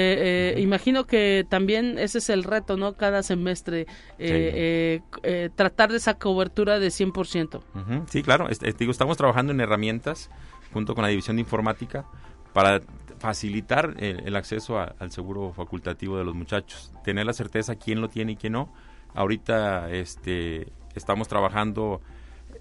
eh, 0.56 0.62
imagino 0.62 1.06
que 1.06 1.46
también 1.48 2.00
ese 2.00 2.18
es 2.18 2.32
el 2.32 2.44
reto, 2.44 2.76
¿no? 2.76 2.94
Cada 2.94 3.22
semestre, 3.22 3.86
eh, 4.18 5.02
eh, 5.22 5.50
tratar 5.56 5.92
de 5.92 5.98
esa 5.98 6.16
cobertura 6.16 6.80
de 6.80 6.88
100%. 6.88 7.62
Ujú, 7.76 8.06
Sí, 8.10 8.24
claro. 8.24 8.50
Este, 8.50 8.72
te 8.74 8.80
digo, 8.80 8.92
estamos 8.92 9.16
trabajando 9.16 9.52
en 9.54 9.62
herramientas 9.62 10.32
junto 10.74 10.96
con 10.96 11.04
la 11.04 11.10
División 11.10 11.36
de 11.36 11.42
Informática 11.42 12.06
para 12.56 12.80
facilitar 13.20 13.96
el, 14.00 14.34
acceso 14.38 14.80
al 14.80 15.12
seguro 15.12 15.52
facultativo 15.52 16.18
de 16.18 16.24
los 16.24 16.34
muchachos. 16.34 16.94
Tener 17.04 17.26
la 17.26 17.34
certeza 17.34 17.76
quién 17.76 18.00
lo 18.00 18.08
tiene 18.08 18.32
y 18.32 18.36
quién 18.38 18.54
no. 18.54 18.74
Ahorita 19.14 19.92
este, 19.92 20.72
estamos 20.96 21.28
trabajando 21.28 22.00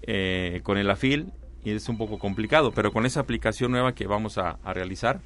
eh, 0.01 0.59
con 0.63 0.77
el 0.77 0.89
AFIL 0.89 1.31
y 1.63 1.71
es 1.71 1.87
un 1.87 1.97
poco 1.97 2.19
complicado, 2.19 2.73
pero 2.73 2.91
con 2.91 3.05
esa 3.05 3.21
aplicación 3.21 3.71
nueva 3.71 3.95
que 3.95 4.05
vamos 4.05 4.37
a, 4.37 4.57
realizar, 4.65 5.21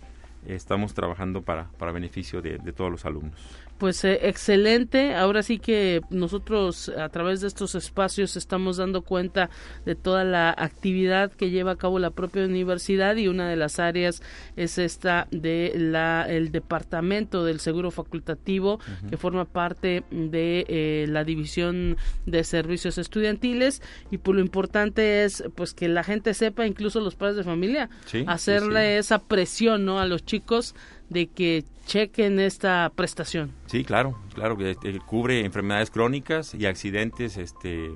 estamos 0.45 0.93
trabajando 0.93 1.41
para, 1.41 1.71
para 1.79 1.91
beneficio 1.91 2.43
de 2.43 2.71
todos 2.71 2.91
los 2.91 3.05
alumnos. 3.05 3.41
Pues 3.79 4.03
eh, 4.03 4.19
excelente. 4.23 5.15
Ahora 5.15 5.41
sí 5.41 5.57
que 5.57 6.01
nosotros 6.09 6.89
a 6.89 7.07
través 7.07 7.39
de 7.39 7.47
estos 7.47 7.75
espacios 7.75 8.35
estamos 8.35 8.75
dando 8.75 9.03
cuenta 9.03 9.49
de 9.85 9.95
toda 9.95 10.25
la 10.25 10.49
actividad 10.49 11.31
que 11.31 11.49
lleva 11.49 11.71
a 11.71 11.75
cabo 11.77 11.97
la 11.97 12.11
propia 12.11 12.43
universidad 12.43 13.15
y 13.15 13.29
una 13.29 13.49
de 13.49 13.55
las 13.55 13.79
áreas 13.79 14.21
es 14.57 14.77
esta 14.77 15.27
de 15.31 15.71
la 15.77 16.25
el 16.29 16.51
departamento 16.51 17.45
del 17.45 17.61
seguro 17.61 17.89
facultativo 17.89 18.79
que 19.09 19.15
forma 19.15 19.45
parte 19.45 20.03
de 20.11 20.65
eh, 20.67 21.05
la 21.07 21.23
división 21.23 21.95
de 22.25 22.43
servicios 22.43 22.97
estudiantiles 22.97 23.81
y 24.11 24.17
por 24.17 24.35
lo 24.35 24.41
importante 24.41 25.23
es 25.23 25.43
pues 25.55 25.73
que 25.73 25.87
la 25.87 26.03
gente 26.03 26.33
sepa 26.33 26.67
incluso 26.67 26.99
los 26.99 27.15
padres 27.15 27.37
de 27.37 27.43
familia 27.45 27.89
Sí, 28.05 28.19
sí, 28.19 28.25
hacerle 28.27 28.95
sí. 28.95 28.99
esa 28.99 29.19
presión 29.19 29.85
no 29.85 29.99
a 30.01 30.05
los 30.05 30.25
chicos 30.25 30.75
de 31.09 31.27
que 31.27 31.65
chequen 31.85 32.39
esta 32.39 32.91
prestación. 32.95 33.51
Sí, 33.65 33.83
claro, 33.83 34.17
claro, 34.33 34.57
que 34.57 34.71
eh, 34.71 34.99
cubre 35.05 35.43
enfermedades 35.43 35.89
crónicas 35.89 36.53
y 36.53 36.65
accidentes 36.65 37.37
este, 37.37 37.91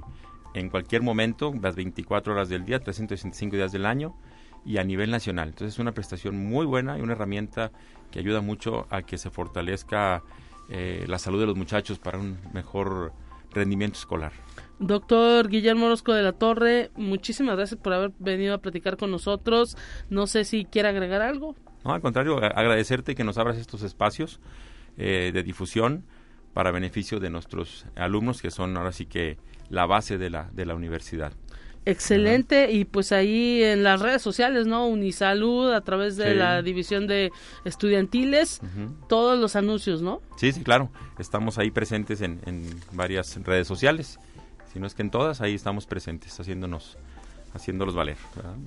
en 0.53 0.69
cualquier 0.69 1.01
momento, 1.01 1.53
las 1.61 1.75
24 1.75 2.33
horas 2.33 2.49
del 2.49 2.65
día, 2.65 2.79
365 2.79 3.55
días 3.55 3.71
del 3.71 3.85
año 3.85 4.15
y 4.65 4.77
a 4.77 4.83
nivel 4.83 5.11
nacional. 5.11 5.49
Entonces 5.49 5.75
es 5.75 5.79
una 5.79 5.91
prestación 5.91 6.37
muy 6.37 6.65
buena 6.65 6.97
y 6.97 7.01
una 7.01 7.13
herramienta 7.13 7.71
que 8.11 8.19
ayuda 8.19 8.41
mucho 8.41 8.87
a 8.89 9.01
que 9.01 9.17
se 9.17 9.29
fortalezca 9.29 10.23
eh, 10.69 11.05
la 11.07 11.19
salud 11.19 11.39
de 11.39 11.47
los 11.47 11.55
muchachos 11.55 11.99
para 11.99 12.17
un 12.17 12.37
mejor 12.53 13.13
rendimiento 13.51 13.99
escolar. 13.99 14.31
Doctor 14.79 15.49
Guillermo 15.49 15.85
Orozco 15.85 16.13
de 16.13 16.23
la 16.23 16.33
Torre, 16.33 16.91
muchísimas 16.95 17.55
gracias 17.55 17.79
por 17.79 17.93
haber 17.93 18.11
venido 18.19 18.55
a 18.55 18.57
platicar 18.57 18.97
con 18.97 19.11
nosotros. 19.11 19.77
No 20.09 20.27
sé 20.27 20.45
si 20.45 20.65
quiere 20.65 20.89
agregar 20.89 21.21
algo. 21.21 21.55
No, 21.83 21.93
al 21.93 22.01
contrario, 22.01 22.37
agradecerte 22.37 23.15
que 23.15 23.23
nos 23.23 23.37
abras 23.37 23.57
estos 23.57 23.83
espacios 23.83 24.39
eh, 24.97 25.31
de 25.33 25.43
difusión 25.43 26.03
para 26.53 26.71
beneficio 26.71 27.19
de 27.19 27.29
nuestros 27.29 27.85
alumnos, 27.95 28.41
que 28.41 28.51
son 28.51 28.77
ahora 28.77 28.91
sí 28.91 29.05
que 29.05 29.37
la 29.69 29.85
base 29.85 30.17
de 30.17 30.29
la, 30.29 30.49
de 30.53 30.65
la 30.65 30.75
universidad. 30.75 31.33
Excelente, 31.85 32.71
y 32.71 32.85
pues 32.85 33.11
ahí 33.11 33.61
en 33.61 33.83
las 33.83 33.99
redes 34.01 34.21
sociales, 34.21 34.65
¿no? 34.67 34.87
Unisalud, 34.87 35.73
a 35.73 35.81
través 35.81 36.15
de 36.15 36.31
Sí. 36.31 36.37
la 36.37 36.61
división 36.61 37.07
de 37.07 37.29
estudiantiles, 37.65 38.61
todos 39.09 39.37
los 39.37 39.55
anuncios, 39.57 40.01
¿no? 40.01 40.21
Sí, 40.37 40.51
sí, 40.53 40.63
claro. 40.63 40.89
Estamos 41.19 41.57
ahí 41.57 41.71
presentes 41.71 42.21
en, 42.21 42.39
en 42.45 42.63
varias 42.93 43.37
redes 43.43 43.67
sociales. 43.67 44.17
Si 44.71 44.79
no 44.79 44.87
es 44.87 44.95
que 44.95 45.01
en 45.01 45.11
todas, 45.11 45.41
ahí 45.41 45.53
estamos 45.55 45.85
presentes, 45.85 46.39
haciéndonos, 46.39 46.97
haciéndolos 47.53 47.95
valer. 47.95 48.17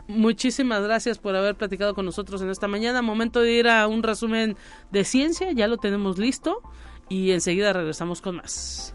Muchísimas 0.09 0.83
gracias 0.83 1.19
por 1.19 1.35
haber 1.37 1.55
platicado 1.55 1.95
con 1.95 2.05
nosotros 2.05 2.43
en 2.43 2.51
esta 2.51 2.69
mañana. 2.69 3.03
Momento 3.03 3.41
de 3.41 3.53
ir 3.53 3.69
a 3.69 3.87
un 3.87 4.03
resumen 4.03 4.57
de 4.91 5.05
ciencia, 5.05 5.53
ya 5.53 5.67
lo 5.67 5.77
tenemos 5.77 6.19
listo 6.19 6.63
y 7.09 7.33
enseguida 7.33 7.73
regresamos 7.73 8.21
con 8.21 8.37
más. 8.37 8.95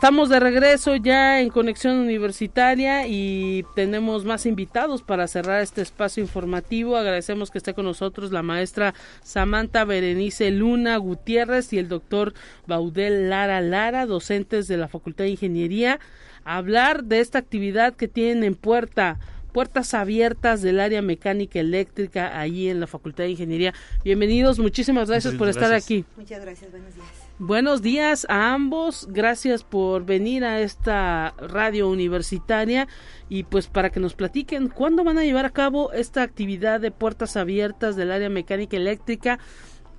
Estamos 0.00 0.30
de 0.30 0.40
regreso 0.40 0.96
ya 0.96 1.42
en 1.42 1.50
Conexión 1.50 1.98
Universitaria 1.98 3.06
y 3.06 3.66
tenemos 3.74 4.24
más 4.24 4.46
invitados 4.46 5.02
para 5.02 5.28
cerrar 5.28 5.60
este 5.60 5.82
espacio 5.82 6.22
informativo. 6.22 6.96
Agradecemos 6.96 7.50
que 7.50 7.58
esté 7.58 7.74
con 7.74 7.84
nosotros 7.84 8.32
la 8.32 8.42
maestra 8.42 8.94
Samantha 9.22 9.84
Berenice 9.84 10.52
Luna 10.52 10.96
Gutiérrez 10.96 11.74
y 11.74 11.78
el 11.78 11.88
doctor 11.88 12.32
Baudel 12.66 13.28
Lara 13.28 13.60
Lara, 13.60 14.06
docentes 14.06 14.68
de 14.68 14.78
la 14.78 14.88
Facultad 14.88 15.24
de 15.24 15.32
Ingeniería, 15.32 16.00
a 16.46 16.56
hablar 16.56 17.04
de 17.04 17.20
esta 17.20 17.36
actividad 17.38 17.92
que 17.94 18.08
tienen 18.08 18.42
en 18.42 18.54
puerta 18.54 19.18
puertas 19.52 19.92
abiertas 19.92 20.62
del 20.62 20.80
área 20.80 21.02
mecánica 21.02 21.60
eléctrica 21.60 22.40
allí 22.40 22.70
en 22.70 22.80
la 22.80 22.86
Facultad 22.86 23.24
de 23.24 23.32
Ingeniería. 23.32 23.74
Bienvenidos, 24.02 24.58
muchísimas 24.58 25.10
gracias 25.10 25.34
por 25.34 25.50
estar 25.50 25.74
aquí. 25.74 26.06
Muchas 26.16 26.40
gracias, 26.40 26.70
buenos 26.70 26.94
días. 26.94 27.19
Buenos 27.42 27.80
días 27.80 28.26
a 28.28 28.52
ambos, 28.52 29.08
gracias 29.10 29.64
por 29.64 30.04
venir 30.04 30.44
a 30.44 30.60
esta 30.60 31.32
radio 31.38 31.88
universitaria. 31.88 32.86
Y 33.30 33.44
pues 33.44 33.66
para 33.66 33.88
que 33.88 33.98
nos 33.98 34.12
platiquen 34.12 34.68
cuándo 34.68 35.04
van 35.04 35.16
a 35.16 35.24
llevar 35.24 35.46
a 35.46 35.50
cabo 35.50 35.90
esta 35.92 36.22
actividad 36.22 36.80
de 36.80 36.90
puertas 36.90 37.38
abiertas 37.38 37.96
del 37.96 38.12
área 38.12 38.28
mecánica 38.28 38.76
eléctrica, 38.76 39.38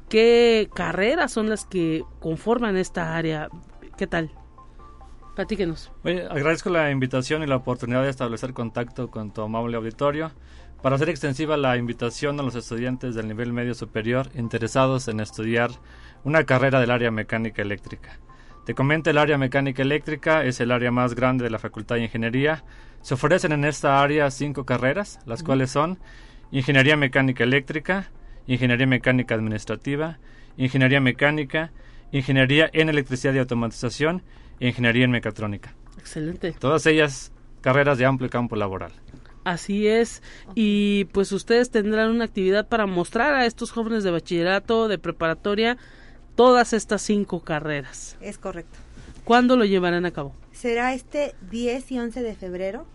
qué 0.07 0.69
carreras 0.75 1.31
son 1.31 1.49
las 1.49 1.65
que 1.65 2.03
conforman 2.19 2.77
esta 2.77 3.17
área, 3.17 3.49
qué 3.97 4.05
tal. 4.05 4.29
Platíquenos. 5.35 5.91
Oye, 6.03 6.23
agradezco 6.27 6.69
la 6.69 6.91
invitación 6.91 7.41
y 7.41 7.47
la 7.47 7.55
oportunidad 7.55 8.03
de 8.03 8.09
establecer 8.11 8.53
contacto 8.53 9.09
con 9.09 9.31
tu 9.31 9.41
amable 9.41 9.77
auditorio 9.77 10.31
para 10.81 10.95
hacer 10.95 11.09
extensiva 11.09 11.57
la 11.57 11.77
invitación 11.77 12.39
a 12.39 12.43
los 12.43 12.55
estudiantes 12.55 13.13
del 13.15 13.27
nivel 13.27 13.53
medio 13.53 13.73
superior 13.73 14.29
interesados 14.35 15.07
en 15.07 15.19
estudiar 15.19 15.71
una 16.23 16.43
carrera 16.43 16.79
del 16.79 16.91
área 16.91 17.11
mecánica 17.11 17.61
eléctrica. 17.61 18.19
Te 18.65 18.75
comento, 18.75 19.09
el 19.09 19.17
área 19.17 19.37
mecánica 19.37 19.81
eléctrica 19.81 20.43
es 20.43 20.59
el 20.59 20.71
área 20.71 20.91
más 20.91 21.15
grande 21.15 21.43
de 21.43 21.49
la 21.49 21.59
Facultad 21.59 21.95
de 21.95 22.03
Ingeniería. 22.03 22.63
Se 23.01 23.15
ofrecen 23.15 23.51
en 23.51 23.65
esta 23.65 24.01
área 24.01 24.29
cinco 24.29 24.65
carreras, 24.65 25.19
las 25.25 25.43
cuales 25.43 25.71
son 25.71 25.99
Ingeniería 26.51 26.95
Mecánica 26.95 27.43
Eléctrica, 27.43 28.11
Ingeniería 28.45 28.85
Mecánica 28.85 29.35
Administrativa, 29.35 30.19
Ingeniería 30.57 30.99
Mecánica, 30.99 31.71
Ingeniería 32.11 32.69
en 32.73 32.89
Electricidad 32.89 33.33
y 33.33 33.39
Automatización 33.39 34.21
e 34.59 34.67
Ingeniería 34.67 35.05
en 35.05 35.11
Mecatrónica. 35.11 35.73
Excelente. 35.97 36.53
Todas 36.53 36.85
ellas 36.85 37.31
carreras 37.61 37.97
de 37.97 38.05
amplio 38.05 38.29
campo 38.29 38.55
laboral. 38.55 38.91
Así 39.43 39.87
es, 39.87 40.21
y 40.53 41.05
pues 41.13 41.31
ustedes 41.31 41.71
tendrán 41.71 42.11
una 42.11 42.25
actividad 42.25 42.67
para 42.67 42.85
mostrar 42.85 43.33
a 43.33 43.45
estos 43.45 43.71
jóvenes 43.71 44.03
de 44.03 44.11
bachillerato, 44.11 44.87
de 44.87 44.99
preparatoria, 44.99 45.77
todas 46.35 46.73
estas 46.73 47.01
cinco 47.01 47.41
carreras. 47.41 48.17
Es 48.21 48.37
correcto. 48.37 48.77
¿Cuándo 49.23 49.57
lo 49.57 49.65
llevarán 49.65 50.05
a 50.05 50.11
cabo? 50.11 50.33
Será 50.51 50.93
este 50.93 51.33
10 51.49 51.91
y 51.91 51.99
11 51.99 52.21
de 52.21 52.35
febrero. 52.35 52.85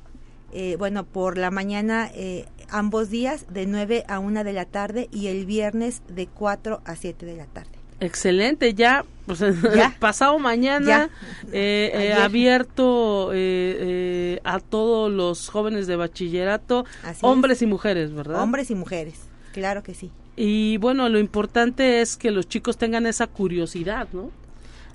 eh, 0.53 0.77
bueno, 0.79 1.05
por 1.05 1.37
la 1.37 1.51
mañana 1.51 2.09
eh, 2.15 2.47
ambos 2.71 3.11
días 3.11 3.47
de 3.53 3.67
9 3.67 4.05
a 4.09 4.21
1 4.21 4.45
de 4.45 4.53
la 4.53 4.65
tarde 4.65 5.09
y 5.13 5.27
el 5.27 5.45
viernes 5.45 6.03
de 6.09 6.29
4 6.29 6.81
a 6.85 6.97
7 6.97 7.27
de 7.27 7.37
la 7.37 7.47
tarde. 7.47 7.76
Excelente, 8.01 8.75
ya, 8.75 9.05
pues 9.27 9.43
pasado 9.99 10.39
mañana 10.39 11.09
eh, 11.53 11.91
eh, 11.95 12.13
abierto 12.13 13.31
eh, 13.33 14.41
a 14.45 14.61
todos 14.61 15.11
los 15.11 15.49
jóvenes 15.49 15.87
de 15.87 15.97
bachillerato, 15.97 16.85
hombres 17.23 17.63
y 17.63 17.67
mujeres, 17.67 18.13
¿verdad? 18.15 18.43
Hombres 18.43 18.71
y 18.71 18.75
mujeres, 18.75 19.21
claro 19.53 19.83
que 19.83 19.95
sí. 19.95 20.11
Y 20.37 20.77
bueno, 20.77 21.09
lo 21.09 21.19
importante 21.19 22.03
es 22.03 22.17
que 22.17 22.31
los 22.31 22.47
chicos 22.47 22.77
tengan 22.77 23.07
esa 23.07 23.27
curiosidad, 23.27 24.09
¿no? 24.13 24.31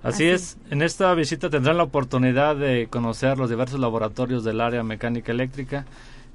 Así, 0.03 0.25
es, 0.25 0.57
en 0.71 0.81
esta 0.81 1.13
visita 1.13 1.49
tendrán 1.49 1.77
la 1.77 1.83
oportunidad 1.83 2.55
de 2.55 2.87
conocer 2.89 3.37
los 3.37 3.49
diversos 3.49 3.79
laboratorios 3.79 4.43
del 4.43 4.61
área 4.61 4.83
mecánica 4.83 5.31
eléctrica. 5.31 5.85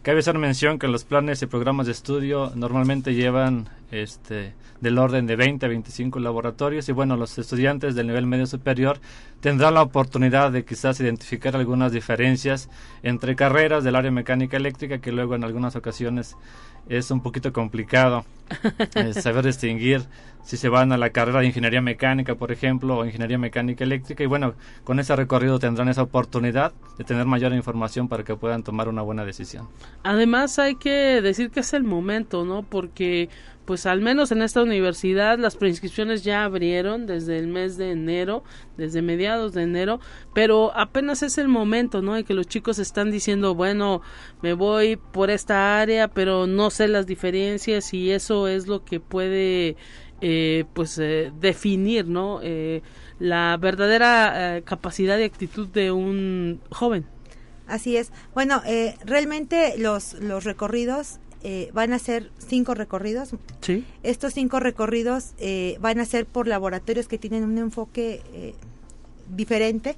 Cabe 0.06 0.20
hacer 0.20 0.38
mención 0.38 0.78
que 0.78 0.86
los 0.86 1.02
planes 1.02 1.42
y 1.42 1.46
programas 1.46 1.86
de 1.86 1.92
estudio 1.92 2.52
normalmente 2.54 3.12
llevan 3.12 3.68
este 3.90 4.54
del 4.80 4.98
orden 4.98 5.26
de 5.26 5.34
20 5.34 5.66
a 5.66 5.68
25 5.68 6.20
laboratorios 6.20 6.88
y 6.88 6.92
bueno, 6.92 7.16
los 7.16 7.36
estudiantes 7.38 7.96
del 7.96 8.06
nivel 8.06 8.24
medio 8.24 8.46
superior 8.46 9.00
tendrán 9.40 9.74
la 9.74 9.82
oportunidad 9.82 10.52
de 10.52 10.64
quizás 10.64 11.00
identificar 11.00 11.56
algunas 11.56 11.90
diferencias 11.90 12.70
entre 13.02 13.34
carreras 13.34 13.82
del 13.82 13.96
área 13.96 14.12
mecánica 14.12 14.56
eléctrica 14.56 14.98
que 14.98 15.10
luego 15.10 15.34
en 15.34 15.42
algunas 15.42 15.74
ocasiones 15.74 16.36
es 16.88 17.10
un 17.10 17.20
poquito 17.20 17.52
complicado 17.52 18.24
eh, 18.94 19.12
saber 19.12 19.44
distinguir 19.44 20.06
si 20.46 20.56
se 20.56 20.68
van 20.68 20.92
a 20.92 20.96
la 20.96 21.10
carrera 21.10 21.40
de 21.40 21.46
ingeniería 21.46 21.82
mecánica, 21.82 22.36
por 22.36 22.52
ejemplo, 22.52 22.98
o 22.98 23.04
ingeniería 23.04 23.36
mecánica 23.36 23.82
eléctrica. 23.82 24.22
Y 24.22 24.26
bueno, 24.26 24.54
con 24.84 25.00
ese 25.00 25.14
recorrido 25.16 25.58
tendrán 25.58 25.88
esa 25.88 26.02
oportunidad 26.02 26.72
de 26.96 27.02
tener 27.02 27.26
mayor 27.26 27.52
información 27.52 28.06
para 28.08 28.22
que 28.22 28.36
puedan 28.36 28.62
tomar 28.62 28.88
una 28.88 29.02
buena 29.02 29.24
decisión. 29.24 29.68
Además, 30.04 30.60
hay 30.60 30.76
que 30.76 31.20
decir 31.20 31.50
que 31.50 31.60
es 31.60 31.72
el 31.72 31.82
momento, 31.82 32.44
¿no? 32.44 32.62
Porque 32.62 33.28
pues 33.66 33.84
al 33.84 34.00
menos 34.00 34.30
en 34.30 34.42
esta 34.42 34.62
universidad 34.62 35.38
las 35.38 35.56
preinscripciones 35.56 36.22
ya 36.22 36.44
abrieron 36.44 37.06
desde 37.06 37.38
el 37.38 37.48
mes 37.48 37.76
de 37.76 37.90
enero, 37.90 38.44
desde 38.76 39.02
mediados 39.02 39.52
de 39.52 39.62
enero, 39.64 40.00
pero 40.32 40.74
apenas 40.74 41.22
es 41.24 41.36
el 41.36 41.48
momento, 41.48 42.00
¿no? 42.00 42.16
En 42.16 42.24
que 42.24 42.32
los 42.32 42.46
chicos 42.46 42.78
están 42.78 43.10
diciendo, 43.10 43.56
bueno, 43.56 44.02
me 44.40 44.52
voy 44.52 44.96
por 44.96 45.30
esta 45.30 45.80
área, 45.80 46.06
pero 46.08 46.46
no 46.46 46.70
sé 46.70 46.86
las 46.86 47.06
diferencias 47.06 47.92
y 47.92 48.12
eso 48.12 48.46
es 48.46 48.68
lo 48.68 48.84
que 48.84 49.00
puede, 49.00 49.76
eh, 50.20 50.64
pues, 50.74 50.98
eh, 50.98 51.32
definir, 51.40 52.06
¿no? 52.06 52.40
Eh, 52.42 52.82
la 53.18 53.56
verdadera 53.58 54.60
capacidad 54.64 55.18
y 55.18 55.24
actitud 55.24 55.68
de 55.68 55.90
un 55.90 56.60
joven. 56.70 57.06
Así 57.66 57.96
es. 57.96 58.12
Bueno, 58.34 58.62
realmente 59.04 59.74
los, 59.78 60.14
los 60.14 60.44
recorridos 60.44 61.18
eh, 61.48 61.70
van 61.72 61.92
a 61.92 62.00
ser 62.00 62.32
cinco 62.38 62.74
recorridos. 62.74 63.30
Sí. 63.60 63.84
Estos 64.02 64.34
cinco 64.34 64.58
recorridos 64.58 65.34
eh, 65.38 65.78
van 65.80 66.00
a 66.00 66.04
ser 66.04 66.26
por 66.26 66.48
laboratorios 66.48 67.06
que 67.06 67.18
tienen 67.18 67.44
un 67.44 67.56
enfoque 67.58 68.20
eh, 68.32 68.54
diferente. 69.34 69.96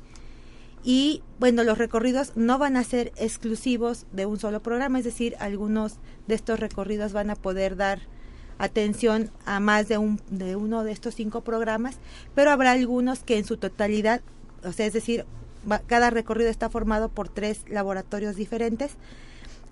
Y 0.85 1.23
bueno, 1.39 1.65
los 1.65 1.79
recorridos 1.79 2.33
no 2.37 2.59
van 2.59 2.77
a 2.77 2.85
ser 2.85 3.13
exclusivos 3.17 4.05
de 4.13 4.27
un 4.27 4.39
solo 4.39 4.61
programa, 4.61 4.99
es 4.99 5.07
decir, 5.07 5.37
algunos 5.41 5.97
de 6.27 6.35
estos 6.35 6.61
recorridos 6.61 7.15
van 7.15 7.31
a 7.31 7.35
poder 7.35 7.77
dar 7.77 8.01
atención 8.59 9.31
a 9.47 9.61
más 9.61 9.89
de, 9.89 9.99
un, 9.99 10.21
de 10.31 10.57
uno 10.57 10.85
de 10.85 10.93
estos 10.93 11.15
cinco 11.15 11.43
programas, 11.43 11.97
pero 12.35 12.51
habrá 12.51 12.73
algunos 12.73 13.21
que 13.21 13.39
en 13.39 13.45
su 13.45 13.57
totalidad, 13.57 14.21
o 14.65 14.73
sea, 14.73 14.87
es 14.87 14.93
decir, 14.93 15.25
cada 15.87 16.11
recorrido 16.11 16.51
está 16.51 16.71
formado 16.71 17.09
por 17.09 17.29
tres 17.29 17.63
laboratorios 17.69 18.37
diferentes 18.37 18.97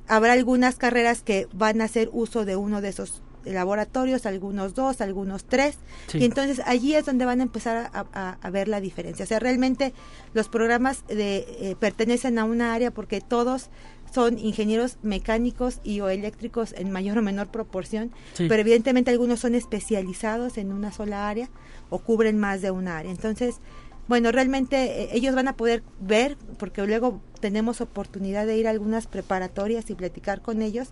Habrá 0.09 0.35
algunas 0.35 0.77
carreras 0.77 1.23
que 1.23 1.49
van 1.53 1.81
a 1.81 1.85
hacer 1.85 2.11
uso 2.13 2.45
de 2.45 2.55
uno 2.57 2.81
de 2.81 2.91
esos 2.91 3.23
laboratorios, 3.45 4.27
algunos 4.27 4.75
dos, 4.75 5.01
algunos 5.01 5.45
tres, 5.45 5.77
y 6.13 6.25
entonces 6.25 6.61
allí 6.67 6.95
es 6.95 7.07
donde 7.07 7.25
van 7.25 7.41
a 7.41 7.45
empezar 7.45 7.91
a, 7.93 8.51
ver 8.51 8.69
la 8.69 8.81
diferencia. 8.81 9.25
O 9.25 9.27
sea, 9.27 9.39
realmente 9.39 9.93
los 10.33 10.49
programas 10.49 11.05
de, 11.07 11.47
eh, 11.61 11.77
pertenecen 11.79 12.39
a 12.39 12.45
una 12.45 12.75
área 12.75 12.91
porque 12.91 13.21
todos 13.21 13.69
son 14.13 14.39
ingenieros 14.39 14.99
mecánicos 15.03 15.81
y 15.85 16.01
o 16.01 16.09
eléctricos 16.09 16.73
en 16.77 16.91
mayor 16.91 17.19
o 17.19 17.23
menor 17.23 17.49
proporción, 17.49 18.13
pero 18.37 18.55
evidentemente 18.55 19.11
algunos 19.11 19.41
son 19.41 19.55
especializados 19.55 20.59
en 20.59 20.73
una 20.73 20.93
sola 20.93 21.29
área 21.29 21.51
o 21.91 21.99
cubren 21.99 22.39
más 22.39 22.63
de 22.63 22.71
una 22.71 22.99
área. 22.99 23.11
Entonces, 23.11 23.61
bueno, 24.09 24.31
realmente 24.31 25.03
eh, 25.03 25.09
ellos 25.13 25.35
van 25.35 25.49
a 25.49 25.57
poder 25.57 25.83
ver, 26.01 26.37
porque 26.59 26.87
luego 26.87 27.21
tenemos 27.41 27.81
oportunidad 27.81 28.47
de 28.47 28.57
ir 28.57 28.67
a 28.69 28.71
algunas 28.71 29.07
preparatorias 29.07 29.91
y 29.91 29.95
platicar 29.95 30.43
con 30.43 30.63
ellos 30.63 30.89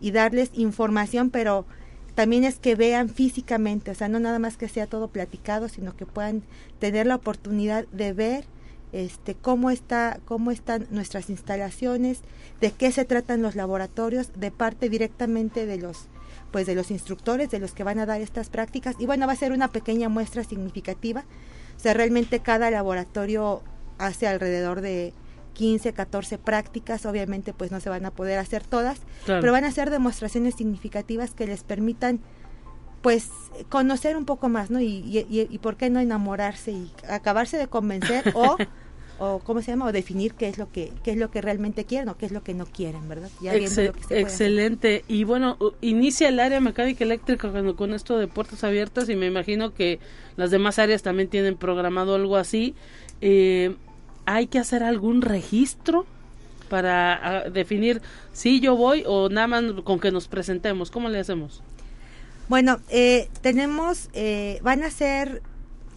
y 0.00 0.10
darles 0.10 0.50
información, 0.52 1.30
pero 1.30 1.66
también 2.14 2.44
es 2.44 2.58
que 2.58 2.74
vean 2.74 3.08
físicamente, 3.08 3.90
o 3.90 3.94
sea, 3.94 4.08
no 4.08 4.20
nada 4.20 4.38
más 4.38 4.58
que 4.58 4.68
sea 4.68 4.86
todo 4.86 5.08
platicado, 5.08 5.68
sino 5.68 5.96
que 5.96 6.04
puedan 6.04 6.42
tener 6.78 7.06
la 7.06 7.14
oportunidad 7.14 7.86
de 7.88 8.12
ver 8.12 8.44
este 8.92 9.34
cómo 9.34 9.70
está 9.70 10.20
cómo 10.24 10.50
están 10.50 10.86
nuestras 10.90 11.30
instalaciones, 11.30 12.20
de 12.60 12.70
qué 12.72 12.92
se 12.92 13.04
tratan 13.04 13.42
los 13.42 13.56
laboratorios 13.56 14.30
de 14.38 14.50
parte 14.50 14.88
directamente 14.88 15.66
de 15.66 15.78
los 15.78 16.08
pues 16.50 16.66
de 16.66 16.74
los 16.74 16.90
instructores, 16.90 17.50
de 17.50 17.58
los 17.58 17.72
que 17.72 17.82
van 17.82 17.98
a 17.98 18.06
dar 18.06 18.20
estas 18.20 18.50
prácticas. 18.50 18.96
Y 18.98 19.06
bueno, 19.06 19.26
va 19.26 19.32
a 19.32 19.36
ser 19.36 19.52
una 19.52 19.68
pequeña 19.68 20.10
muestra 20.10 20.44
significativa. 20.44 21.24
O 21.76 21.80
sea, 21.80 21.94
realmente 21.94 22.40
cada 22.40 22.70
laboratorio 22.70 23.62
hace 23.98 24.28
alrededor 24.28 24.82
de 24.82 25.14
15, 25.54 25.92
14 25.92 26.38
prácticas, 26.38 27.06
obviamente 27.06 27.52
pues 27.52 27.70
no 27.70 27.80
se 27.80 27.90
van 27.90 28.06
a 28.06 28.10
poder 28.10 28.38
hacer 28.38 28.64
todas, 28.64 29.00
pero 29.26 29.52
van 29.52 29.64
a 29.64 29.70
ser 29.70 29.90
demostraciones 29.90 30.54
significativas 30.54 31.34
que 31.34 31.46
les 31.46 31.62
permitan 31.62 32.20
pues 33.02 33.30
conocer 33.68 34.16
un 34.16 34.24
poco 34.24 34.48
más, 34.48 34.70
¿no? 34.70 34.80
Y, 34.80 35.26
y, 35.28 35.58
por 35.58 35.76
qué 35.76 35.90
no 35.90 35.98
enamorarse 35.98 36.70
y 36.70 36.92
acabarse 37.08 37.58
de 37.58 37.66
convencer 37.66 38.30
o 38.34 38.56
o 39.18 39.38
cómo 39.40 39.62
se 39.62 39.70
llama 39.70 39.86
o 39.86 39.92
definir 39.92 40.34
qué 40.34 40.48
es 40.48 40.58
lo 40.58 40.70
que 40.70 40.92
qué 41.04 41.12
es 41.12 41.16
lo 41.16 41.30
que 41.30 41.40
realmente 41.40 41.84
quieren 41.84 42.08
o 42.08 42.16
qué 42.16 42.26
es 42.26 42.32
lo 42.32 42.42
que 42.42 42.54
no 42.54 42.66
quieren 42.66 43.08
verdad 43.08 43.30
excelente. 44.10 45.04
Y 45.08 45.24
bueno 45.24 45.58
inicia 45.80 46.28
el 46.28 46.40
área 46.40 46.60
mecánica 46.60 47.04
eléctrica 47.04 47.50
con, 47.50 47.74
con, 47.74 47.94
esto 47.94 48.18
de 48.18 48.28
puertas 48.28 48.64
abiertas 48.64 49.08
y 49.08 49.16
me 49.16 49.26
imagino 49.26 49.74
que 49.74 50.00
las 50.36 50.50
demás 50.50 50.78
áreas 50.78 51.02
también 51.02 51.28
tienen 51.28 51.56
programado 51.56 52.14
algo 52.14 52.36
así. 52.36 52.74
Eh, 53.20 53.76
hay 54.24 54.46
que 54.46 54.58
hacer 54.58 54.82
algún 54.82 55.22
registro 55.22 56.06
para 56.72 57.50
definir 57.50 58.00
si 58.32 58.60
yo 58.60 58.76
voy 58.76 59.04
o 59.06 59.28
nada 59.28 59.46
más 59.46 59.62
con 59.84 60.00
que 60.00 60.10
nos 60.10 60.26
presentemos 60.26 60.90
cómo 60.90 61.10
le 61.10 61.18
hacemos 61.18 61.62
bueno 62.48 62.80
eh, 62.88 63.28
tenemos 63.42 64.08
eh, 64.14 64.58
van 64.62 64.82
a 64.82 64.90
ser 64.90 65.42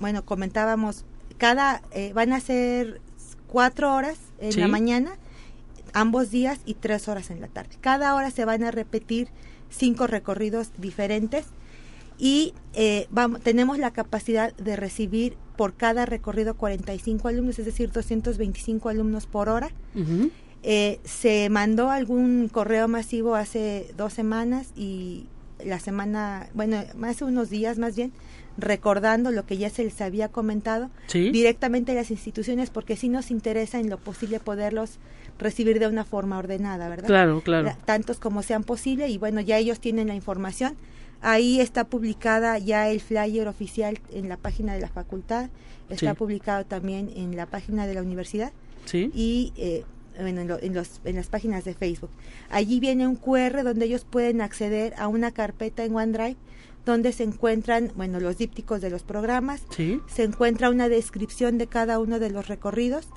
bueno 0.01 0.25
comentábamos 0.25 1.05
cada 1.37 1.81
eh, 1.91 2.11
van 2.13 2.33
a 2.33 2.41
ser 2.41 2.99
cuatro 3.55 3.95
horas 3.95 4.17
en 4.39 4.59
la 4.59 4.67
mañana, 4.67 5.11
ambos 5.93 6.29
días 6.29 6.59
y 6.65 6.73
tres 6.73 7.07
horas 7.07 7.29
en 7.29 7.39
la 7.39 7.47
tarde. 7.47 7.77
Cada 7.79 8.13
hora 8.13 8.29
se 8.29 8.43
van 8.43 8.65
a 8.65 8.71
repetir 8.71 9.29
cinco 9.69 10.07
recorridos 10.07 10.71
diferentes 10.77 11.45
y 12.17 12.53
eh, 12.73 13.07
vamos, 13.11 13.39
tenemos 13.39 13.79
la 13.79 13.91
capacidad 13.91 14.53
de 14.57 14.75
recibir 14.75 15.37
por 15.55 15.73
cada 15.73 16.05
recorrido 16.05 16.55
45 16.55 17.29
alumnos, 17.29 17.57
es 17.57 17.65
decir, 17.65 17.93
225 17.93 18.89
alumnos 18.89 19.25
por 19.25 19.47
hora. 19.47 19.69
Eh, 20.63 20.99
se 21.05 21.47
mandó 21.49 21.91
algún 21.91 22.49
correo 22.49 22.89
masivo 22.89 23.35
hace 23.35 23.87
dos 23.95 24.11
semanas 24.11 24.73
y 24.75 25.27
la 25.63 25.79
semana, 25.79 26.49
bueno, 26.53 26.83
hace 27.03 27.23
unos 27.23 27.49
días 27.49 27.77
más 27.77 27.95
bien, 27.95 28.11
recordando 28.57 29.31
lo 29.31 29.45
que 29.45 29.57
ya 29.57 29.69
se 29.69 29.83
les 29.83 29.99
había 30.01 30.29
comentado 30.29 30.89
directamente 31.11 31.91
a 31.91 31.95
las 31.95 32.11
instituciones 32.11 32.69
porque 32.69 32.95
sí 32.95 33.09
nos 33.09 33.31
interesa 33.31 33.79
en 33.79 33.89
lo 33.89 33.97
posible 33.97 34.39
poderlos 34.39 34.97
recibir 35.37 35.79
de 35.79 35.87
una 35.87 36.05
forma 36.05 36.37
ordenada, 36.37 36.87
¿verdad? 36.87 37.07
Claro, 37.07 37.41
claro. 37.41 37.75
Tantos 37.85 38.19
como 38.19 38.41
sean 38.43 38.63
posible 38.63 39.09
y 39.09 39.17
bueno, 39.17 39.41
ya 39.41 39.57
ellos 39.57 39.79
tienen 39.79 40.07
la 40.07 40.15
información. 40.15 40.75
Ahí 41.21 41.59
está 41.59 41.85
publicada 41.85 42.57
ya 42.57 42.89
el 42.89 43.01
flyer 43.01 43.47
oficial 43.47 43.99
en 44.13 44.29
la 44.29 44.37
página 44.37 44.73
de 44.73 44.81
la 44.81 44.89
facultad, 44.89 45.49
está 45.89 46.13
publicado 46.13 46.65
también 46.65 47.11
en 47.15 47.35
la 47.35 47.45
página 47.45 47.87
de 47.87 47.93
la 47.93 48.01
universidad 48.01 48.51
sí. 48.85 49.11
y 49.13 49.53
eh, 49.57 49.83
en, 50.17 50.37
en, 50.37 50.73
los, 50.73 51.01
en 51.03 51.15
las 51.15 51.27
páginas 51.27 51.65
de 51.65 51.73
Facebook. 51.73 52.09
Allí 52.49 52.79
viene 52.79 53.07
un 53.07 53.15
QR 53.15 53.63
donde 53.63 53.85
ellos 53.85 54.05
pueden 54.09 54.41
acceder 54.41 54.93
a 54.97 55.07
una 55.07 55.31
carpeta 55.31 55.83
en 55.83 55.95
OneDrive 55.95 56.37
donde 56.85 57.11
se 57.11 57.23
encuentran, 57.23 57.91
bueno, 57.95 58.19
los 58.19 58.37
dípticos 58.37 58.79
de 58.81 58.89
los 58.89 59.03
programas, 59.03 59.63
se 60.07 60.23
encuentra 60.23 60.69
una 60.69 60.87
descripción 60.87 61.57
de 61.57 61.67
cada 61.67 61.99
uno 61.99 62.19
de 62.19 62.29
los 62.29 62.47
recorridos, 62.47 63.07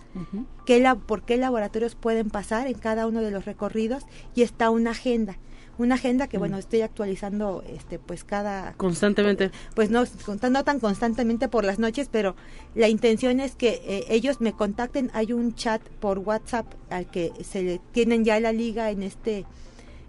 qué 0.65 0.81
la, 0.81 0.95
por 0.95 1.23
qué 1.23 1.37
laboratorios 1.37 1.95
pueden 1.95 2.31
pasar 2.31 2.67
en 2.67 2.79
cada 2.79 3.07
uno 3.07 3.21
de 3.21 3.31
los 3.31 3.45
recorridos 3.45 4.05
y 4.35 4.43
está 4.43 4.71
una 4.71 4.93
agenda. 4.93 5.39
Una 5.77 5.95
agenda 5.95 6.27
que 6.27 6.39
bueno 6.39 6.59
estoy 6.59 6.81
actualizando 6.81 7.63
este 7.69 8.01
pues 8.01 8.25
cada 8.25 8.73
constantemente. 8.73 9.53
pues 9.77 9.91
no 9.91 10.03
no 10.51 10.65
tan 10.65 10.81
constantemente 10.81 11.49
por 11.49 11.65
las 11.65 11.79
noches 11.79 12.09
pero 12.11 12.35
la 12.75 12.89
intención 12.89 13.39
es 13.39 13.55
que 13.55 13.81
eh, 13.85 14.05
ellos 14.09 14.41
me 14.41 14.53
contacten. 14.53 15.09
Hay 15.15 15.33
un 15.33 15.55
chat 15.55 15.81
por 16.01 16.19
WhatsApp 16.19 16.67
al 16.91 17.09
que 17.09 17.33
se 17.45 17.63
le 17.63 17.81
tienen 17.93 18.25
ya 18.25 18.41
la 18.41 18.53
liga 18.53 18.91
en 18.91 19.05
este 19.05 19.47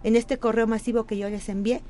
en 0.02 0.16
este 0.16 0.38
correo 0.38 0.66
masivo 0.66 1.04
que 1.04 1.16
yo 1.18 1.28
les 1.30 1.48
envié 1.48 1.82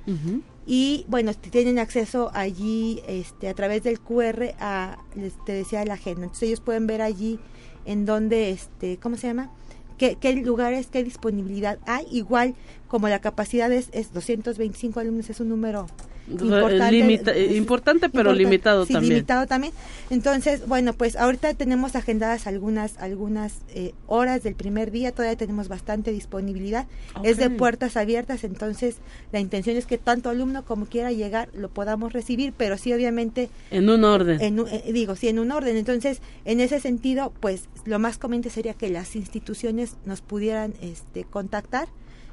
y 0.73 1.05
bueno, 1.09 1.35
tienen 1.35 1.81
acceso 1.81 2.31
allí 2.33 3.03
este, 3.09 3.49
a 3.49 3.55
través 3.55 3.83
del 3.83 3.99
QR 3.99 4.55
a, 4.61 4.99
te 5.45 5.53
decía, 5.53 5.85
la 5.85 5.95
agenda. 5.95 6.23
Entonces 6.23 6.45
ellos 6.45 6.61
pueden 6.61 6.87
ver 6.87 7.03
allí 7.03 7.41
en 7.87 8.07
donde, 8.07 8.51
este, 8.51 8.97
¿cómo 8.99 9.17
se 9.17 9.27
llama? 9.27 9.51
Qué, 9.99 10.15
qué 10.15 10.33
lugares, 10.33 10.87
qué 10.87 11.03
disponibilidad 11.03 11.81
hay. 11.87 12.07
Igual 12.13 12.55
como 12.87 13.09
la 13.09 13.21
capacidad 13.21 13.73
es, 13.73 13.89
es 13.91 14.13
225 14.13 15.01
alumnos, 15.01 15.29
es 15.29 15.41
un 15.41 15.49
número 15.49 15.89
Importante, 16.31 17.55
importante 17.57 18.09
pero 18.09 18.33
limitado 18.33 18.87
sí, 18.87 18.93
también. 18.93 19.15
limitado 19.15 19.47
también. 19.47 19.73
Entonces, 20.11 20.67
bueno, 20.67 20.93
pues 20.93 21.17
ahorita 21.17 21.55
tenemos 21.55 21.97
agendadas 21.97 22.47
algunas 22.47 22.99
algunas 22.99 23.59
eh, 23.75 23.93
horas 24.07 24.43
del 24.43 24.55
primer 24.55 24.91
día, 24.91 25.13
todavía 25.13 25.37
tenemos 25.37 25.69
bastante 25.69 26.13
disponibilidad. 26.13 26.87
Es 27.23 27.37
de 27.37 27.51
puertas 27.51 27.97
abiertas, 27.97 28.45
entonces 28.45 28.97
la 29.33 29.41
intención 29.41 29.77
es 29.77 29.87
que 29.87 29.99
tanto 29.99 30.31
alumno 30.31 30.65
como 30.65 30.87
quiera 30.87 31.13
llegar 31.13 31.49
lo 31.55 31.69
podamos 31.69 32.13
recibir, 32.13 32.53
pero 32.57 32.79
sí 32.79 32.93
obviamente 32.93 33.51
en 33.71 33.89
un 33.89 34.05
orden. 34.05 34.41
En, 34.41 34.59
eh, 34.61 34.91
digo, 34.93 35.17
sí 35.17 35.29
en 35.29 35.39
un 35.39 35.51
orden. 35.51 35.77
Entonces, 35.77 36.21
en 36.45 36.61
ese 36.61 36.81
sentido, 36.81 37.33
pues 37.41 37.69
lo 37.85 37.99
más 37.99 38.19
conveniente 38.19 38.51
sería 38.51 38.75
que 38.75 38.89
las 38.91 39.17
instituciones 39.17 39.97
nos 40.05 40.21
pudieran 40.21 40.75
este 40.81 41.25
contactar 41.25 41.89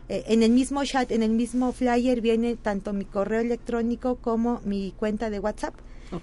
eh, 0.10 0.24
en 0.28 0.44
el 0.44 0.52
mismo 0.52 0.84
chat, 0.86 1.12
en 1.12 1.24
el 1.24 1.32
mismo 1.32 1.72
flyer 1.72 2.22
viene 2.22 2.56
tanto 2.56 2.94
mi 2.94 3.06
correo 3.06 3.42
electrónico 3.42 4.16
como 4.16 4.62
mi 4.64 4.94
cuenta 4.98 5.30
de 5.30 5.40
WhatsApp. 5.40 5.76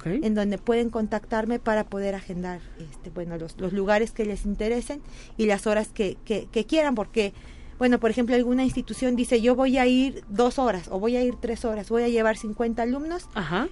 en 0.07 0.35
donde 0.35 0.57
pueden 0.57 0.89
contactarme 0.89 1.59
para 1.59 1.85
poder 1.85 2.15
agendar 2.15 2.61
este, 2.79 3.11
bueno, 3.11 3.37
los, 3.37 3.61
los 3.61 3.75
lugares 3.75 4.13
que 4.13 4.25
les 4.25 4.47
interesen 4.47 5.03
y 5.37 5.45
las 5.45 5.67
horas 5.67 5.89
que, 5.89 6.17
que, 6.25 6.49
que 6.51 6.65
quieran, 6.65 6.95
porque 6.95 7.35
bueno, 7.79 7.99
por 7.99 8.11
ejemplo, 8.11 8.35
alguna 8.35 8.65
institución 8.65 9.17
dice, 9.17 9.41
yo 9.41 9.55
voy 9.55 9.79
a 9.79 9.87
ir 9.87 10.25
dos 10.29 10.59
horas 10.59 10.89
o 10.91 11.01
voy 11.01 11.17
a 11.17 11.23
ir 11.23 11.35
tres 11.41 11.65
horas, 11.65 11.89
voy 11.89 12.03
a 12.03 12.09
llevar 12.09 12.37
50 12.37 12.83
alumnos 12.83 13.29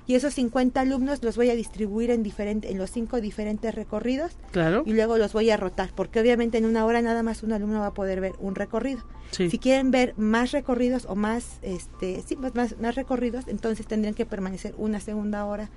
y 0.07 0.15
esos 0.15 0.35
50 0.35 0.81
alumnos 0.81 1.23
los 1.23 1.37
voy 1.37 1.51
a 1.51 1.55
distribuir 1.55 2.11
en, 2.11 2.23
diferente, 2.23 2.71
en 2.71 2.79
los 2.79 2.91
cinco 2.91 3.21
diferentes 3.21 3.75
recorridos 3.75 4.33
claro. 4.51 4.83
y 4.87 4.93
luego 4.93 5.19
los 5.19 5.33
voy 5.33 5.51
a 5.51 5.57
rotar, 5.57 5.91
porque 5.95 6.21
obviamente 6.21 6.59
en 6.59 6.67
una 6.67 6.85
hora 6.85 7.03
nada 7.03 7.23
más 7.23 7.43
un 7.43 7.53
alumno 7.53 7.81
va 7.81 7.87
a 7.87 7.95
poder 7.95 8.21
ver 8.21 8.33
un 8.41 8.55
recorrido. 8.55 9.03
Si 9.31 9.59
quieren 9.59 9.91
ver 9.91 10.13
más 10.19 10.53
recorridos 10.53 11.07
o 11.09 11.15
más, 11.15 11.59
este, 11.63 12.23
sí, 12.27 12.37
más, 12.37 12.79
más, 12.79 12.95
recorridos, 12.95 13.49
entonces 13.49 13.87
tendrían 13.87 14.15
que 14.15 14.27
permanecer 14.27 14.75
una 14.77 15.01
segunda 15.01 15.47
hora, 15.47 15.71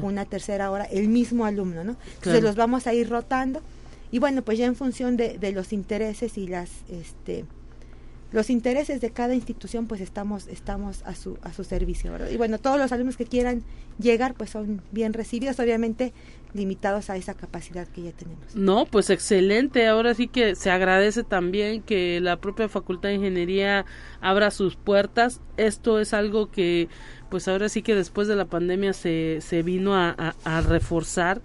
una 0.00 0.26
tercera 0.26 0.70
hora, 0.70 0.84
el 0.84 1.08
mismo 1.08 1.44
alumno, 1.44 1.82
¿no? 1.82 1.96
Entonces 2.14 2.40
los 2.40 2.54
vamos 2.54 2.86
a 2.86 2.94
ir 2.94 3.08
rotando 3.08 3.62
y 4.12 4.20
bueno, 4.20 4.42
pues 4.42 4.58
ya 4.58 4.66
en 4.66 4.76
función 4.76 5.16
de, 5.16 5.38
de 5.38 5.50
los 5.50 5.72
intereses 5.72 6.38
y 6.38 6.46
las, 6.46 6.70
este, 6.88 7.46
los 8.32 8.50
intereses 8.50 9.00
de 9.00 9.10
cada 9.10 9.34
institución 9.34 9.86
pues 9.86 10.00
estamos 10.00 10.46
estamos 10.48 11.02
a 11.04 11.14
su 11.14 11.38
a 11.42 11.52
su 11.52 11.64
servicio 11.64 12.12
y 12.30 12.36
bueno 12.36 12.58
todos 12.58 12.78
los 12.78 12.92
alumnos 12.92 13.16
que 13.16 13.26
quieran 13.26 13.62
llegar 13.98 14.34
pues 14.34 14.50
son 14.50 14.82
bien 14.92 15.12
recibidos 15.12 15.58
obviamente 15.58 16.12
limitados 16.52 17.10
a 17.10 17.16
esa 17.16 17.34
capacidad 17.34 17.86
que 17.86 18.02
ya 18.02 18.12
tenemos. 18.12 18.56
No 18.56 18.84
pues 18.84 19.10
excelente. 19.10 19.86
Ahora 19.86 20.14
sí 20.14 20.26
que 20.26 20.56
se 20.56 20.70
agradece 20.70 21.22
también 21.22 21.82
que 21.82 22.20
la 22.20 22.40
propia 22.40 22.68
facultad 22.68 23.10
de 23.10 23.16
ingeniería 23.16 23.86
abra 24.20 24.50
sus 24.50 24.74
puertas. 24.76 25.40
Esto 25.56 26.00
es 26.00 26.12
algo 26.12 26.50
que 26.50 26.88
pues 27.28 27.46
ahora 27.46 27.68
sí 27.68 27.82
que 27.82 27.94
después 27.94 28.26
de 28.26 28.36
la 28.36 28.46
pandemia 28.46 28.92
se 28.92 29.38
se 29.40 29.62
vino 29.62 29.94
a, 29.94 30.34
a 30.44 30.60
reforzar 30.60 31.40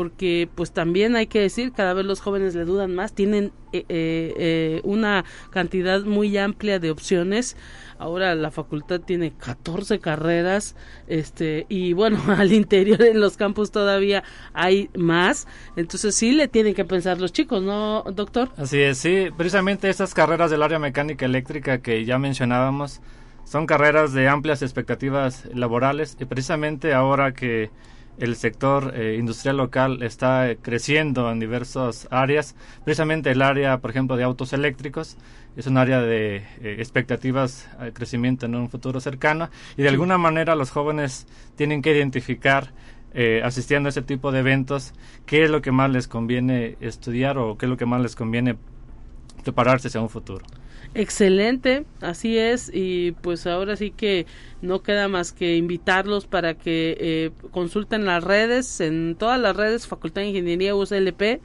porque 0.00 0.48
pues 0.54 0.72
también 0.72 1.14
hay 1.14 1.26
que 1.26 1.40
decir 1.40 1.72
cada 1.72 1.92
vez 1.92 2.06
los 2.06 2.22
jóvenes 2.22 2.54
le 2.54 2.64
dudan 2.64 2.94
más 2.94 3.12
tienen 3.12 3.52
eh, 3.74 3.84
eh, 3.90 4.34
eh, 4.38 4.80
una 4.82 5.26
cantidad 5.50 6.00
muy 6.04 6.38
amplia 6.38 6.78
de 6.78 6.90
opciones. 6.90 7.54
Ahora 7.98 8.34
la 8.34 8.50
facultad 8.50 9.02
tiene 9.02 9.34
14 9.36 9.98
carreras 9.98 10.74
este 11.06 11.66
y 11.68 11.92
bueno 11.92 12.18
al 12.28 12.54
interior 12.54 13.02
en 13.02 13.20
los 13.20 13.36
campus 13.36 13.72
todavía 13.72 14.24
hay 14.54 14.88
más. 14.96 15.46
Entonces 15.76 16.14
sí 16.14 16.32
le 16.32 16.48
tienen 16.48 16.72
que 16.72 16.86
pensar 16.86 17.20
los 17.20 17.34
chicos 17.34 17.62
no 17.62 18.02
doctor 18.14 18.48
así 18.56 18.80
es 18.80 18.96
sí. 18.96 19.26
Precisamente 19.36 19.90
estas 19.90 20.14
carreras 20.14 20.50
del 20.50 20.62
área 20.62 20.78
mecánica 20.78 21.26
eléctrica 21.26 21.82
que 21.82 22.06
ya 22.06 22.18
mencionábamos 22.18 23.02
son 23.44 23.66
carreras 23.66 24.14
de 24.14 24.28
amplias 24.28 24.62
expectativas 24.62 25.44
laborales 25.52 26.16
y 26.18 26.24
precisamente 26.24 26.94
ahora 26.94 27.34
que 27.34 27.68
el 28.18 28.36
sector 28.36 28.92
eh, 28.94 29.16
industrial 29.18 29.56
local 29.56 30.02
está 30.02 30.54
creciendo 30.60 31.30
en 31.30 31.40
diversas 31.40 32.06
áreas, 32.10 32.54
precisamente 32.84 33.30
el 33.30 33.42
área, 33.42 33.78
por 33.78 33.90
ejemplo, 33.90 34.16
de 34.16 34.24
autos 34.24 34.52
eléctricos, 34.52 35.16
es 35.56 35.66
un 35.66 35.76
área 35.78 36.00
de 36.00 36.36
eh, 36.36 36.76
expectativas 36.78 37.68
de 37.82 37.92
crecimiento 37.92 38.46
en 38.46 38.54
un 38.54 38.70
futuro 38.70 39.00
cercano. 39.00 39.50
Y 39.76 39.82
de 39.82 39.88
alguna 39.88 40.16
manera 40.16 40.54
los 40.54 40.70
jóvenes 40.70 41.26
tienen 41.56 41.82
que 41.82 41.92
identificar 41.92 42.72
eh, 43.12 43.40
asistiendo 43.44 43.88
a 43.88 43.90
ese 43.90 44.02
tipo 44.02 44.30
de 44.30 44.38
eventos 44.38 44.92
qué 45.26 45.42
es 45.42 45.50
lo 45.50 45.62
que 45.62 45.72
más 45.72 45.90
les 45.90 46.06
conviene 46.06 46.76
estudiar 46.80 47.38
o 47.38 47.58
qué 47.58 47.66
es 47.66 47.70
lo 47.70 47.76
que 47.76 47.86
más 47.86 48.00
les 48.00 48.14
conviene 48.14 48.56
prepararse 49.42 49.88
hacia 49.88 50.00
un 50.00 50.08
futuro. 50.08 50.44
Excelente, 50.94 51.84
así 52.00 52.36
es, 52.36 52.70
y 52.72 53.12
pues 53.12 53.46
ahora 53.46 53.76
sí 53.76 53.92
que 53.92 54.26
no 54.62 54.82
queda 54.82 55.08
más 55.08 55.32
que 55.32 55.56
invitarlos 55.56 56.26
para 56.26 56.54
que 56.54 56.96
eh, 57.00 57.30
consulten 57.50 58.04
las 58.04 58.22
redes, 58.22 58.80
en 58.80 59.16
todas 59.18 59.40
las 59.40 59.56
redes, 59.56 59.86
Facultad 59.86 60.22
de 60.22 60.28
Ingeniería 60.28 60.74
USLP, 60.74 61.40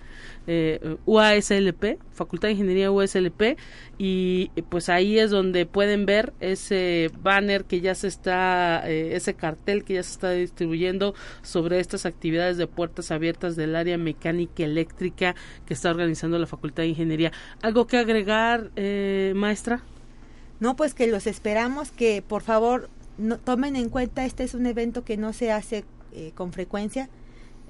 eh, 0.48 0.98
UASLP, 1.06 1.98
Facultad 2.12 2.50
de 2.50 2.54
Ingeniería 2.54 2.92
USLP, 2.92 3.58
y 3.98 4.52
pues 4.70 4.90
ahí 4.90 5.18
es 5.18 5.32
donde 5.32 5.66
pueden 5.66 6.06
ver 6.06 6.34
ese 6.40 7.10
banner 7.22 7.66
que 7.66 7.82
ya 7.82 7.96
se 7.96 8.08
está, 8.08 8.84
eh, 8.90 9.16
ese 9.16 9.34
cartel 9.34 9.84
que 9.84 9.96
ya 9.96 10.04
se 10.04 10.12
está 10.12 10.32
distribuyendo 10.32 11.16
sobre 11.42 11.80
estas 11.80 12.06
actividades 12.06 12.58
de 12.58 12.68
puertas 12.68 13.12
abiertas 13.12 13.56
del 13.56 13.76
área 13.76 13.98
mecánica 13.98 14.64
eléctrica 14.64 15.36
que 15.66 15.74
está 15.74 15.90
organizando 15.90 16.38
la 16.38 16.48
Facultad 16.48 16.84
de 16.84 16.90
Ingeniería. 16.90 17.32
¿Algo 17.62 17.88
que 17.88 17.98
agregar, 17.98 18.72
eh, 18.76 19.34
maestra? 19.36 19.82
No, 20.60 20.76
pues 20.76 20.94
que 20.94 21.08
los 21.08 21.28
esperamos, 21.28 21.92
que 21.92 22.22
por 22.22 22.42
favor 22.42 22.90
no, 23.18 23.38
tomen 23.38 23.76
en 23.76 23.90
cuenta, 23.90 24.26
este 24.26 24.44
es 24.44 24.54
un 24.54 24.66
evento 24.66 25.04
que 25.04 25.18
no 25.18 25.34
se 25.34 25.52
hace 25.52 25.86
eh, 26.14 26.32
con 26.36 26.54
frecuencia. 26.54 27.10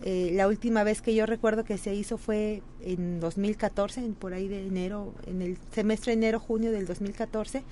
Eh, 0.03 0.31
la 0.33 0.47
última 0.47 0.83
vez 0.83 1.01
que 1.01 1.15
yo 1.15 1.25
recuerdo 1.25 1.63
que 1.63 1.77
se 1.77 1.93
hizo 1.95 2.17
fue 2.17 2.61
en 2.81 3.19
2014, 3.19 4.01
por 4.19 4.33
ahí 4.33 4.47
de 4.47 4.67
enero, 4.67 5.13
en 5.25 5.41
el 5.41 5.57
semestre 5.71 6.13
enero-junio 6.13 6.71
del 6.71 6.85
2014. 6.85 7.63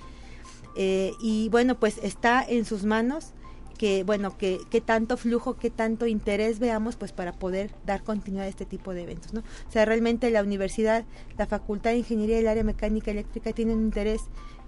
Eh, 0.76 1.12
y 1.22 1.50
bueno, 1.50 1.80
pues 1.80 2.00
está 2.02 2.44
en 2.44 2.66
sus 2.66 2.86
manos 2.86 3.34
que, 3.78 4.04
bueno, 4.04 4.38
que, 4.38 4.60
que 4.70 4.82
tanto 4.82 5.18
flujo, 5.18 5.58
que 5.58 5.70
tanto 5.70 6.08
interés 6.08 6.60
veamos, 6.60 6.96
pues 6.96 7.12
para 7.12 7.34
poder 7.34 7.72
dar 7.86 8.04
continuidad 8.04 8.46
a 8.46 8.50
este 8.50 8.66
tipo 8.66 8.94
de 8.94 9.04
eventos, 9.04 9.34
¿no? 9.34 9.42
O 9.42 9.72
sea, 9.72 9.86
realmente 9.86 10.30
la 10.32 10.42
universidad, 10.42 11.06
la 11.38 11.48
Facultad 11.48 11.92
de 11.92 11.98
Ingeniería 11.98 12.38
y 12.38 12.42
el 12.42 12.48
área 12.48 12.64
mecánica 12.64 13.12
eléctrica 13.12 13.52
tienen 13.52 13.82
interés 13.82 14.22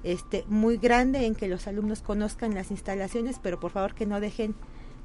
este, 0.06 0.46
muy 0.48 0.78
grande 0.78 1.26
en 1.26 1.36
que 1.36 1.48
los 1.48 1.68
alumnos 1.68 2.02
conozcan 2.02 2.54
las 2.54 2.72
instalaciones, 2.72 3.40
pero 3.42 3.60
por 3.60 3.72
favor 3.72 3.96
que 3.96 4.06
no 4.06 4.20
dejen 4.20 4.56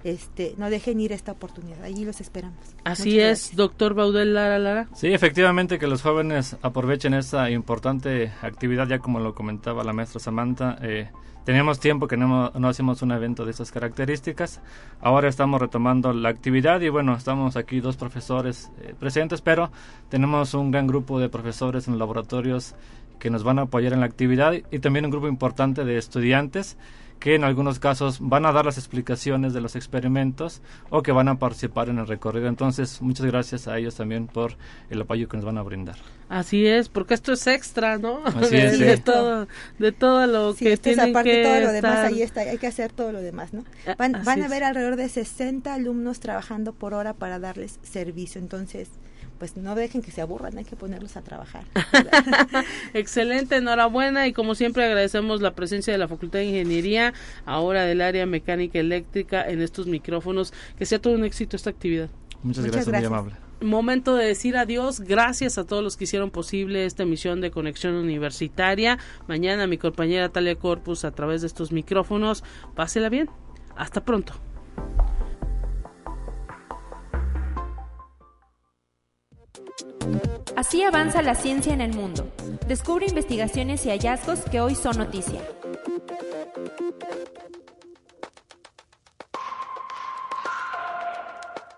este, 0.04 0.54
no 0.56 0.70
dejen 0.70 1.00
ir 1.00 1.12
esta 1.12 1.32
oportunidad. 1.32 1.82
Allí 1.82 2.04
los 2.04 2.20
esperamos. 2.20 2.58
Así 2.84 3.20
es, 3.20 3.54
doctor 3.54 3.94
Baudel 3.94 4.34
Lara 4.34 4.58
Lara. 4.58 4.88
Sí, 4.94 5.08
efectivamente 5.08 5.78
que 5.78 5.86
los 5.86 6.02
jóvenes 6.02 6.56
aprovechen 6.62 7.14
esta 7.14 7.50
importante 7.50 8.32
actividad, 8.42 8.88
ya 8.88 8.98
como 8.98 9.20
lo 9.20 9.34
comentaba 9.34 9.84
la 9.84 9.92
maestra 9.92 10.20
Samantha. 10.20 10.78
Eh, 10.80 11.10
teníamos 11.44 11.80
tiempo 11.80 12.06
que 12.06 12.16
no, 12.16 12.50
no 12.50 12.68
hacemos 12.68 13.02
un 13.02 13.12
evento 13.12 13.44
de 13.44 13.50
esas 13.50 13.72
características. 13.72 14.60
Ahora 15.00 15.28
estamos 15.28 15.60
retomando 15.60 16.12
la 16.12 16.30
actividad 16.30 16.80
y 16.80 16.88
bueno, 16.88 17.14
estamos 17.14 17.56
aquí 17.56 17.80
dos 17.80 17.96
profesores 17.96 18.70
eh, 18.80 18.94
presentes, 18.98 19.42
pero 19.42 19.70
tenemos 20.08 20.54
un 20.54 20.70
gran 20.70 20.86
grupo 20.86 21.20
de 21.20 21.28
profesores 21.28 21.88
en 21.88 21.98
laboratorios 21.98 22.74
que 23.20 23.30
nos 23.30 23.44
van 23.44 23.60
a 23.60 23.62
apoyar 23.62 23.92
en 23.92 24.00
la 24.00 24.06
actividad 24.06 24.54
y 24.70 24.78
también 24.80 25.04
un 25.04 25.12
grupo 25.12 25.28
importante 25.28 25.84
de 25.84 25.96
estudiantes 25.96 26.76
que 27.20 27.34
en 27.34 27.44
algunos 27.44 27.78
casos 27.78 28.16
van 28.18 28.46
a 28.46 28.52
dar 28.52 28.64
las 28.64 28.78
explicaciones 28.78 29.52
de 29.52 29.60
los 29.60 29.76
experimentos 29.76 30.62
o 30.88 31.02
que 31.02 31.12
van 31.12 31.28
a 31.28 31.38
participar 31.38 31.90
en 31.90 31.98
el 31.98 32.08
recorrido. 32.08 32.48
Entonces, 32.48 33.02
muchas 33.02 33.26
gracias 33.26 33.68
a 33.68 33.78
ellos 33.78 33.94
también 33.94 34.26
por 34.26 34.56
el 34.88 35.02
apoyo 35.02 35.28
que 35.28 35.36
nos 35.36 35.44
van 35.44 35.58
a 35.58 35.62
brindar. 35.62 35.96
Así 36.30 36.66
es, 36.66 36.88
porque 36.88 37.12
esto 37.12 37.32
es 37.34 37.46
extra, 37.46 37.98
¿no? 37.98 38.24
Así 38.24 38.56
es, 38.56 38.78
de, 38.78 38.96
todo, 38.96 39.46
de 39.78 39.92
todo 39.92 40.26
lo 40.26 40.54
que 40.54 40.78
tienen 40.78 41.10
aparte 41.10 41.30
que 41.30 41.42
todo 41.42 41.60
lo 41.60 41.72
demás, 41.72 41.98
ahí 41.98 42.22
está, 42.22 42.40
hay 42.40 42.56
que 42.56 42.66
hacer 42.66 42.90
todo 42.90 43.12
lo 43.12 43.20
demás, 43.20 43.52
¿no? 43.52 43.64
Van, 43.98 44.22
van 44.24 44.42
a 44.42 44.46
haber 44.46 44.64
alrededor 44.64 44.96
de 44.96 45.08
60 45.08 45.74
alumnos 45.74 46.20
trabajando 46.20 46.72
por 46.72 46.94
hora 46.94 47.12
para 47.12 47.38
darles 47.38 47.78
servicio, 47.82 48.40
entonces 48.40 48.88
pues 49.40 49.56
no 49.56 49.74
dejen 49.74 50.02
que 50.02 50.10
se 50.10 50.20
aburran, 50.20 50.58
hay 50.58 50.66
que 50.66 50.76
ponerlos 50.76 51.16
a 51.16 51.22
trabajar. 51.22 51.64
Excelente, 52.94 53.56
enhorabuena 53.56 54.28
y 54.28 54.34
como 54.34 54.54
siempre 54.54 54.84
agradecemos 54.84 55.40
la 55.40 55.54
presencia 55.54 55.94
de 55.94 55.98
la 55.98 56.08
Facultad 56.08 56.40
de 56.40 56.44
Ingeniería, 56.44 57.14
ahora 57.46 57.86
del 57.86 58.02
área 58.02 58.26
mecánica 58.26 58.78
eléctrica 58.78 59.42
en 59.48 59.62
estos 59.62 59.86
micrófonos. 59.86 60.52
Que 60.76 60.84
sea 60.84 61.00
todo 61.00 61.14
un 61.14 61.24
éxito 61.24 61.56
esta 61.56 61.70
actividad. 61.70 62.10
Muchas, 62.42 62.66
gracias, 62.66 62.94
muy 62.94 63.04
amable. 63.06 63.34
Momento 63.62 64.14
de 64.14 64.26
decir 64.26 64.58
adiós. 64.58 65.00
Gracias 65.00 65.56
a 65.56 65.64
todos 65.64 65.82
los 65.82 65.96
que 65.96 66.04
hicieron 66.04 66.30
posible 66.30 66.84
esta 66.84 67.04
emisión 67.04 67.40
de 67.40 67.50
Conexión 67.50 67.94
Universitaria. 67.94 68.98
Mañana 69.26 69.66
mi 69.66 69.78
compañera 69.78 70.28
Talia 70.28 70.56
Corpus 70.56 71.06
a 71.06 71.12
través 71.12 71.40
de 71.40 71.46
estos 71.46 71.72
micrófonos. 71.72 72.44
Pásela 72.74 73.08
bien. 73.08 73.30
Hasta 73.74 74.04
pronto. 74.04 74.34
Así 80.56 80.82
avanza 80.82 81.22
la 81.22 81.34
ciencia 81.34 81.72
en 81.72 81.80
el 81.80 81.94
mundo. 81.94 82.30
Descubre 82.66 83.06
investigaciones 83.06 83.86
y 83.86 83.90
hallazgos 83.90 84.40
que 84.40 84.60
hoy 84.60 84.74
son 84.74 84.98
noticia. 84.98 85.40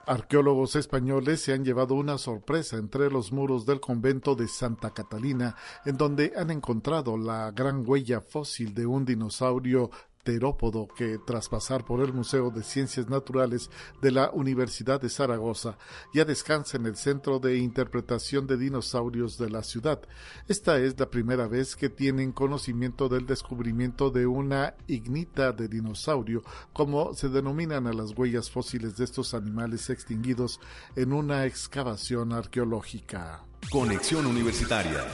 Arqueólogos 0.05 0.77
españoles 0.77 1.41
se 1.41 1.53
han 1.53 1.65
llevado 1.65 1.95
una 1.95 2.19
sorpresa 2.19 2.77
entre 2.77 3.09
los 3.09 3.33
muros 3.33 3.65
del 3.65 3.81
convento 3.81 4.35
de 4.35 4.49
Santa 4.49 4.91
Catalina, 4.91 5.57
en 5.87 5.97
donde 5.97 6.33
han 6.37 6.51
encontrado 6.51 7.17
la 7.17 7.51
gran 7.53 7.89
huella 7.89 8.21
fósil 8.21 8.75
de 8.75 8.85
un 8.85 9.05
dinosaurio 9.05 9.91
terópodo 10.23 10.89
que 10.89 11.19
tras 11.19 11.49
pasar 11.49 11.85
por 11.85 12.01
el 12.01 12.13
Museo 12.13 12.51
de 12.51 12.63
Ciencias 12.63 13.09
Naturales 13.09 13.71
de 14.01 14.13
la 14.13 14.31
Universidad 14.31 15.01
de 15.01 15.09
Zaragoza 15.09 15.77
ya 16.15 16.25
descansa 16.25 16.77
en 16.77 16.87
el 16.87 16.97
Centro 16.97 17.39
de 17.39 17.59
Interpretación 17.59 18.47
de 18.47 18.57
Dinosaurios 18.57 19.37
de 19.39 19.51
la 19.51 19.63
ciudad. 19.63 20.01
Esta 20.49 20.79
es 20.79 20.99
la 20.99 21.11
primera 21.11 21.49
vez 21.49 21.75
que 21.75 21.89
tienen 21.89 22.33
conocimiento 22.33 23.09
del 23.09 23.27
descubrimiento 23.27 24.11
de 24.11 24.27
una 24.27 24.75
ignita 24.87 25.53
de 25.53 25.69
dinosaurio, 25.69 26.43
como 26.73 27.15
se 27.15 27.29
denominan 27.29 27.87
a 27.87 27.93
las 27.93 28.17
huellas 28.17 28.51
fósiles 28.51 28.97
de 28.97 29.05
estos 29.05 29.35
animales 29.35 29.91
extinguidos 29.91 30.61
en 30.95 31.13
una 31.13 31.47
excavación 31.47 32.33
arqueológica. 32.33 33.45
Conexión 33.71 34.27
Universitaria 34.27 35.05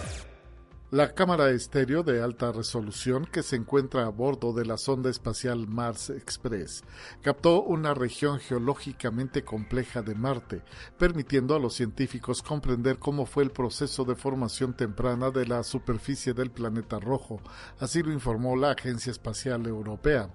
la 0.91 1.12
cámara 1.12 1.51
estéreo 1.51 2.03
de 2.03 2.22
alta 2.22 2.51
resolución 2.51 3.26
que 3.26 3.43
se 3.43 3.57
encuentra 3.57 4.07
a 4.07 4.09
bordo 4.09 4.55
de 4.55 4.64
la 4.64 4.78
sonda 4.78 5.11
espacial 5.11 5.68
Mars 5.68 6.09
Express 6.09 6.82
captó 7.20 7.62
una 7.62 7.93
región 7.93 8.39
geológicamente 8.39 9.45
compleja 9.45 10.01
de 10.01 10.14
Marte, 10.14 10.62
permitiendo 10.97 11.55
a 11.55 11.59
los 11.59 11.74
científicos 11.74 12.41
comprender 12.43 12.99
cómo 12.99 13.26
fue 13.26 13.43
el 13.43 13.51
proceso 13.51 14.07
de 14.07 14.14
formación 14.14 14.72
temprana 14.72 15.30
de 15.30 15.45
la 15.45 15.62
superficie 15.62 16.32
del 16.32 16.51
planeta 16.51 16.99
rojo, 16.99 17.43
así 17.80 18.03
lo 18.03 18.11
informó 18.11 18.57
la 18.57 18.70
Agencia 18.70 19.11
Espacial 19.11 19.66
Europea. 19.66 20.30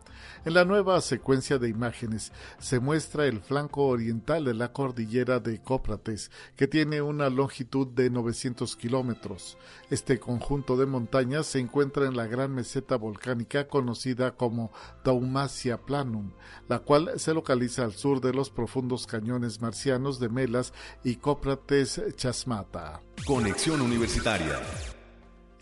En 0.46 0.54
la 0.54 0.66
nueva 0.66 1.02
secuencia 1.02 1.58
de 1.58 1.70
imágenes 1.70 2.32
se 2.60 2.80
muestra 2.80 3.26
el 3.26 3.42
flanco 3.42 3.88
oriental 3.88 4.46
de 4.46 4.54
la 4.54 4.72
cordillera 4.72 5.40
de 5.40 5.60
Cóprates, 5.64 6.30
que 6.56 6.68
tiene 6.68 7.02
una 7.02 7.32
longitud 7.32 7.88
de 7.88 8.12
900 8.12 8.76
kilómetros. 8.76 9.58
Este 9.90 10.20
conjunto 10.20 10.43
de 10.44 10.86
montañas 10.86 11.46
se 11.48 11.60
encuentra 11.60 12.06
en 12.06 12.18
la 12.18 12.28
gran 12.28 12.54
meseta 12.54 12.98
volcánica 12.98 13.70
conocida 13.70 14.36
como 14.36 14.74
Daumacia 15.04 15.78
Planum, 15.78 16.32
la 16.68 16.80
cual 16.80 17.12
se 17.16 17.34
localiza 17.34 17.86
al 17.86 17.94
sur 17.94 18.20
de 18.20 18.34
los 18.34 18.50
profundos 18.50 19.08
cañones 19.08 19.62
marcianos 19.62 20.20
de 20.20 20.28
Melas 20.28 20.74
y 21.04 21.16
Cóprates 21.16 22.02
Chasmata. 22.18 23.02
Conexión 23.26 23.80
Universitaria 23.80 24.60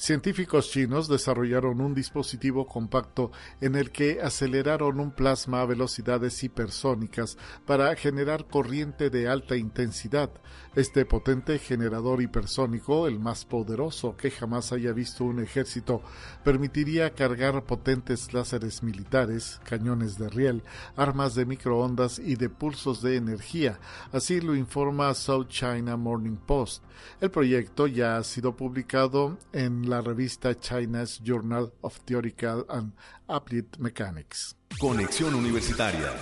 Científicos 0.01 0.71
chinos 0.71 1.07
desarrollaron 1.07 1.79
un 1.79 1.93
dispositivo 1.93 2.65
compacto 2.65 3.31
en 3.61 3.75
el 3.75 3.91
que 3.91 4.19
aceleraron 4.19 4.99
un 4.99 5.11
plasma 5.11 5.61
a 5.61 5.65
velocidades 5.67 6.43
hipersónicas 6.43 7.37
para 7.67 7.95
generar 7.95 8.47
corriente 8.47 9.11
de 9.11 9.27
alta 9.27 9.55
intensidad. 9.55 10.31
Este 10.73 11.05
potente 11.05 11.59
generador 11.59 12.19
hipersónico, 12.19 13.05
el 13.05 13.19
más 13.19 13.45
poderoso 13.45 14.17
que 14.17 14.31
jamás 14.31 14.71
haya 14.71 14.91
visto 14.91 15.23
un 15.23 15.39
ejército, 15.39 16.01
permitiría 16.43 17.13
cargar 17.13 17.63
potentes 17.65 18.33
láseres 18.33 18.81
militares, 18.81 19.61
cañones 19.65 20.17
de 20.17 20.29
riel, 20.29 20.63
armas 20.95 21.35
de 21.35 21.45
microondas 21.45 22.17
y 22.17 22.37
de 22.37 22.49
pulsos 22.49 23.03
de 23.03 23.17
energía. 23.17 23.79
Así 24.11 24.41
lo 24.41 24.55
informa 24.55 25.13
South 25.13 25.49
China 25.49 25.95
Morning 25.95 26.37
Post. 26.37 26.83
El 27.19 27.29
proyecto 27.29 27.85
ya 27.85 28.17
ha 28.17 28.23
sido 28.23 28.55
publicado 28.55 29.37
en 29.53 29.90
la 29.91 29.99
revista 29.99 30.57
China's 30.57 31.19
Journal 31.21 31.73
of 31.81 31.99
Theoretical 32.05 32.65
and 32.69 32.93
Applied 33.27 33.77
Mechanics. 33.77 34.55
Conexión 34.79 35.35
Universitaria. 35.35 36.13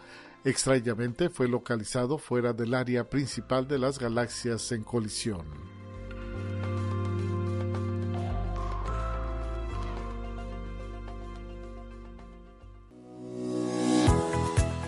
Extrañamente 0.44 1.30
fue 1.30 1.48
localizado 1.48 2.18
fuera 2.18 2.52
del 2.52 2.74
área 2.74 3.08
principal 3.08 3.68
de 3.68 3.78
las 3.78 4.00
galaxias 4.00 4.72
en 4.72 4.82
colisión. 4.82 5.46